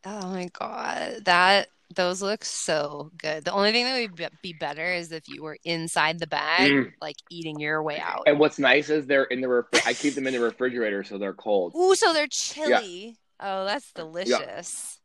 [0.05, 3.45] Oh my god, that those look so good.
[3.45, 6.69] The only thing that would be- be better is if you were inside the bag,
[6.69, 6.91] Mm.
[7.01, 8.23] like eating your way out.
[8.27, 11.17] And what's nice is they're in the refri- I keep them in the refrigerator so
[11.17, 11.73] they're cold.
[11.75, 13.17] Ooh, so they're chilly.
[13.39, 14.99] Oh, that's delicious.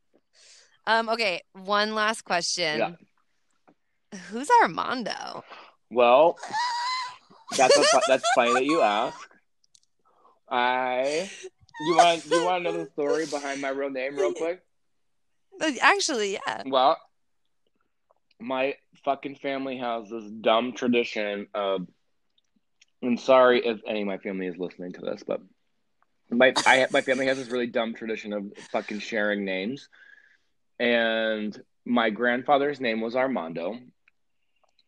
[0.85, 2.79] Um, okay, one last question.
[2.81, 4.19] Yeah.
[4.31, 5.45] Who's Armando?
[5.93, 6.39] Well,
[7.57, 9.29] that's a, that's funny that you ask.
[10.49, 11.31] I
[11.81, 14.63] you want you want to know the story behind my real name real quick?
[15.61, 16.63] Uh, actually, yeah.
[16.67, 16.99] Well,
[18.41, 18.75] my
[19.05, 21.87] fucking family has this dumb tradition of.
[23.03, 25.41] I'm sorry if any of my family is listening to this, but
[26.31, 29.89] my I my family has this really dumb tradition of fucking sharing names,
[30.79, 33.79] and my grandfather's name was Armando,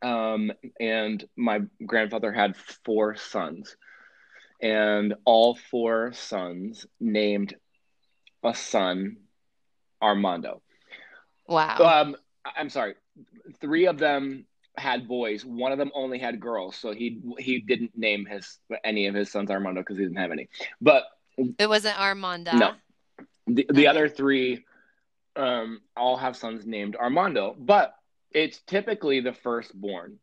[0.05, 3.77] um, and my grandfather had four sons,
[4.63, 7.55] and all four sons named
[8.45, 9.17] a son
[10.03, 10.63] Armando.
[11.49, 11.77] Wow.
[11.81, 12.17] Um,
[12.57, 12.95] I'm sorry.
[13.61, 15.45] Three of them had boys.
[15.45, 19.31] One of them only had girls, so he he didn't name his any of his
[19.31, 20.49] sons Armando because he didn't have any.
[20.81, 21.05] But
[21.59, 22.53] it wasn't Armando.
[22.53, 22.73] no,
[23.47, 23.87] the the Okay.
[23.87, 24.65] other three
[25.37, 27.95] um all have sons named Armando, but
[28.35, 30.19] it's typically the firstborn.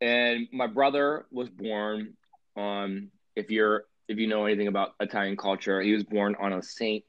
[0.00, 2.14] And my brother was born
[2.56, 6.62] on if you're if you know anything about Italian culture, he was born on a
[6.62, 7.04] saint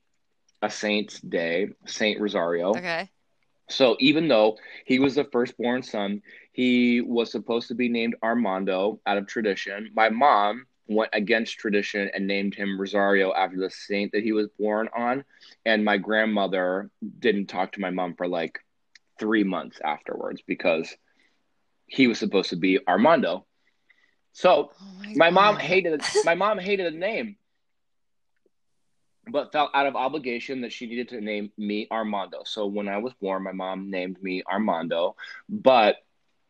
[0.61, 2.69] a saint's day, Saint Rosario.
[2.69, 3.09] Okay.
[3.69, 6.21] So even though he was the firstborn son,
[6.53, 9.91] he was supposed to be named Armando out of tradition.
[9.95, 14.47] My mom went against tradition and named him Rosario after the saint that he was
[14.59, 15.25] born on.
[15.65, 18.59] And my grandmother didn't talk to my mom for like
[19.19, 20.95] three months afterwards because
[21.87, 23.45] he was supposed to be Armando.
[24.33, 27.37] So Oh my, my mom hated my mom hated the name,
[29.31, 32.43] but felt out of obligation that she needed to name me Armando.
[32.45, 35.15] So when I was born, my mom named me Armando.
[35.49, 35.97] But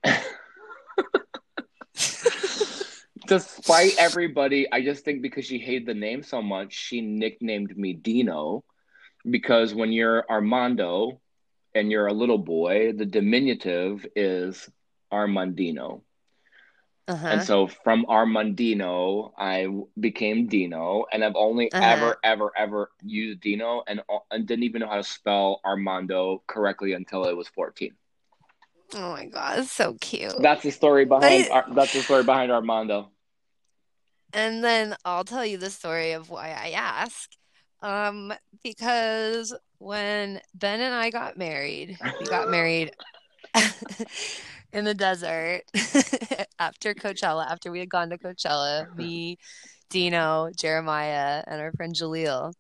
[3.27, 7.93] despite everybody, I just think because she hated the name so much, she nicknamed me
[7.93, 8.63] Dino.
[9.29, 11.19] Because when you're Armando
[11.75, 14.69] and you're a little boy, the diminutive is
[15.11, 16.01] Armandino.
[17.07, 17.27] Uh-huh.
[17.27, 19.67] And so from Armandino, I
[19.99, 21.83] became Dino, and I've only Uh-huh.
[21.83, 26.93] ever, ever, ever used Dino, and and didn't even know how to spell Armando correctly
[26.93, 27.95] until I was fourteen.
[28.95, 30.33] oh my god, it's so cute.
[30.41, 31.49] That's the story behind.
[31.49, 33.11] Ar- that's the story behind Armando.
[34.33, 37.31] And then I'll tell you the story of why I ask.
[37.81, 38.33] Um,
[38.63, 42.91] because when Ben and I got married, we got married
[44.73, 45.61] in the desert
[46.59, 49.37] after Coachella, after we had gone to Coachella, me,
[49.89, 52.53] Dino, Jeremiah, and our friend Jaleel.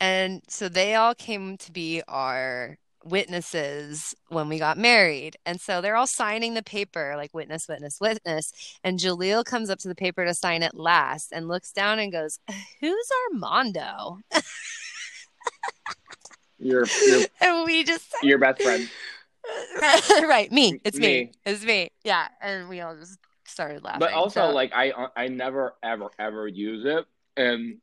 [0.00, 5.36] And so they all came to be our witnesses when we got married.
[5.46, 8.52] And so they're all signing the paper, like witness, witness, witness.
[8.82, 12.12] And Jaleel comes up to the paper to sign it last and looks down and
[12.12, 12.38] goes,
[12.80, 14.18] Who's Armando?
[16.58, 18.88] Your your And we just your best friend.
[20.22, 20.80] right, me.
[20.84, 21.06] It's me.
[21.24, 21.32] Me.
[21.44, 21.90] It's me.
[22.04, 22.28] Yeah.
[22.40, 24.00] And we all just started laughing.
[24.00, 27.04] But also, So- like I uh, I never ever ever use it,
[27.36, 27.78] and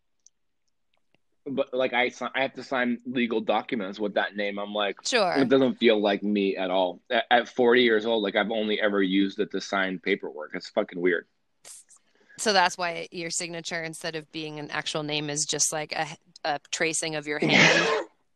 [1.45, 4.57] but like I I have to sign legal documents with that name.
[4.57, 4.97] I'm like.
[5.05, 5.33] sure.
[5.33, 7.01] It doesn't feel like me at all.
[7.11, 10.51] At, at 40 years old, like I've only ever used it to sign paperwork.
[10.53, 11.25] It's fucking weird.
[12.41, 16.07] So that's why your signature, instead of being an actual name, is just like a,
[16.43, 17.87] a tracing of your hand.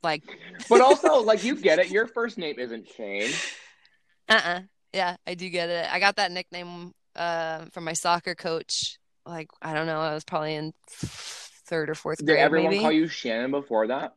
[0.03, 0.21] like,
[0.69, 1.89] But also, like you get it.
[1.89, 3.31] Your first name isn't Shane.
[4.29, 4.61] uh-uh.
[4.93, 5.91] Yeah, I do get it.
[5.91, 8.97] I got that nickname uh, from my soccer coach.
[9.25, 12.69] Like, I don't know, I was probably in third or fourth Did grade, did everyone
[12.71, 12.83] maybe.
[12.83, 14.13] call you Shannon before that?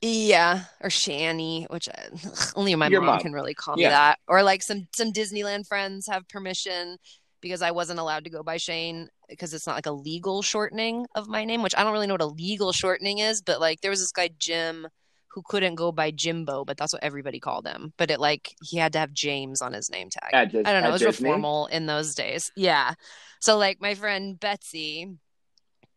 [0.00, 2.08] Yeah, or Shanny, which I,
[2.56, 3.20] only my mom mom.
[3.20, 4.18] can really call me that.
[4.28, 6.98] Or like some some Disneyland friends have permission
[7.44, 11.06] because I wasn't allowed to go by Shane because it's not like a legal shortening
[11.14, 13.82] of my name, which I don't really know what a legal shortening is, but like
[13.82, 14.88] there was this guy Jim
[15.28, 17.92] who couldn't go by Jimbo, but that's what everybody called him.
[17.98, 20.30] But it like he had to have James on his name tag.
[20.32, 22.50] At I don't know, it was real formal in those days.
[22.56, 22.94] Yeah.
[23.40, 25.14] So like my friend Betsy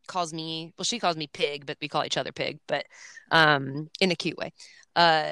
[0.05, 2.85] calls me well, she calls me pig, but we call each other pig, but
[3.31, 4.51] um in a cute way.
[4.97, 5.31] Uh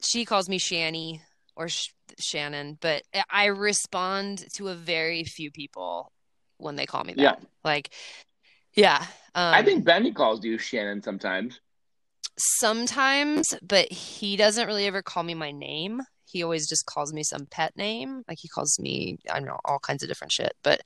[0.00, 1.20] she calls me Shanny
[1.58, 6.10] or Sh- Shannon, but I respond to a very few people
[6.56, 7.22] when they call me that.
[7.22, 7.34] Yeah.
[7.64, 7.90] Like
[8.74, 9.04] yeah.
[9.34, 11.60] Um I think Benny calls you Shannon sometimes.
[12.38, 16.00] sometimes, but he doesn't really ever call me my name.
[16.30, 18.22] he always just calls me some pet name.
[18.28, 20.52] Like he calls me, I don't know, all kinds of different shit.
[20.62, 20.82] But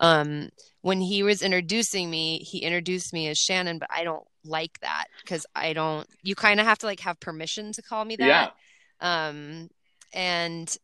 [0.00, 0.50] um,
[0.82, 5.06] when he was introducing me, he introduced me as Shannon, but I don't like that
[5.22, 8.52] because I don't, you kind of have to like have permission to call me that.
[9.00, 9.26] Yeah.
[9.28, 9.68] Um,
[10.14, 10.74] and,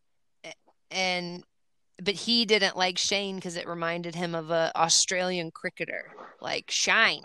[0.90, 1.42] and,
[2.02, 7.22] but he didn't like Shane because it reminded him of a Australian cricketer, like Shine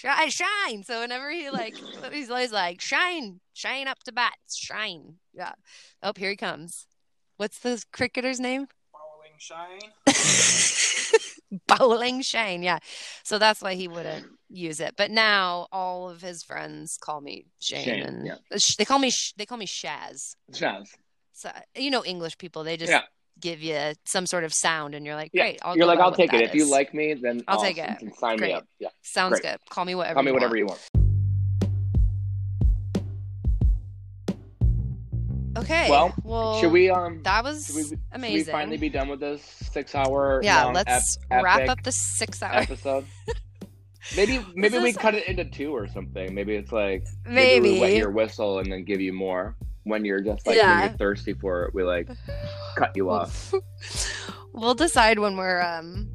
[0.00, 0.82] shine, shine.
[0.82, 1.76] So whenever he like,
[2.12, 5.16] he's always like, shine, shine up to bats, shine.
[5.34, 5.52] Yeah.
[6.02, 6.86] Oh, here he comes.
[7.36, 8.66] What's the cricketer's name?
[8.92, 9.90] Bowling Shane.
[11.66, 12.62] Bowling Shane.
[12.62, 12.78] Yeah.
[13.24, 14.94] So that's why he wouldn't use it.
[14.96, 18.34] But now all of his friends call me Shane, Shane, and yeah.
[18.78, 20.34] they call me they call me Shaz.
[20.52, 20.88] Shaz.
[21.32, 23.02] So you know English people, they just Yeah.
[23.40, 25.42] give you some sort of sound, and you're like, Yeah.
[25.44, 25.58] great.
[25.62, 26.42] I'll You're like, I'll take it.
[26.42, 27.90] If you like me, then I'll take it.
[28.18, 28.66] Sign me up.
[28.78, 28.88] Yeah.
[29.02, 29.52] Sounds great.
[29.52, 29.58] good.
[29.70, 30.14] Call me whatever.
[30.14, 30.58] Call me you whatever want.
[30.58, 30.80] you want.
[35.58, 35.90] Okay.
[35.90, 38.52] Well, well, Should we um That was we, should we amazing.
[38.52, 42.54] finally be done with this six hour yeah, let's ep- wrap up the six hour.
[42.60, 43.04] episode?
[44.16, 46.34] Maybe maybe we cut it into two or something.
[46.34, 47.72] Maybe it's like maybe, Maybe.
[47.74, 50.80] we wet your whistle and then give you more when you're just like Yeah.
[50.80, 51.74] when you're thirsty for it.
[51.74, 52.08] We like
[52.76, 53.52] cut you off.
[54.52, 56.10] we'll decide when we're um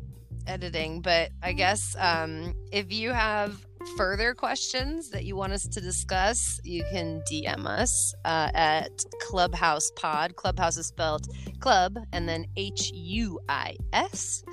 [0.47, 3.65] editing, but I guess um if you have
[3.97, 8.89] further questions that you want us to discuss, you can DM us uh, at
[9.21, 10.35] Clubhouse Pod.
[10.35, 11.27] Clubhouse is spelled
[11.59, 14.43] club and then H U I S.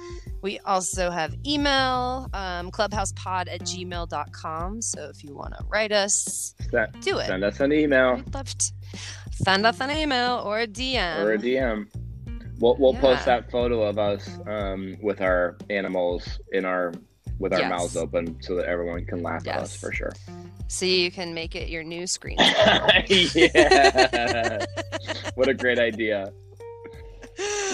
[0.43, 4.83] We also have email, um, clubhousepod at gmail.com.
[4.83, 7.27] So if you want to write us, Send, do it.
[7.27, 8.73] send us an email We'd love to
[9.33, 11.19] send us an email or a DM.
[11.25, 11.87] or a DM.
[12.59, 16.93] We'll we'll post that photo of us um, with our animals in our
[17.43, 17.71] with our Yes.
[17.71, 20.13] mouths open so that everyone can laugh at us for sure.
[20.69, 22.37] so you can make it your new screen.
[23.09, 24.65] yeah.
[25.35, 26.33] what a great idea.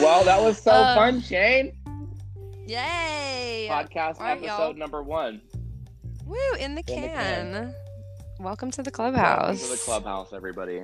[0.00, 1.72] Well, that was so Uh, fun, Shane.
[2.66, 3.66] Yay!
[3.70, 4.74] Podcast right, episode y'all.
[4.74, 5.40] number one.
[6.24, 7.52] Woo, in the In the can.
[7.52, 7.74] can.
[8.40, 9.62] Welcome to the Welcome clubhouse.
[9.62, 10.82] to the clubhouse, everybody.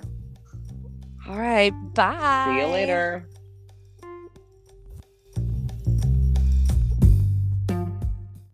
[1.28, 2.46] All right, bye.
[2.50, 3.28] See you later.